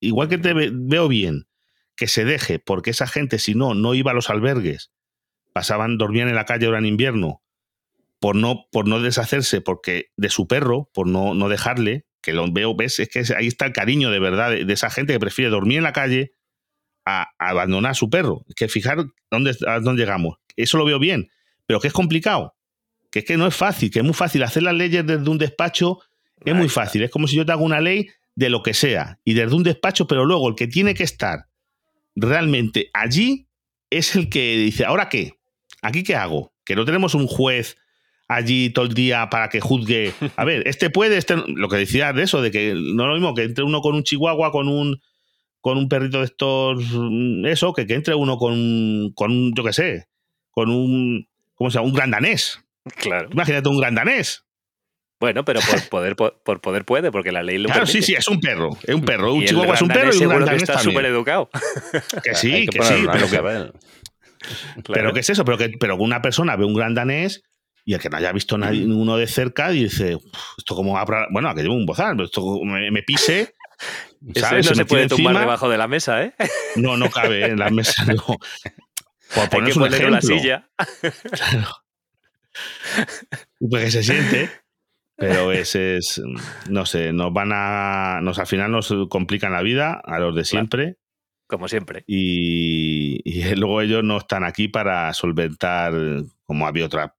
Igual 0.00 0.28
que 0.28 0.38
te 0.38 0.52
veo 0.54 1.08
bien 1.08 1.46
que 1.96 2.08
se 2.08 2.24
deje, 2.24 2.58
porque 2.58 2.90
esa 2.90 3.06
gente, 3.06 3.38
si 3.38 3.54
no, 3.54 3.74
no 3.74 3.94
iba 3.94 4.10
a 4.10 4.14
los 4.14 4.30
albergues, 4.30 4.90
pasaban, 5.52 5.98
dormían 5.98 6.28
en 6.28 6.34
la 6.34 6.44
calle 6.44 6.66
ahora 6.66 6.78
en 6.78 6.86
invierno, 6.86 7.42
por 8.18 8.36
no, 8.36 8.66
por 8.72 8.88
no 8.88 9.00
deshacerse 9.00 9.60
porque 9.60 10.10
de 10.16 10.30
su 10.30 10.48
perro, 10.48 10.90
por 10.92 11.06
no, 11.06 11.34
no 11.34 11.48
dejarle, 11.48 12.06
que 12.20 12.32
lo 12.32 12.50
veo, 12.50 12.74
ves, 12.74 12.98
es 12.98 13.08
que 13.08 13.22
ahí 13.36 13.46
está 13.46 13.66
el 13.66 13.72
cariño 13.72 14.10
de 14.10 14.18
verdad 14.18 14.50
de, 14.50 14.72
esa 14.72 14.90
gente 14.90 15.12
que 15.12 15.20
prefiere 15.20 15.50
dormir 15.50 15.78
en 15.78 15.84
la 15.84 15.92
calle 15.92 16.32
a, 17.04 17.28
abandonar 17.38 17.92
a 17.92 17.94
su 17.94 18.08
perro. 18.08 18.44
que 18.56 18.68
fijar 18.68 19.04
dónde, 19.30 19.54
a 19.66 19.78
dónde 19.80 20.02
llegamos. 20.02 20.38
Eso 20.56 20.78
lo 20.78 20.86
veo 20.86 20.98
bien, 20.98 21.28
pero 21.66 21.80
que 21.80 21.88
es 21.88 21.92
complicado, 21.92 22.54
que 23.14 23.20
es 23.20 23.24
que 23.24 23.36
no 23.36 23.46
es 23.46 23.54
fácil, 23.54 23.92
que 23.92 24.00
es 24.00 24.04
muy 24.04 24.12
fácil 24.12 24.42
hacer 24.42 24.64
las 24.64 24.74
leyes 24.74 25.06
desde 25.06 25.30
un 25.30 25.38
despacho, 25.38 26.00
es 26.44 26.52
muy 26.52 26.68
fácil. 26.68 27.04
Es 27.04 27.12
como 27.12 27.28
si 27.28 27.36
yo 27.36 27.46
te 27.46 27.52
hago 27.52 27.62
una 27.62 27.80
ley 27.80 28.08
de 28.34 28.50
lo 28.50 28.64
que 28.64 28.74
sea 28.74 29.20
y 29.24 29.34
desde 29.34 29.54
un 29.54 29.62
despacho, 29.62 30.08
pero 30.08 30.24
luego 30.24 30.48
el 30.48 30.56
que 30.56 30.66
tiene 30.66 30.94
que 30.94 31.04
estar 31.04 31.46
realmente 32.16 32.90
allí 32.92 33.46
es 33.88 34.16
el 34.16 34.28
que 34.28 34.56
dice, 34.56 34.84
¿ahora 34.84 35.08
qué? 35.08 35.34
¿Aquí 35.80 36.02
qué 36.02 36.16
hago? 36.16 36.52
Que 36.64 36.74
no 36.74 36.84
tenemos 36.84 37.14
un 37.14 37.28
juez 37.28 37.76
allí 38.26 38.70
todo 38.70 38.86
el 38.86 38.94
día 38.94 39.30
para 39.30 39.48
que 39.48 39.60
juzgue. 39.60 40.12
A 40.34 40.44
ver, 40.44 40.64
este 40.66 40.90
puede, 40.90 41.16
este, 41.16 41.36
lo 41.36 41.68
que 41.68 41.76
decía 41.76 42.12
de 42.12 42.24
eso, 42.24 42.42
de 42.42 42.50
que 42.50 42.74
no 42.74 43.04
es 43.04 43.08
lo 43.10 43.14
mismo 43.14 43.32
que 43.34 43.44
entre 43.44 43.62
uno 43.62 43.80
con 43.80 43.94
un 43.94 44.02
chihuahua, 44.02 44.50
con 44.50 44.66
un 44.66 45.00
con 45.60 45.78
un 45.78 45.88
perrito 45.88 46.18
de 46.18 46.24
estos, 46.24 46.82
mm, 46.92 47.46
eso, 47.46 47.72
que, 47.72 47.86
que 47.86 47.94
entre 47.94 48.16
uno 48.16 48.38
con, 48.38 49.12
con 49.14 49.30
un, 49.30 49.54
yo 49.54 49.62
qué 49.62 49.72
sé, 49.72 50.08
con 50.50 50.68
un, 50.68 51.28
¿cómo 51.54 51.70
se 51.70 51.78
llama? 51.78 51.86
Un 51.86 51.94
gran 51.94 52.10
danés. 52.10 52.63
Claro. 52.96 53.28
Imagínate 53.32 53.68
un 53.68 53.78
gran 53.78 53.94
danés. 53.94 54.44
Bueno, 55.20 55.44
pero 55.44 55.60
por 55.60 55.88
poder, 55.88 56.16
por, 56.16 56.60
poder 56.60 56.84
puede, 56.84 57.10
porque 57.10 57.32
la 57.32 57.42
ley 57.42 57.58
lo 57.58 57.68
Claro, 57.68 57.86
sí, 57.86 58.02
sí, 58.02 58.14
es 58.14 58.28
un 58.28 58.40
perro. 58.40 58.76
Es 58.82 58.94
un 58.94 59.04
perro. 59.04 59.34
Un 59.34 59.44
chihuahua 59.44 59.74
es 59.74 59.82
un 59.82 59.88
perro 59.88 60.14
y 60.14 60.18
un 60.18 60.28
gran 60.28 60.44
danés 60.44 60.62
está 60.62 60.78
súper 60.78 61.06
educado. 61.06 61.48
Que 62.22 62.34
sí, 62.34 62.66
que, 62.70 62.82
sí. 62.82 63.06
Pero, 63.10 63.30
que, 63.30 63.72
pero 64.92 65.12
¿qué 65.12 65.20
es 65.20 65.30
eso? 65.30 65.44
Pero 65.44 65.56
que 65.56 65.70
pero 65.80 65.96
una 65.96 66.20
persona 66.20 66.56
ve 66.56 66.64
un 66.64 66.74
gran 66.74 66.94
danés 66.94 67.42
y 67.86 67.94
el 67.94 68.00
que 68.00 68.08
no 68.08 68.16
haya 68.16 68.32
visto 68.32 68.56
nadie, 68.58 68.80
ninguno 68.80 69.16
de 69.16 69.26
cerca 69.26 69.72
y 69.72 69.84
dice, 69.84 70.18
esto 70.58 70.74
como 70.74 70.98
bueno, 71.30 71.48
a 71.48 71.54
que 71.54 71.62
llevo 71.62 71.74
un 71.74 71.86
bozal, 71.86 72.16
pero 72.16 72.26
esto 72.26 72.60
me, 72.64 73.02
pise. 73.02 73.54
¿sabes? 74.34 74.68
no 74.70 74.74
se, 74.74 74.84
puede 74.86 75.08
tumbar 75.08 75.38
debajo 75.38 75.68
de 75.68 75.78
la 75.78 75.86
mesa, 75.86 76.22
¿eh? 76.22 76.34
No, 76.76 76.96
no 76.96 77.10
cabe 77.10 77.46
en 77.46 77.58
la 77.58 77.70
mesa, 77.70 78.04
no. 78.06 78.24
Por 79.34 79.48
poner 79.50 79.76
un 79.76 79.86
ejemplo. 79.86 80.10
la 80.10 80.22
silla. 80.22 80.68
Claro. 81.32 81.83
Pues 83.60 83.84
que 83.84 83.90
se 83.90 84.02
siente. 84.02 84.50
Pero 85.16 85.52
ese 85.52 85.96
es, 85.96 86.20
no 86.68 86.86
sé, 86.86 87.12
nos 87.12 87.32
van 87.32 87.50
a, 87.52 88.20
nos 88.20 88.38
al 88.38 88.46
final 88.46 88.72
nos 88.72 88.92
complican 89.08 89.52
la 89.52 89.62
vida 89.62 90.00
a 90.04 90.18
los 90.18 90.34
de 90.34 90.44
siempre. 90.44 90.96
Como 91.46 91.68
siempre. 91.68 92.04
Y, 92.06 93.20
y, 93.24 93.42
luego 93.54 93.80
ellos 93.80 94.02
no 94.02 94.18
están 94.18 94.44
aquí 94.44 94.68
para 94.68 95.12
solventar, 95.14 95.92
como 96.46 96.66
había 96.66 96.86
otras 96.86 97.12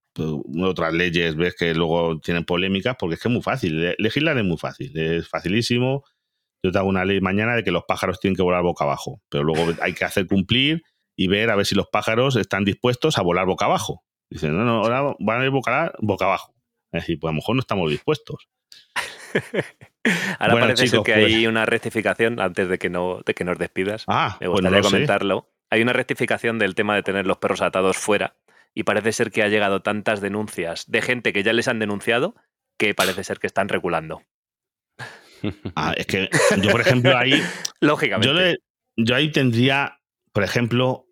otras 0.61 0.93
leyes, 0.93 1.35
ves 1.35 1.55
que 1.55 1.73
luego 1.73 2.19
tienen 2.19 2.45
polémicas, 2.45 2.95
porque 2.97 3.15
es 3.15 3.21
que 3.21 3.27
es 3.27 3.33
muy 3.33 3.41
fácil. 3.41 3.95
Legislar 3.97 4.37
es 4.37 4.45
muy 4.45 4.57
fácil, 4.57 4.97
es 4.97 5.27
facilísimo. 5.27 6.03
Yo 6.63 6.71
te 6.71 6.77
hago 6.77 6.89
una 6.89 7.05
ley 7.05 7.21
mañana 7.21 7.55
de 7.55 7.63
que 7.63 7.71
los 7.71 7.83
pájaros 7.87 8.19
tienen 8.19 8.35
que 8.35 8.41
volar 8.41 8.63
boca 8.63 8.85
abajo, 8.85 9.21
pero 9.29 9.43
luego 9.43 9.73
hay 9.81 9.93
que 9.93 10.05
hacer 10.05 10.27
cumplir 10.27 10.83
y 11.17 11.27
ver 11.27 11.49
a 11.49 11.55
ver 11.55 11.65
si 11.65 11.75
los 11.75 11.87
pájaros 11.91 12.35
están 12.37 12.65
dispuestos 12.65 13.17
a 13.17 13.21
volar 13.21 13.45
boca 13.45 13.65
abajo. 13.65 14.03
Dicen, 14.35 14.57
no, 14.57 14.65
no, 14.65 14.79
ahora 14.79 15.15
van 15.17 15.41
a 15.41 15.45
ir 15.45 15.49
boca, 15.49 15.93
boca 15.99 16.25
abajo. 16.25 16.53
Es 16.91 17.03
decir, 17.03 17.17
pues 17.17 17.29
a 17.29 17.31
lo 17.31 17.37
mejor 17.37 17.55
no 17.55 17.61
estamos 17.61 17.89
dispuestos. 17.89 18.49
Ahora 20.39 20.59
parece 20.59 20.87
ser 20.87 20.99
que 21.03 21.13
hay 21.13 21.35
pues 21.35 21.47
una 21.47 21.65
rectificación 21.65 22.41
antes 22.41 22.67
de 22.67 22.77
que, 22.77 22.89
no, 22.89 23.21
de 23.25 23.33
que 23.33 23.45
nos 23.45 23.57
despidas. 23.57 24.03
Ah, 24.07 24.35
me 24.41 24.47
pues 24.47 24.59
gustaría 24.59 24.81
comentarlo. 24.81 25.53
Hay 25.69 25.81
una 25.81 25.93
rectificación 25.93 26.59
del 26.59 26.75
tema 26.75 26.95
de 26.95 27.03
tener 27.03 27.25
los 27.25 27.37
perros 27.37 27.61
atados 27.61 27.95
fuera 27.95 28.35
y 28.73 28.83
parece 28.83 29.13
ser 29.13 29.31
que 29.31 29.41
ha 29.41 29.47
llegado 29.47 29.81
tantas 29.81 30.19
denuncias 30.19 30.91
de 30.91 31.01
gente 31.01 31.31
que 31.31 31.43
ya 31.43 31.53
les 31.53 31.69
han 31.69 31.79
denunciado 31.79 32.35
que 32.77 32.93
parece 32.93 33.23
ser 33.23 33.39
que 33.39 33.47
están 33.47 33.69
reculando. 33.69 34.21
Ah, 35.75 35.93
es 35.95 36.07
que 36.07 36.27
yo, 36.61 36.71
por 36.71 36.81
ejemplo, 36.81 37.15
ahí. 37.15 37.41
Lógicamente. 37.79 38.57
Yo, 38.97 39.15
ahí 39.15 39.31
tendría, 39.31 39.99
por 40.33 40.43
ejemplo, 40.43 41.04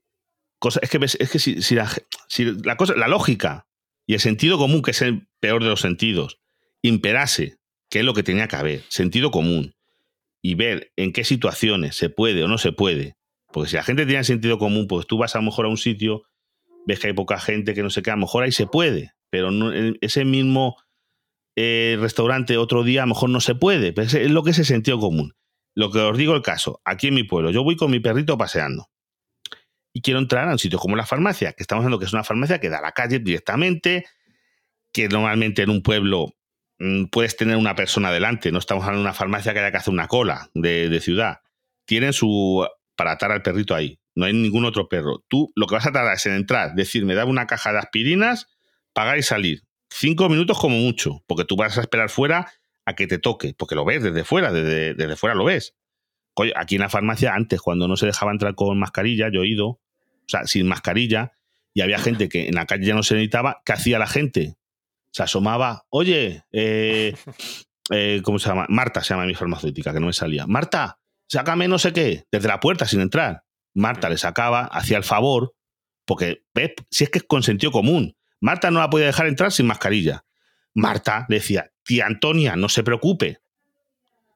Es 0.82 0.90
que, 0.90 0.98
es 1.04 1.32
que 1.32 1.40
si, 1.40 1.62
si, 1.62 1.76
la, 1.76 2.78
cosa, 2.78 2.96
la 2.96 3.08
lógica 3.08 3.68
y 4.08 4.14
el 4.14 4.20
sentido 4.20 4.58
común, 4.58 4.82
que 4.82 4.92
es 4.92 5.02
el 5.02 5.28
peor 5.40 5.64
de 5.64 5.70
los 5.70 5.82
sentidos, 5.82 6.40
imperase, 6.82 7.58
que 7.90 8.00
es 8.00 8.06
lo 8.06 8.14
que 8.14 8.24
tenía 8.24 8.48
que 8.48 8.56
haber, 8.56 8.84
sentido 8.88 9.32
común, 9.32 9.76
y 10.42 10.56
ver 10.56 10.92
en 10.96 11.14
qué 11.14 11.24
situaciones 11.24 11.96
se 11.96 12.10
puede 12.10 12.44
o 12.44 12.48
no 12.48 12.58
se 12.58 12.72
puede. 12.72 13.18
Porque 13.52 13.70
si 13.70 13.76
la 13.76 13.84
gente 13.84 14.06
tiene 14.06 14.24
sentido 14.24 14.58
común, 14.58 14.88
pues 14.88 15.06
tú 15.06 15.18
vas 15.18 15.36
a 15.36 15.40
lo 15.40 15.46
mejor 15.46 15.66
a 15.66 15.70
un 15.70 15.78
sitio, 15.78 16.24
ves 16.86 17.00
que 17.00 17.08
hay 17.08 17.14
poca 17.14 17.40
gente, 17.40 17.74
que 17.74 17.84
no 17.84 17.90
sé 17.90 18.02
qué, 18.02 18.12
a 18.12 18.16
lo 18.16 18.22
mejor 18.22 18.44
ahí 18.44 18.52
se 18.52 18.68
puede, 18.68 19.14
pero 19.30 19.52
no, 19.52 19.72
ese 20.02 20.26
mismo 20.26 20.78
eh, 21.56 21.98
restaurante 22.00 22.58
otro 22.58 22.84
día 22.84 23.04
a 23.04 23.06
lo 23.06 23.14
mejor 23.14 23.30
no 23.30 23.42
se 23.42 23.56
puede. 23.56 23.94
Pero 23.94 24.08
es 24.08 24.32
lo 24.32 24.44
que 24.44 24.52
es 24.52 24.60
el 24.60 24.66
sentido 24.66 25.00
común. 25.00 25.34
Lo 25.76 25.92
que 25.92 26.00
os 26.00 26.18
digo 26.18 26.36
el 26.36 26.42
caso, 26.42 26.82
aquí 26.86 27.08
en 27.08 27.16
mi 27.16 27.24
pueblo, 27.24 27.52
yo 27.52 27.64
voy 27.64 27.76
con 27.76 27.92
mi 27.92 28.00
perrito 28.00 28.38
paseando 28.38 28.90
y 29.94 30.02
quiero 30.02 30.20
entrar 30.20 30.50
a 30.50 30.52
un 30.52 30.60
sitio 30.60 30.80
como 30.80 30.96
la 30.96 31.06
farmacia, 31.06 31.54
que 31.54 31.62
estamos 31.64 31.84
hablando 31.84 32.00
que 32.00 32.06
es 32.06 32.14
una 32.14 32.24
farmacia 32.24 32.60
que 32.60 32.70
da 32.70 32.80
a 32.80 32.82
la 32.82 32.92
calle 32.92 33.20
directamente, 33.20 34.06
que 34.92 35.08
normalmente 35.08 35.62
en 35.62 35.70
un 35.70 35.84
pueblo 35.84 36.34
mm, 36.80 37.06
puedes 37.06 37.38
tener 37.38 37.56
una 37.58 37.76
persona 37.76 38.12
delante, 38.12 38.52
no 38.52 38.60
estamos 38.60 38.84
hablando 38.84 39.04
de 39.04 39.10
una 39.10 39.14
farmacia 39.14 39.54
que 39.54 39.60
haya 39.60 39.72
que 39.72 39.78
hacer 39.78 39.94
una 39.94 40.08
cola 40.08 40.50
de, 40.56 41.00
ciudad. 41.00 41.42
Tienen 41.86 42.12
su 42.12 42.66
para 42.96 43.12
atar 43.12 43.32
al 43.32 43.44
perrito 43.44 43.76
ahí, 43.76 44.00
no 44.16 44.26
hay 44.26 44.34
ningún 44.34 44.66
otro 44.66 44.90
perro. 44.90 45.24
Tú 45.28 45.52
lo 45.56 45.68
que 45.68 45.76
vas 45.76 45.86
a 45.86 45.92
tardar 45.92 46.16
es 46.16 46.26
en 46.26 46.34
entrar, 46.34 46.74
decirme, 46.74 47.14
dame 47.14 47.32
una 47.32 47.48
caja 47.48 47.72
de 47.72 47.80
aspirinas, 47.80 48.48
pagar 48.94 49.18
y 49.20 49.24
salir. 49.24 49.64
Cinco 49.90 50.28
minutos 50.28 50.60
como 50.60 50.78
mucho, 50.78 51.24
porque 51.28 51.46
tú 51.46 51.56
vas 51.56 51.78
a 51.78 51.82
esperar 51.82 52.10
fuera 52.10 52.52
a 52.86 52.96
que 52.96 53.06
te 53.06 53.20
toque, 53.20 53.54
porque 53.56 53.76
lo 53.76 53.86
ves 53.86 54.02
desde 54.02 54.24
fuera, 54.24 54.52
desde, 54.52 54.96
desde 54.96 55.16
fuera 55.16 55.36
lo 55.36 55.46
ves. 55.46 55.76
aquí 56.56 56.76
en 56.76 56.82
la 56.82 56.90
farmacia, 56.90 57.36
antes, 57.36 57.62
cuando 57.62 57.88
no 57.88 57.96
se 57.96 58.08
dejaba 58.08 58.32
entrar 58.32 58.56
con 58.56 58.78
mascarilla, 58.80 59.30
yo 59.32 59.44
he 59.44 59.48
ido, 59.48 59.80
o 60.26 60.30
sea, 60.30 60.46
sin 60.46 60.68
mascarilla, 60.68 61.34
y 61.74 61.82
había 61.82 62.00
gente 62.00 62.30
que 62.30 62.48
en 62.48 62.56
la 62.56 62.66
calle 62.66 62.86
ya 62.86 62.96
no 62.96 63.04
se 63.04 63.16
necesitaba, 63.16 63.62
¿qué 63.66 63.74
hacía 63.74 64.00
la 64.00 64.08
gente? 64.08 64.58
Se 65.12 65.24
asomaba, 65.24 65.86
oye, 65.90 66.44
eh, 66.52 67.16
eh, 67.92 68.22
¿cómo 68.24 68.40
se 68.40 68.50
llama? 68.50 68.66
Marta 68.70 69.04
se 69.04 69.14
llama 69.14 69.26
mi 69.26 69.36
farmacéutica, 69.36 69.94
que 69.94 70.00
no 70.00 70.08
me 70.08 70.14
salía. 70.14 70.46
Marta, 70.48 71.00
sácame 71.28 71.68
no 71.68 71.80
sé 71.80 71.94
qué, 71.94 72.26
desde 72.32 72.48
la 72.48 72.60
puerta 72.60 72.86
sin 72.86 73.02
entrar. 73.02 73.44
Marta 73.74 74.10
le 74.10 74.18
sacaba, 74.18 74.66
hacía 74.66 74.98
el 74.98 75.04
favor, 75.04 75.56
porque, 76.06 76.44
¿ves? 76.54 76.74
Si 76.90 77.04
es 77.04 77.10
que 77.10 77.20
es 77.20 77.26
con 77.26 77.44
sentido 77.44 77.72
común. 77.72 78.16
Marta 78.40 78.72
no 78.72 78.80
la 78.80 78.90
podía 78.90 79.08
dejar 79.08 79.28
entrar 79.28 79.52
sin 79.52 79.66
mascarilla. 79.66 80.26
Marta 80.74 81.26
le 81.30 81.38
decía, 81.38 81.72
tía 81.84 82.06
Antonia, 82.06 82.56
no 82.56 82.70
se 82.70 82.84
preocupe. 82.84 83.40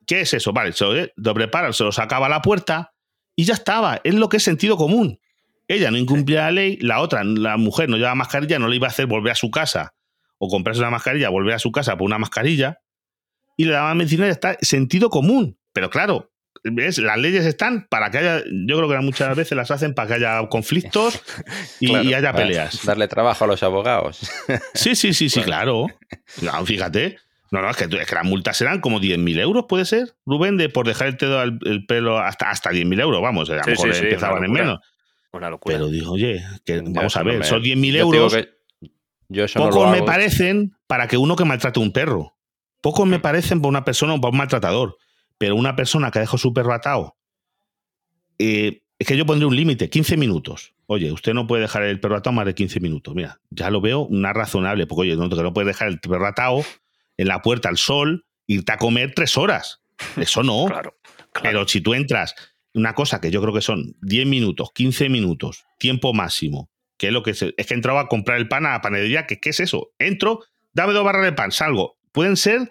¿Qué 0.05 0.21
es 0.21 0.33
eso? 0.33 0.53
Vale, 0.53 0.71
se 0.71 1.11
lo, 1.15 1.33
prepara, 1.33 1.73
se 1.73 1.83
lo 1.83 1.91
sacaba 1.91 2.27
a 2.27 2.29
la 2.29 2.41
puerta 2.41 2.93
y 3.35 3.43
ya 3.43 3.53
estaba. 3.53 3.99
Es 4.03 4.13
lo 4.13 4.29
que 4.29 4.37
es 4.37 4.43
sentido 4.43 4.77
común. 4.77 5.19
Ella 5.67 5.91
no 5.91 5.97
incumplía 5.97 6.43
la 6.43 6.51
ley, 6.51 6.77
la 6.81 7.01
otra, 7.01 7.23
la 7.23 7.57
mujer 7.57 7.89
no 7.89 7.97
llevaba 7.97 8.15
mascarilla, 8.15 8.59
no 8.59 8.67
le 8.67 8.77
iba 8.77 8.87
a 8.87 8.89
hacer 8.89 9.05
volver 9.05 9.33
a 9.33 9.35
su 9.35 9.51
casa 9.51 9.95
o 10.37 10.47
comprarse 10.47 10.81
una 10.81 10.91
mascarilla, 10.91 11.29
volver 11.29 11.55
a 11.55 11.59
su 11.59 11.71
casa 11.71 11.97
por 11.97 12.05
una 12.05 12.17
mascarilla 12.17 12.79
y 13.57 13.65
le 13.65 13.71
daban 13.71 13.97
medicina 13.97 14.27
y 14.27 14.29
está. 14.29 14.57
Sentido 14.61 15.09
común. 15.09 15.59
Pero 15.73 15.89
claro, 15.89 16.31
¿Ves? 16.63 16.97
Las 16.97 17.17
leyes 17.17 17.45
están 17.45 17.87
para 17.89 18.09
que 18.09 18.17
haya, 18.17 18.43
yo 18.45 18.77
creo 18.77 18.89
que 18.89 18.97
muchas 18.99 19.35
veces 19.35 19.55
las 19.55 19.71
hacen 19.71 19.93
para 19.93 20.07
que 20.07 20.13
haya 20.15 20.47
conflictos 20.49 21.21
y, 21.79 21.93
haya 22.13 22.33
peleas. 22.33 22.85
Darle 22.85 23.07
trabajo 23.07 23.45
a 23.45 23.47
los 23.47 23.63
abogados. 23.63 24.29
Sí, 24.73 24.95
sí, 24.95 25.13
sí, 25.13 25.29
sí, 25.29 25.41
claro. 25.41 25.87
fíjate. 26.65 27.17
No, 27.49 27.61
no, 27.61 27.69
es 27.69 27.77
que, 27.77 27.85
es 27.85 28.07
que 28.07 28.15
las 28.15 28.25
multas 28.25 28.57
serán 28.57 28.81
como 28.81 28.99
10.000 28.99 29.39
euros, 29.39 29.65
¿puede 29.69 29.85
ser, 29.85 30.15
Rubén? 30.25 30.57
De 30.57 30.67
por 30.67 30.85
dejar 30.85 31.15
el, 31.17 31.59
el 31.65 31.85
pelo 31.85 32.19
hasta, 32.19 32.49
hasta 32.49 32.71
10.000 32.71 33.01
euros, 33.01 33.21
vamos, 33.21 33.49
a 33.49 33.55
lo 33.55 33.63
mejor 33.65 33.95
empezaban 33.95 34.43
en 34.43 34.51
menos. 34.51 34.79
Una 35.37 35.49
locura. 35.49 35.75
Pero 35.75 35.89
digo, 35.89 36.13
oye, 36.13 36.43
que, 36.65 36.81
vamos 36.81 37.15
a 37.15 37.23
ver, 37.23 37.43
son 37.45 37.61
10.000 37.61 37.95
euros. 37.97 38.37
pocos 39.53 39.91
me 39.91 40.03
parecen 40.03 40.75
para 40.87 41.07
que 41.07 41.17
uno 41.17 41.35
que 41.35 41.45
maltrate 41.45 41.79
un 41.79 41.91
perro. 41.91 42.35
Pocos 42.81 43.07
me 43.07 43.19
mm. 43.19 43.21
parecen 43.21 43.61
para 43.61 43.69
una 43.69 43.85
persona 43.85 44.13
o 44.13 44.21
para 44.21 44.31
un 44.31 44.37
maltratador. 44.37 44.97
Pero 45.37 45.55
una 45.55 45.75
persona 45.75 46.09
que 46.09 46.19
ha 46.19 46.21
dejado 46.21 46.37
su 46.37 46.53
perro 46.53 46.73
atado, 46.73 47.17
eh, 48.39 48.81
es 48.99 49.07
que 49.07 49.15
yo 49.15 49.25
pondré 49.25 49.45
un 49.45 49.55
límite, 49.55 49.89
15 49.89 50.17
minutos. 50.17 50.73
Oye, 50.87 51.11
usted 51.11 51.33
no 51.33 51.45
puede 51.45 51.63
dejar 51.63 51.83
el 51.83 51.99
perro 51.99 52.15
atado 52.15 52.33
más 52.33 52.45
de 52.45 52.55
15 52.55 52.79
minutos. 52.79 53.13
Mira, 53.13 53.39
ya 53.51 53.69
lo 53.69 53.81
veo 53.81 54.01
una 54.01 54.33
razonable, 54.33 54.87
porque 54.87 55.01
oye, 55.01 55.15
no, 55.15 55.29
que 55.29 55.43
no 55.43 55.53
puedes 55.53 55.67
dejar 55.67 55.89
el 55.89 55.99
perro 55.99 56.25
atado 56.25 56.63
en 57.17 57.27
la 57.27 57.41
puerta 57.41 57.69
al 57.69 57.77
sol, 57.77 58.25
irte 58.47 58.71
a 58.71 58.77
comer 58.77 59.13
tres 59.13 59.37
horas. 59.37 59.83
Eso 60.15 60.41
no. 60.41 60.65
claro, 60.67 60.97
Pero 61.41 61.67
si 61.67 61.81
tú 61.81 61.93
entras, 61.93 62.33
una 62.77 62.93
cosa 62.93 63.19
que 63.19 63.31
yo 63.31 63.41
creo 63.41 63.53
que 63.53 63.61
son 63.61 63.95
10 64.01 64.27
minutos, 64.27 64.69
15 64.73 65.09
minutos, 65.09 65.65
tiempo 65.79 66.13
máximo, 66.13 66.69
que 66.97 67.07
es 67.07 67.13
lo 67.13 67.23
que 67.23 67.31
es, 67.31 67.41
es 67.41 67.67
que 67.67 67.73
entraba 67.73 68.01
a 68.01 68.07
comprar 68.07 68.37
el 68.37 68.47
pan 68.47 68.67
a 68.67 68.71
la 68.71 68.81
panadería, 68.81 69.25
que 69.25 69.39
¿qué 69.39 69.49
es 69.49 69.59
eso? 69.59 69.89
Entro, 69.97 70.41
dame 70.73 70.93
dos 70.93 71.03
barras 71.03 71.25
de 71.25 71.33
pan, 71.33 71.51
salgo. 71.51 71.97
Pueden 72.11 72.37
ser, 72.37 72.69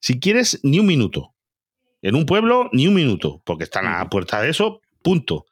si 0.00 0.20
quieres, 0.20 0.60
ni 0.62 0.78
un 0.78 0.86
minuto. 0.86 1.34
En 2.02 2.14
un 2.14 2.26
pueblo, 2.26 2.68
ni 2.72 2.86
un 2.86 2.94
minuto, 2.94 3.42
porque 3.44 3.64
están 3.64 3.86
a 3.86 3.98
la 3.98 4.10
puerta 4.10 4.40
de 4.42 4.50
eso, 4.50 4.82
punto. 5.02 5.46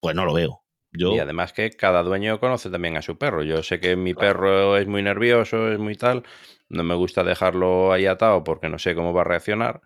Pues 0.00 0.16
no 0.16 0.24
lo 0.24 0.34
veo. 0.34 0.64
Yo... 0.90 1.14
Y 1.14 1.20
además 1.20 1.52
que 1.52 1.70
cada 1.70 2.02
dueño 2.02 2.40
conoce 2.40 2.70
también 2.70 2.96
a 2.96 3.02
su 3.02 3.18
perro. 3.18 3.44
Yo 3.44 3.62
sé 3.62 3.78
que 3.78 3.94
mi 3.94 4.14
perro 4.14 4.76
es 4.76 4.88
muy 4.88 5.02
nervioso, 5.02 5.70
es 5.70 5.78
muy 5.78 5.94
tal. 5.94 6.24
No 6.68 6.82
me 6.82 6.96
gusta 6.96 7.22
dejarlo 7.22 7.92
ahí 7.92 8.06
atado 8.06 8.42
porque 8.42 8.68
no 8.68 8.80
sé 8.80 8.96
cómo 8.96 9.12
va 9.12 9.20
a 9.20 9.24
reaccionar 9.24 9.80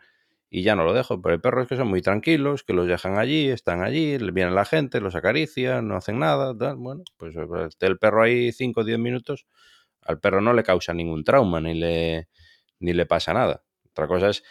y 0.54 0.62
ya 0.62 0.76
no 0.76 0.84
lo 0.84 0.92
dejo. 0.92 1.20
Pero 1.22 1.32
hay 1.32 1.40
perros 1.40 1.66
que 1.66 1.76
son 1.76 1.88
muy 1.88 2.02
tranquilos, 2.02 2.62
que 2.62 2.74
los 2.74 2.86
dejan 2.86 3.18
allí, 3.18 3.48
están 3.48 3.82
allí, 3.82 4.18
viene 4.18 4.50
la 4.50 4.66
gente, 4.66 5.00
los 5.00 5.14
acarician, 5.14 5.88
no 5.88 5.96
hacen 5.96 6.18
nada. 6.18 6.52
Bueno, 6.74 7.02
pues 7.16 7.34
esté 7.68 7.86
el 7.86 7.98
perro 7.98 8.22
ahí 8.22 8.52
5 8.52 8.82
o 8.82 8.84
10 8.84 8.98
minutos, 8.98 9.46
al 10.02 10.20
perro 10.20 10.42
no 10.42 10.52
le 10.52 10.62
causa 10.62 10.92
ningún 10.92 11.24
trauma 11.24 11.58
ni 11.58 11.72
le, 11.72 12.28
ni 12.80 12.92
le 12.92 13.06
pasa 13.06 13.32
nada. 13.32 13.62
Otra 13.92 14.06
cosa 14.06 14.28
es 14.28 14.44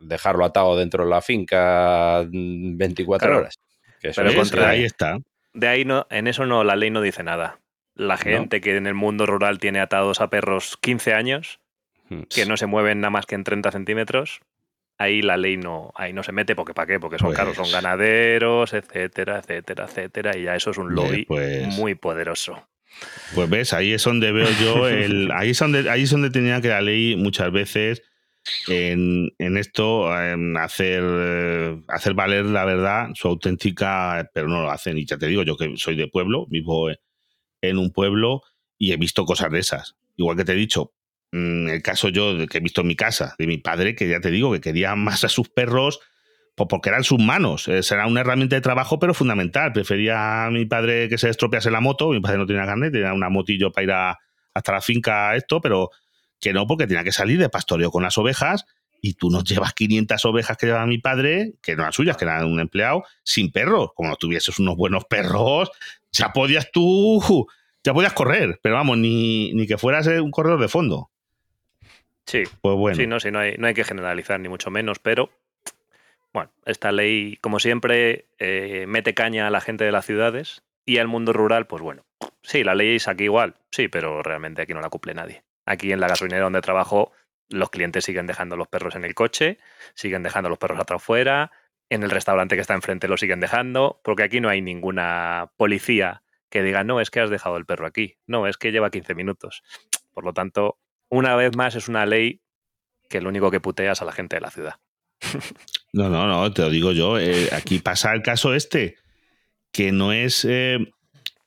dejarlo 0.00 0.46
atado 0.46 0.74
dentro 0.74 1.04
de 1.04 1.10
la 1.10 1.20
finca 1.20 2.24
24 2.26 3.36
horas. 3.36 3.60
pero 4.00 4.66
ahí 4.66 4.84
está. 4.84 5.18
De 5.52 5.68
ahí 5.68 5.84
no, 5.84 6.06
en 6.08 6.28
eso 6.28 6.46
no, 6.46 6.64
la 6.64 6.76
ley 6.76 6.88
no 6.88 7.02
dice 7.02 7.22
nada. 7.22 7.60
La 7.94 8.16
gente 8.16 8.62
que 8.62 8.74
en 8.76 8.86
el 8.86 8.94
mundo 8.94 9.26
rural 9.26 9.58
tiene 9.58 9.80
atados 9.80 10.22
a 10.22 10.30
perros 10.30 10.78
15 10.80 11.12
años, 11.12 11.60
hmm. 12.08 12.22
que 12.30 12.46
no 12.46 12.56
se 12.56 12.64
mueven 12.64 13.00
nada 13.00 13.10
más 13.10 13.26
que 13.26 13.34
en 13.34 13.44
30 13.44 13.70
centímetros, 13.72 14.40
ahí 14.98 15.22
la 15.22 15.36
ley 15.36 15.56
no, 15.56 15.92
ahí 15.94 16.12
no 16.12 16.22
se 16.22 16.32
mete, 16.32 16.54
porque 16.54 16.74
¿para 16.74 16.86
qué? 16.86 17.00
Porque 17.00 17.18
son 17.18 17.32
caros, 17.32 17.54
son 17.56 17.64
pues 17.64 17.72
ganaderos, 17.72 18.74
etcétera, 18.74 19.38
etcétera, 19.38 19.86
etcétera, 19.86 20.36
y 20.36 20.42
ya 20.42 20.56
eso 20.56 20.70
es 20.70 20.78
un 20.78 20.94
lobby 20.94 21.24
pues 21.24 21.66
muy 21.68 21.94
poderoso. 21.94 22.68
Pues 23.34 23.48
ves, 23.48 23.72
ahí 23.72 23.92
es 23.92 24.02
donde 24.02 24.32
veo 24.32 24.48
yo 24.60 24.88
el. 24.88 25.30
Ahí 25.32 25.50
es 25.50 25.58
donde, 25.58 25.88
ahí 25.88 26.02
es 26.02 26.10
donde 26.10 26.30
tenía 26.30 26.60
que 26.60 26.68
la 26.68 26.80
ley 26.80 27.16
muchas 27.16 27.52
veces 27.52 28.02
en, 28.66 29.56
esto 29.56 30.10
hacer, 30.12 31.02
eh, 31.04 31.82
hacer 31.88 32.14
valer 32.14 32.46
la 32.46 32.64
verdad, 32.64 33.08
su 33.14 33.28
auténtica, 33.28 34.28
pero 34.32 34.48
no 34.48 34.62
lo 34.62 34.70
hacen. 34.70 34.98
Y 34.98 35.06
ya 35.06 35.18
te 35.18 35.26
digo, 35.26 35.42
yo 35.42 35.56
que 35.56 35.74
soy 35.76 35.96
de 35.96 36.08
pueblo, 36.08 36.46
vivo 36.48 36.88
en 37.60 37.78
un 37.78 37.92
pueblo 37.92 38.42
y 38.78 38.92
he 38.92 38.96
visto 38.96 39.24
cosas 39.24 39.50
de 39.50 39.60
esas. 39.60 39.96
Igual 40.16 40.36
que 40.36 40.44
te 40.44 40.52
he 40.52 40.56
dicho, 40.56 40.92
en 40.97 40.97
el 41.32 41.82
caso 41.82 42.08
yo 42.08 42.46
que 42.46 42.58
he 42.58 42.60
visto 42.60 42.80
en 42.80 42.86
mi 42.86 42.96
casa, 42.96 43.34
de 43.38 43.46
mi 43.46 43.58
padre, 43.58 43.94
que 43.94 44.08
ya 44.08 44.20
te 44.20 44.30
digo, 44.30 44.52
que 44.52 44.60
quería 44.60 44.94
más 44.96 45.24
a 45.24 45.28
sus 45.28 45.48
perros 45.48 46.00
pues 46.58 46.66
porque 46.68 46.88
eran 46.88 47.04
sus 47.04 47.20
manos. 47.20 47.70
Será 47.82 48.06
una 48.08 48.20
herramienta 48.20 48.56
de 48.56 48.60
trabajo, 48.60 48.98
pero 48.98 49.14
fundamental. 49.14 49.72
Prefería 49.72 50.44
a 50.44 50.50
mi 50.50 50.66
padre 50.66 51.08
que 51.08 51.16
se 51.16 51.30
estropease 51.30 51.70
la 51.70 51.80
moto. 51.80 52.10
Mi 52.10 52.20
padre 52.20 52.38
no 52.38 52.46
tenía 52.46 52.66
carnet, 52.66 52.92
tenía 52.92 53.14
una 53.14 53.28
motillo 53.28 53.70
para 53.70 53.84
ir 53.84 53.92
hasta 54.54 54.72
la 54.72 54.80
finca, 54.80 55.36
esto, 55.36 55.60
pero 55.60 55.90
que 56.40 56.52
no, 56.52 56.66
porque 56.66 56.88
tenía 56.88 57.04
que 57.04 57.12
salir 57.12 57.38
de 57.38 57.48
pastoreo 57.48 57.92
con 57.92 58.02
las 58.02 58.18
ovejas 58.18 58.66
y 59.00 59.14
tú 59.14 59.30
nos 59.30 59.44
llevas 59.44 59.72
500 59.72 60.24
ovejas 60.24 60.56
que 60.56 60.66
llevaba 60.66 60.86
mi 60.86 60.98
padre, 60.98 61.54
que 61.62 61.76
no 61.76 61.82
eran 61.82 61.92
suyas, 61.92 62.16
que 62.16 62.24
eran 62.24 62.44
un 62.44 62.58
empleado, 62.58 63.04
sin 63.22 63.52
perros. 63.52 63.90
Como 63.94 64.08
no 64.08 64.16
tuvieses 64.16 64.58
unos 64.58 64.76
buenos 64.76 65.04
perros, 65.04 65.70
ya 66.10 66.32
podías 66.32 66.72
tú, 66.72 67.46
ya 67.84 67.94
podías 67.94 68.14
correr, 68.14 68.58
pero 68.62 68.74
vamos, 68.74 68.98
ni, 68.98 69.52
ni 69.54 69.68
que 69.68 69.78
fueras 69.78 70.08
un 70.08 70.32
corredor 70.32 70.60
de 70.60 70.68
fondo. 70.68 71.12
Sí, 72.28 72.42
pues 72.60 72.76
bueno. 72.76 72.94
Sí, 72.94 73.06
no, 73.06 73.18
sí, 73.20 73.30
no 73.30 73.38
hay, 73.38 73.56
no 73.56 73.66
hay 73.68 73.72
que 73.72 73.84
generalizar, 73.84 74.38
ni 74.38 74.50
mucho 74.50 74.70
menos, 74.70 74.98
pero 74.98 75.30
bueno, 76.34 76.50
esta 76.66 76.92
ley, 76.92 77.38
como 77.40 77.58
siempre, 77.58 78.26
eh, 78.38 78.84
mete 78.86 79.14
caña 79.14 79.46
a 79.46 79.50
la 79.50 79.62
gente 79.62 79.84
de 79.84 79.92
las 79.92 80.04
ciudades 80.04 80.62
y 80.84 80.98
al 80.98 81.08
mundo 81.08 81.32
rural, 81.32 81.66
pues 81.66 81.82
bueno, 81.82 82.04
sí, 82.42 82.64
la 82.64 82.74
ley 82.74 82.96
es 82.96 83.08
aquí 83.08 83.24
igual, 83.24 83.54
sí, 83.70 83.88
pero 83.88 84.22
realmente 84.22 84.60
aquí 84.60 84.74
no 84.74 84.82
la 84.82 84.90
cumple 84.90 85.14
nadie. 85.14 85.42
Aquí 85.64 85.90
en 85.90 86.00
la 86.00 86.08
gasolinera 86.08 86.44
donde 86.44 86.60
trabajo, 86.60 87.12
los 87.48 87.70
clientes 87.70 88.04
siguen 88.04 88.26
dejando 88.26 88.58
los 88.58 88.68
perros 88.68 88.94
en 88.94 89.06
el 89.06 89.14
coche, 89.14 89.56
siguen 89.94 90.22
dejando 90.22 90.50
los 90.50 90.58
perros 90.58 90.80
atrás 90.80 91.02
fuera, 91.02 91.50
en 91.88 92.02
el 92.02 92.10
restaurante 92.10 92.56
que 92.56 92.60
está 92.60 92.74
enfrente 92.74 93.08
lo 93.08 93.16
siguen 93.16 93.40
dejando, 93.40 94.02
porque 94.04 94.24
aquí 94.24 94.42
no 94.42 94.50
hay 94.50 94.60
ninguna 94.60 95.50
policía 95.56 96.22
que 96.50 96.62
diga, 96.62 96.84
no, 96.84 97.00
es 97.00 97.10
que 97.10 97.20
has 97.20 97.30
dejado 97.30 97.56
el 97.56 97.64
perro 97.64 97.86
aquí, 97.86 98.18
no, 98.26 98.46
es 98.46 98.58
que 98.58 98.70
lleva 98.70 98.90
15 98.90 99.14
minutos. 99.14 99.62
Por 100.12 100.24
lo 100.24 100.34
tanto, 100.34 100.78
una 101.10 101.36
vez 101.36 101.56
más 101.56 101.74
es 101.74 101.88
una 101.88 102.06
ley 102.06 102.42
que 103.08 103.20
lo 103.20 103.28
único 103.28 103.50
que 103.50 103.60
putea 103.60 103.92
es 103.92 104.02
a 104.02 104.04
la 104.04 104.12
gente 104.12 104.36
de 104.36 104.40
la 104.40 104.50
ciudad. 104.50 104.74
No, 105.92 106.10
no, 106.10 106.26
no, 106.26 106.52
te 106.52 106.62
lo 106.62 106.70
digo 106.70 106.92
yo. 106.92 107.18
Eh, 107.18 107.48
aquí 107.52 107.78
pasa 107.78 108.12
el 108.12 108.22
caso 108.22 108.54
este, 108.54 108.96
que 109.72 109.90
no 109.90 110.12
es, 110.12 110.44
eh, 110.44 110.78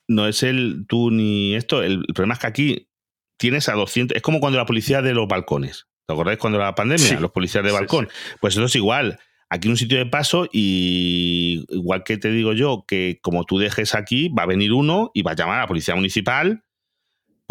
no 0.08 0.28
es 0.28 0.42
el 0.42 0.86
tú 0.88 1.12
ni 1.12 1.56
esto. 1.56 1.84
El, 1.84 2.04
problema 2.08 2.34
es 2.34 2.40
que 2.40 2.48
aquí 2.48 2.90
tienes 3.38 3.70
a 3.70 3.74
200. 3.74 4.16
Es 4.16 4.24
como 4.24 4.40
cuando 4.40 4.58
la 4.58 4.66
policía 4.66 5.02
de 5.04 5.14
los 5.14 5.28
balcones. 5.28 5.88
¿Te 6.08 6.14
acordáis 6.14 6.40
cuando 6.40 6.58
la 6.58 6.74
pandemia? 6.74 7.20
Los 7.20 7.32
policías 7.32 7.64
de 7.64 7.72
balcón. 7.72 8.10
Pues 8.40 8.56
eso 8.56 8.66
es 8.66 8.76
igual. 8.76 9.20
Aquí 9.48 9.68
un 9.68 9.78
sitio 9.78 10.00
de 10.00 10.08
paso 10.08 10.48
y 10.52 11.66
igual 11.70 12.04
que 12.04 12.18
te 12.18 12.32
digo 12.32 12.54
yo, 12.54 12.84
que 12.88 13.20
como 13.22 13.46
tú 13.46 13.60
dejes 13.60 13.94
aquí, 13.94 14.30
va 14.30 14.44
a 14.44 14.48
venir 14.48 14.74
uno 14.74 15.12
y 15.14 15.22
va 15.22 15.32
a 15.32 15.36
llamar 15.36 15.60
a 15.60 15.62
la 15.62 15.68
policía 15.68 15.94
municipal 15.94 16.64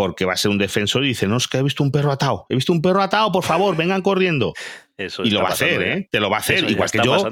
porque 0.00 0.24
va 0.24 0.32
a 0.32 0.36
ser 0.38 0.50
un 0.50 0.56
defensor 0.56 1.04
y 1.04 1.08
dice, 1.08 1.26
no, 1.26 1.36
es 1.36 1.46
que 1.46 1.58
he 1.58 1.62
visto 1.62 1.82
un 1.82 1.92
perro 1.92 2.10
atado, 2.10 2.46
he 2.48 2.54
visto 2.54 2.72
un 2.72 2.80
perro 2.80 3.02
atado, 3.02 3.30
por 3.30 3.44
favor, 3.44 3.76
vengan 3.76 4.00
corriendo. 4.00 4.54
Eso 4.96 5.24
y 5.24 5.30
lo 5.30 5.42
va 5.42 5.50
a 5.50 5.52
hacer, 5.52 5.82
¿eh? 5.82 6.08
Te 6.10 6.20
lo 6.20 6.30
va 6.30 6.38
a 6.38 6.40
hacer, 6.40 6.70
igual 6.70 6.90
que 6.90 7.00
yo. 7.04 7.22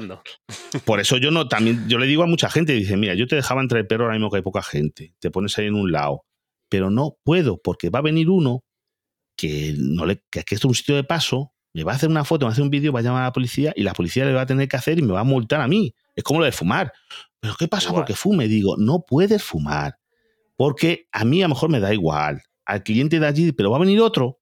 Por 0.85 0.99
eso 0.99 1.17
yo 1.17 1.31
no, 1.31 1.47
también, 1.47 1.87
yo 1.87 1.97
le 1.97 2.05
digo 2.05 2.21
a 2.21 2.27
mucha 2.27 2.47
gente, 2.47 2.73
dice, 2.73 2.95
mira, 2.95 3.15
yo 3.15 3.25
te 3.25 3.35
dejaba 3.35 3.61
entre 3.61 3.79
el 3.79 3.87
perro 3.87 4.03
ahora 4.03 4.17
mismo 4.17 4.29
que 4.29 4.37
hay 4.37 4.43
poca 4.43 4.61
gente, 4.61 5.15
te 5.17 5.31
pones 5.31 5.57
ahí 5.57 5.65
en 5.65 5.73
un 5.73 5.91
lado, 5.91 6.25
pero 6.69 6.91
no 6.91 7.17
puedo, 7.23 7.59
porque 7.59 7.89
va 7.89 7.99
a 7.99 8.03
venir 8.03 8.29
uno 8.29 8.63
que 9.35 9.73
no 9.75 10.05
le, 10.05 10.23
que 10.29 10.43
es 10.47 10.63
un 10.63 10.75
sitio 10.75 10.95
de 10.95 11.03
paso, 11.03 11.53
me 11.73 11.83
va 11.83 11.93
a 11.93 11.95
hacer 11.95 12.09
una 12.09 12.23
foto, 12.23 12.45
me 12.45 12.49
va 12.49 12.51
a 12.51 12.53
hacer 12.53 12.63
un 12.63 12.69
vídeo, 12.69 12.93
va 12.93 12.99
a 12.99 13.03
llamar 13.03 13.23
a 13.23 13.25
la 13.25 13.33
policía 13.33 13.73
y 13.75 13.81
la 13.81 13.93
policía 13.93 14.25
le 14.25 14.33
va 14.33 14.41
a 14.41 14.45
tener 14.45 14.67
que 14.67 14.77
hacer 14.77 14.99
y 14.99 15.01
me 15.01 15.13
va 15.13 15.21
a 15.21 15.23
multar 15.23 15.61
a 15.61 15.67
mí. 15.67 15.95
Es 16.15 16.23
como 16.23 16.39
lo 16.39 16.45
de 16.45 16.51
fumar. 16.51 16.93
¿Pero 17.39 17.55
qué 17.57 17.67
pasa 17.67 17.91
porque 17.91 18.13
fume? 18.13 18.47
Digo, 18.47 18.75
no 18.77 19.05
puedes 19.07 19.43
fumar. 19.43 19.99
Porque 20.59 21.07
a 21.13 21.23
mí 21.23 21.41
a 21.41 21.45
lo 21.45 21.53
mejor 21.53 21.69
me 21.69 21.79
da 21.79 21.93
igual. 21.93 22.41
Al 22.69 22.83
cliente 22.83 23.19
de 23.19 23.25
allí, 23.25 23.51
pero 23.51 23.71
va 23.71 23.77
a 23.77 23.79
venir 23.79 23.99
otro, 23.99 24.39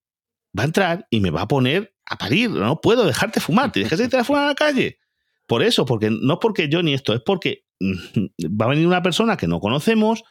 va 0.58 0.64
a 0.64 0.66
entrar 0.66 1.08
y 1.10 1.22
me 1.22 1.30
va 1.30 1.44
a 1.44 1.48
poner 1.48 1.96
a 2.06 2.18
parir. 2.18 2.50
No 2.50 2.82
puedo 2.82 3.06
dejarte 3.06 3.40
fumar. 3.40 3.72
Te 3.72 3.80
dejas 3.80 4.00
de 4.00 4.24
fumar 4.26 4.44
a 4.44 4.48
la 4.48 4.56
calle. 4.56 5.00
Por 5.46 5.64
eso, 5.64 5.86
porque 5.86 6.10
no 6.10 6.34
es 6.34 6.40
porque 6.42 6.68
yo 6.68 6.84
ni 6.84 6.94
esto, 6.94 7.14
es 7.14 7.22
porque 7.22 7.64
va 7.82 8.66
a 8.66 8.70
venir 8.70 8.86
una 8.86 9.02
persona 9.02 9.38
que 9.38 9.48
no 9.48 9.62
conocemos 9.62 10.24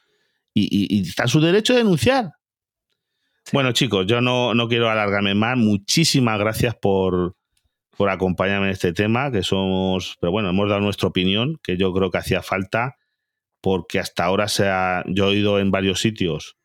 y, 0.52 1.08
está 1.08 1.22
en 1.22 1.28
su 1.28 1.40
derecho 1.40 1.72
de 1.72 1.78
denunciar. 1.78 2.32
Bueno, 3.50 3.72
chicos, 3.72 4.06
yo 4.06 4.20
no, 4.20 4.52
no, 4.52 4.68
quiero 4.68 4.90
alargarme 4.90 5.34
más. 5.34 5.56
Muchísimas 5.56 6.38
gracias 6.38 6.74
por, 6.74 7.34
por 7.96 8.10
acompañarme 8.10 8.66
en 8.66 8.72
este 8.72 8.92
tema, 8.92 9.32
que 9.32 9.42
somos, 9.42 10.16
pero 10.20 10.32
bueno, 10.32 10.50
hemos 10.50 10.68
dado 10.68 10.82
nuestra 10.82 11.08
opinión, 11.08 11.58
que 11.62 11.78
yo 11.78 11.94
creo 11.94 12.10
que 12.10 12.18
hacía 12.18 12.42
falta, 12.42 12.96
porque 13.62 14.00
hasta 14.00 14.24
ahora 14.24 14.48
se 14.48 14.68
ha, 14.68 15.02
yo 15.06 15.24
he 15.24 15.28
oído 15.28 15.58
en 15.60 15.70
varios 15.70 16.00
sitios 16.00 16.56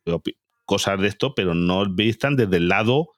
cosas 0.72 1.01
de 1.01 1.09
esto, 1.09 1.36
pero 1.36 1.53
no 1.53 1.86
vistan 1.93 2.38
desde 2.38 2.55
el 2.55 2.69
lado 2.69 3.09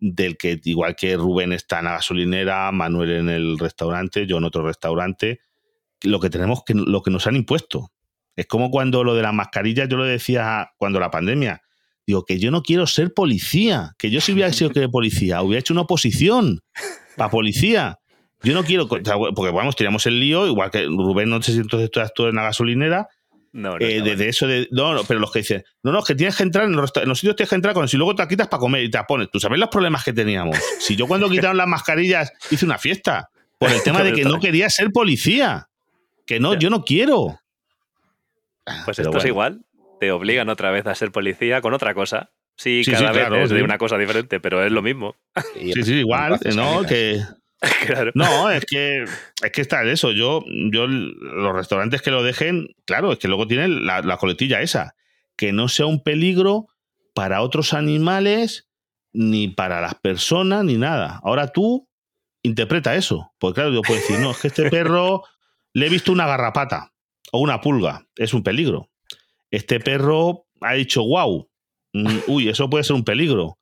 del 0.00 0.36
que, 0.36 0.60
igual 0.64 0.96
que 0.96 1.16
Rubén 1.16 1.52
está 1.52 1.78
en 1.78 1.84
la 1.84 1.92
gasolinera, 1.92 2.72
Manuel 2.72 3.12
en 3.12 3.28
el 3.28 3.56
restaurante, 3.56 4.26
yo 4.26 4.38
en 4.38 4.44
otro 4.44 4.66
restaurante, 4.66 5.38
lo 6.02 6.18
que 6.18 6.28
tenemos 6.28 6.64
que, 6.64 6.74
lo 6.74 7.02
que 7.02 7.12
nos 7.12 7.28
han 7.28 7.36
impuesto. 7.36 7.92
Es 8.34 8.46
como 8.46 8.72
cuando 8.72 9.04
lo 9.04 9.14
de 9.14 9.22
las 9.22 9.32
mascarillas, 9.32 9.88
yo 9.88 9.96
lo 9.96 10.02
decía 10.02 10.72
cuando 10.76 10.98
la 10.98 11.12
pandemia, 11.12 11.62
Digo, 12.04 12.24
que 12.24 12.40
yo 12.40 12.50
no 12.50 12.62
quiero 12.62 12.88
ser 12.88 13.14
policía, 13.14 13.92
que 13.96 14.10
yo 14.10 14.20
si 14.20 14.32
hubiera 14.32 14.52
sido 14.52 14.70
que 14.70 14.88
policía, 14.88 15.40
hubiera 15.40 15.60
hecho 15.60 15.72
una 15.72 15.82
oposición 15.82 16.58
para 17.16 17.30
policía. 17.30 18.00
Yo 18.42 18.54
no 18.54 18.64
quiero, 18.64 18.88
porque 18.88 19.52
vamos, 19.52 19.76
tiramos 19.76 20.04
el 20.06 20.18
lío, 20.18 20.48
igual 20.48 20.72
que 20.72 20.82
Rubén, 20.86 21.28
no 21.28 21.40
sé 21.42 21.52
si 21.52 21.58
entonces 21.58 21.90
tú 22.12 22.26
en 22.26 22.34
la 22.34 22.42
gasolinera. 22.42 23.06
No, 23.52 23.78
no, 23.78 23.86
eh, 23.86 24.00
desde 24.02 24.28
eso 24.28 24.46
de. 24.46 24.66
No, 24.70 24.94
no, 24.94 25.04
pero 25.04 25.20
los 25.20 25.30
que 25.30 25.40
dicen, 25.40 25.62
no, 25.82 25.92
no, 25.92 25.98
es 25.98 26.04
que 26.06 26.14
tienes 26.14 26.36
que 26.36 26.42
entrar 26.42 26.64
en 26.64 26.72
los, 26.72 26.90
sitios 26.90 27.36
tienes 27.36 27.48
que 27.48 27.54
entrar 27.54 27.74
con 27.74 27.86
y 27.90 27.96
luego 27.96 28.14
te 28.14 28.26
quitas 28.26 28.48
para 28.48 28.60
comer 28.60 28.84
y 28.84 28.90
te 28.90 28.98
pones. 29.06 29.30
Tú 29.30 29.38
sabes 29.38 29.58
los 29.58 29.68
problemas 29.68 30.04
que 30.04 30.12
teníamos. 30.12 30.58
Si 30.78 30.96
yo 30.96 31.06
cuando 31.06 31.28
quitaron 31.30 31.56
las 31.56 31.66
mascarillas 31.66 32.32
hice 32.50 32.64
una 32.64 32.78
fiesta 32.78 33.30
por 33.58 33.70
el 33.70 33.82
tema 33.82 34.02
de 34.04 34.12
que 34.12 34.24
no 34.24 34.40
quería 34.40 34.70
ser 34.70 34.90
policía. 34.90 35.68
Que 36.26 36.40
no, 36.40 36.54
yo 36.54 36.70
no 36.70 36.84
quiero. 36.84 37.40
Pues 38.84 38.98
esto 39.00 39.18
es 39.18 39.24
igual 39.24 39.60
te 40.02 40.10
obligan 40.10 40.48
otra 40.48 40.72
vez 40.72 40.84
a 40.88 40.96
ser 40.96 41.12
policía 41.12 41.60
con 41.60 41.74
otra 41.74 41.94
cosa. 41.94 42.32
Sí, 42.56 42.82
cada 42.84 43.12
vez 43.12 43.44
es 43.44 43.50
de 43.50 43.62
una 43.62 43.78
cosa 43.78 43.96
diferente, 43.96 44.40
pero 44.40 44.64
es 44.64 44.72
lo 44.72 44.82
mismo. 44.82 45.14
Sí, 45.54 45.72
sí, 45.84 45.94
igual, 46.00 46.40
¿no? 46.56 46.82
Que, 46.82 47.20
No, 48.14 48.50
es 48.50 48.64
que 48.64 49.04
es 49.04 49.52
que 49.52 49.60
está 49.60 49.84
eso. 49.84 50.10
Yo, 50.12 50.44
yo, 50.72 50.86
los 50.86 51.54
restaurantes 51.54 52.02
que 52.02 52.10
lo 52.10 52.22
dejen, 52.22 52.74
claro, 52.84 53.12
es 53.12 53.18
que 53.18 53.28
luego 53.28 53.46
tienen 53.46 53.86
la, 53.86 54.02
la, 54.02 54.16
coletilla 54.16 54.60
esa. 54.60 54.94
Que 55.36 55.52
no 55.52 55.68
sea 55.68 55.86
un 55.86 56.02
peligro 56.02 56.66
para 57.14 57.42
otros 57.42 57.72
animales, 57.72 58.68
ni 59.12 59.48
para 59.48 59.80
las 59.80 59.94
personas, 59.94 60.64
ni 60.64 60.76
nada. 60.76 61.20
Ahora 61.22 61.48
tú 61.48 61.88
interpreta 62.42 62.96
eso. 62.96 63.32
Porque 63.38 63.60
claro, 63.60 63.72
yo 63.72 63.82
puedo 63.82 64.00
decir, 64.00 64.18
no, 64.18 64.32
es 64.32 64.38
que 64.38 64.48
este 64.48 64.68
perro 64.68 65.22
le 65.72 65.86
he 65.86 65.90
visto 65.90 66.12
una 66.12 66.26
garrapata 66.26 66.92
o 67.30 67.38
una 67.38 67.60
pulga. 67.60 68.06
Es 68.16 68.34
un 68.34 68.42
peligro 68.42 68.92
este 69.52 69.78
perro 69.78 70.46
ha 70.62 70.72
dicho 70.72 71.04
wow 71.04 71.48
mm, 71.92 72.18
uy, 72.26 72.48
eso 72.48 72.68
puede 72.68 72.82
ser 72.82 72.96
un 72.96 73.04
peligro. 73.04 73.58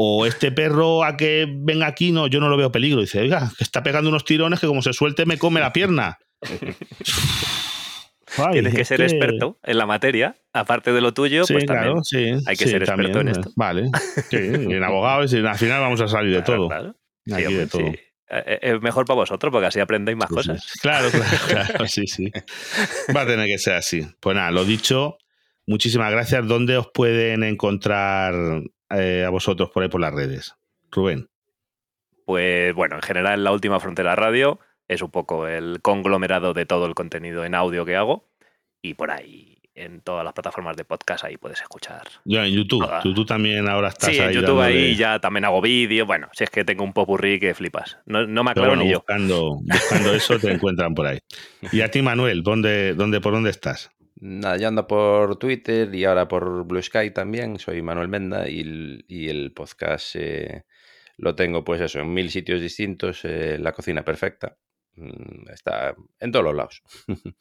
O 0.00 0.26
este 0.26 0.52
perro 0.52 1.02
a 1.02 1.16
que 1.16 1.44
venga 1.50 1.88
aquí, 1.88 2.12
no, 2.12 2.28
yo 2.28 2.38
no 2.38 2.48
lo 2.48 2.56
veo 2.56 2.70
peligro. 2.70 3.00
Dice, 3.00 3.20
oiga, 3.20 3.50
que 3.58 3.64
está 3.64 3.82
pegando 3.82 4.08
unos 4.08 4.24
tirones 4.24 4.60
que 4.60 4.68
como 4.68 4.80
se 4.80 4.92
suelte 4.92 5.26
me 5.26 5.38
come 5.38 5.58
la 5.58 5.72
pierna. 5.72 6.18
Tienes 8.52 8.76
que 8.76 8.84
ser 8.84 9.00
experto 9.00 9.58
en 9.64 9.76
la 9.76 9.86
materia, 9.86 10.36
aparte 10.52 10.92
de 10.92 11.00
lo 11.00 11.14
tuyo, 11.14 11.42
pues 11.48 11.66
también 11.66 11.96
hay 12.46 12.56
que 12.56 12.68
ser 12.68 12.84
experto 12.84 13.18
en 13.18 13.28
esto. 13.28 13.50
Vale, 13.56 13.90
sí, 14.30 14.36
en 14.36 14.84
abogados, 14.84 15.32
y 15.32 15.44
al 15.44 15.58
final 15.58 15.80
vamos 15.80 16.00
a 16.00 16.06
salir 16.06 16.32
de 16.32 16.42
todo. 16.42 16.68
Claro. 16.68 16.94
Aquí 17.32 17.54
de 17.54 17.66
todo. 17.66 17.88
Eh, 17.88 17.98
eh, 18.30 18.58
es 18.62 18.80
mejor 18.80 19.04
para 19.04 19.16
vosotros 19.16 19.50
porque 19.50 19.66
así 19.66 19.80
aprendéis 19.80 20.16
más 20.16 20.28
cosas. 20.28 20.64
Claro, 20.80 21.10
claro, 21.10 21.38
claro, 21.48 21.86
sí, 21.88 22.06
sí. 22.06 22.30
Va 23.16 23.22
a 23.22 23.26
tener 23.26 23.48
que 23.48 23.58
ser 23.58 23.74
así. 23.74 24.06
Pues 24.20 24.36
nada, 24.36 24.52
lo 24.52 24.64
dicho, 24.64 25.18
muchísimas 25.66 26.12
gracias. 26.12 26.46
¿Dónde 26.46 26.76
os 26.76 26.86
pueden 26.94 27.42
encontrar 27.42 28.62
eh, 28.90 29.24
a 29.26 29.30
vosotros 29.30 29.70
por 29.70 29.82
ahí 29.82 29.88
por 29.88 30.00
las 30.00 30.14
redes? 30.14 30.54
Rubén. 30.90 31.28
Pues 32.24 32.74
bueno, 32.74 32.96
en 32.96 33.02
general 33.02 33.44
la 33.44 33.52
última 33.52 33.80
frontera 33.80 34.14
radio 34.14 34.60
es 34.86 35.02
un 35.02 35.10
poco 35.10 35.46
el 35.46 35.80
conglomerado 35.82 36.54
de 36.54 36.66
todo 36.66 36.86
el 36.86 36.94
contenido 36.94 37.44
en 37.44 37.54
audio 37.54 37.84
que 37.84 37.96
hago 37.96 38.28
y 38.82 38.94
por 38.94 39.10
ahí 39.10 39.58
en 39.74 40.00
todas 40.00 40.24
las 40.24 40.32
plataformas 40.32 40.76
de 40.76 40.84
podcast 40.84 41.24
ahí 41.24 41.36
puedes 41.36 41.60
escuchar. 41.60 42.02
Ya, 42.24 42.44
en 42.44 42.52
YouTube. 42.52 42.84
YouTube 43.04 43.26
también 43.26 43.68
ahora 43.68 43.88
estás 43.88 44.10
sí, 44.10 44.18
en 44.18 44.32
YouTube 44.32 44.60
ahí 44.60 44.96
ya 44.96 45.20
también 45.20 45.44
hago 45.44 45.60
vídeo. 45.60 46.04
Bueno, 46.04 46.28
si 46.32 46.44
es 46.44 46.50
que 46.50 46.64
tengo 46.64 46.84
un 46.84 46.92
popurrí 46.92 47.38
que 47.38 47.54
flipas. 47.54 47.98
No, 48.06 48.26
me 48.26 48.50
aclaro 48.50 48.76
ni 48.76 48.90
yo. 48.90 48.98
Buscando 48.98 49.60
eso 50.12 50.38
te 50.38 50.50
encuentran 50.52 50.94
por 50.94 51.06
ahí. 51.06 51.18
Y 51.72 51.80
a 51.82 51.90
ti, 51.90 52.02
Manuel, 52.02 52.42
¿dónde, 52.42 52.94
dónde, 52.94 53.20
¿por 53.20 53.32
dónde 53.32 53.50
estás? 53.50 53.90
Nada, 54.20 54.56
yo 54.56 54.68
ando 54.68 54.86
por 54.86 55.36
Twitter 55.36 55.94
y 55.94 56.04
ahora 56.04 56.26
por 56.26 56.64
Blue 56.64 56.82
Sky 56.82 57.10
también. 57.12 57.58
Soy 57.58 57.82
Manuel 57.82 58.08
Menda 58.08 58.48
y 58.48 58.60
el, 59.28 59.52
podcast 59.54 60.16
eh, 60.16 60.64
lo 61.16 61.34
tengo 61.34 61.64
pues 61.64 61.80
eso, 61.80 62.00
en 62.00 62.12
mil 62.12 62.30
sitios 62.30 62.60
distintos. 62.60 63.24
Eh, 63.24 63.58
la 63.58 63.72
cocina 63.72 64.04
perfecta. 64.04 64.56
Mm, 64.96 65.50
está 65.52 65.94
en 66.18 66.32
todos 66.32 66.44
los 66.44 66.54
lados. 66.54 66.82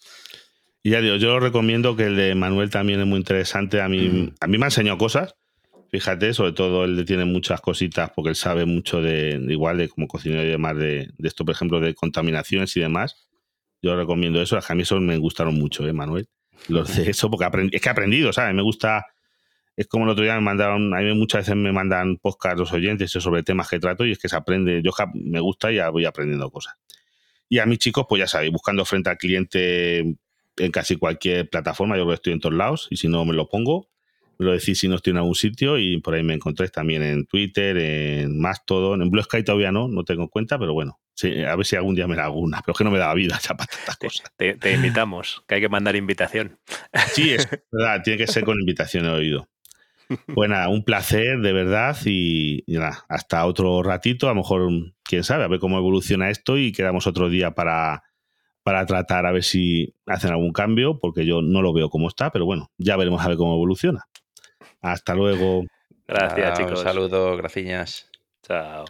Y 0.84 0.92
ya 0.92 1.02
digo, 1.02 1.18
yo 1.18 1.38
recomiendo 1.42 1.98
que 1.98 2.04
el 2.04 2.16
de 2.16 2.34
Manuel 2.34 2.70
también 2.70 3.02
es 3.02 3.06
muy 3.06 3.18
interesante. 3.18 3.82
A 3.82 3.90
mí, 3.90 4.08
mm. 4.08 4.36
a 4.40 4.48
mí 4.48 4.58
me 4.58 4.66
ha 4.66 4.68
enseñado 4.68 4.98
cosas. 4.98 5.36
Fíjate, 5.90 6.34
sobre 6.34 6.54
todo 6.54 6.86
él 6.86 7.04
tiene 7.06 7.26
muchas 7.26 7.60
cositas 7.60 8.12
porque 8.16 8.30
él 8.30 8.36
sabe 8.38 8.66
mucho 8.66 9.02
de, 9.02 9.38
igual 9.50 9.80
de 9.80 9.90
como 9.90 10.08
cocinero 10.08 10.44
y 10.44 10.48
demás 10.48 10.78
de, 10.78 11.10
esto, 11.24 11.44
por 11.44 11.56
ejemplo, 11.56 11.82
de 11.82 11.94
contaminaciones 11.94 12.78
y 12.78 12.80
demás. 12.80 13.28
Yo 13.82 13.98
recomiendo 13.98 14.42
eso. 14.42 14.58
A 14.58 14.76
mí 14.76 14.84
me 15.02 15.18
gustaron 15.18 15.56
mucho, 15.56 15.86
¿eh, 15.86 15.92
Manuel? 15.92 16.30
Los 16.68 16.96
de 16.96 17.10
eso, 17.10 17.30
porque 17.30 17.46
es 17.72 17.82
que 17.82 17.90
he 17.90 17.92
aprendido, 17.92 18.34
¿sabes? 18.34 18.54
Me 18.54 18.62
gusta. 18.62 19.06
Es 19.76 19.88
como 19.88 20.06
el 20.06 20.10
otro 20.10 20.24
día 20.24 20.34
me 20.36 20.42
mandaron, 20.42 20.94
a 20.96 21.02
mí 21.02 21.14
muchas 21.14 21.42
veces 21.42 21.56
me 21.56 21.72
mandan 21.72 22.18
podcast 22.18 22.58
los 22.58 22.74
oyentes 22.74 23.12
sobre 23.12 23.44
temas 23.44 23.70
que 23.70 23.80
trato 23.80 24.06
y 24.06 24.12
es 24.12 24.18
que 24.18 24.28
se 24.28 24.36
aprende. 24.36 24.82
Yo 24.84 24.92
me 25.14 25.40
gusta 25.40 25.72
y 25.72 25.76
ya 25.76 25.90
voy 25.90 26.06
aprendiendo 26.06 26.50
cosas. 26.50 26.76
Y 27.48 27.60
a 27.60 27.66
mis 27.66 27.80
chicos, 27.80 28.06
pues 28.10 28.20
ya 28.20 28.28
sabéis, 28.28 28.52
buscando 28.52 28.84
frente 28.86 29.10
al 29.10 29.18
cliente 29.18 30.00
en 30.58 30.72
casi 30.72 30.98
cualquier 30.98 31.50
plataforma, 31.50 31.98
yo 31.98 32.04
creo 32.04 32.16
estoy 32.16 32.34
en 32.34 32.40
todos 32.40 32.56
lados 32.56 32.88
y 32.90 32.98
si 32.98 33.08
no 33.08 33.24
me 33.26 33.34
lo 33.34 33.48
pongo, 33.48 33.88
me 34.38 34.46
lo 34.46 34.52
decís 34.52 34.80
si 34.80 34.88
no 34.88 34.96
estoy 34.96 35.12
en 35.12 35.18
algún 35.18 35.36
sitio 35.36 35.78
y 35.78 36.00
por 36.00 36.16
ahí 36.16 36.24
me 36.24 36.34
encontréis 36.34 36.72
también 36.72 37.04
en 37.04 37.26
Twitter, 37.26 37.78
en 37.78 38.40
Mastodon, 38.40 39.02
en 39.02 39.10
Blue 39.10 39.22
Sky 39.24 39.44
todavía 39.44 39.72
no, 39.72 39.88
no 39.88 40.04
tengo 40.04 40.24
en 40.24 40.28
cuenta, 40.30 40.58
pero 40.60 40.74
bueno, 40.74 41.00
a 41.24 41.56
ver 41.56 41.66
si 41.66 41.76
algún 41.76 41.96
día 41.96 42.08
me 42.08 42.16
da 42.16 42.26
alguna, 42.26 42.62
pero 42.62 42.74
es 42.74 42.78
que 42.78 42.84
no 42.84 42.92
me 42.92 43.00
da 43.00 43.14
vida 43.14 43.40
ya 43.42 43.56
para 43.56 43.68
tantas 43.68 43.98
cosas. 43.98 44.32
Te, 44.36 44.74
invitamos, 44.74 45.44
que 45.48 45.56
hay 45.56 45.62
que 45.62 45.70
mandar 45.70 45.96
invitación. 45.96 46.60
Sí, 47.12 47.34
es 47.34 47.48
verdad, 47.72 48.02
tiene 48.04 48.18
que 48.18 48.28
ser 48.28 48.44
con 48.44 48.60
invitación, 48.60 49.06
he 49.06 49.10
oído. 49.10 49.48
Bueno, 50.28 50.56
un 50.70 50.86
placer 50.86 51.40
de 51.40 51.52
verdad 51.52 51.98
y, 52.06 52.64
y, 52.66 52.78
nada, 52.78 53.06
hasta 53.10 53.46
otro 53.46 53.84
ratito, 53.84 54.28
a 54.28 54.30
lo 54.30 54.36
mejor, 54.36 54.70
quién 55.04 55.26
sabe, 55.26 55.44
a 55.44 55.48
ver 55.48 55.60
cómo 55.60 55.78
evoluciona 55.78 56.30
esto 56.30 56.58
y 56.58 56.72
quedamos 56.72 57.08
otro 57.08 57.30
día 57.30 57.52
para 57.52 58.04
para 58.68 58.86
tratar 58.86 59.26
a 59.26 59.32
ver 59.32 59.46
si 59.46 59.96
hacen 60.06 60.32
algún 60.32 60.52
cambio, 60.52 61.00
porque 61.00 61.26
yo 61.26 61.42
no 61.42 61.62
lo 61.62 61.72
veo 61.72 61.90
como 61.90 62.10
está, 62.10 62.32
pero 62.34 62.46
bueno, 62.46 62.70
ya 62.78 62.98
veremos 62.98 63.24
a 63.24 63.30
ver 63.30 63.38
cómo 63.38 63.54
evoluciona. 63.54 64.10
Hasta 64.82 65.16
luego. 65.16 65.64
Gracias, 66.06 66.58
chicos. 66.58 66.80
Un 66.80 66.84
saludo, 66.84 67.38
gracias. 67.38 68.10
Chao. 68.44 68.84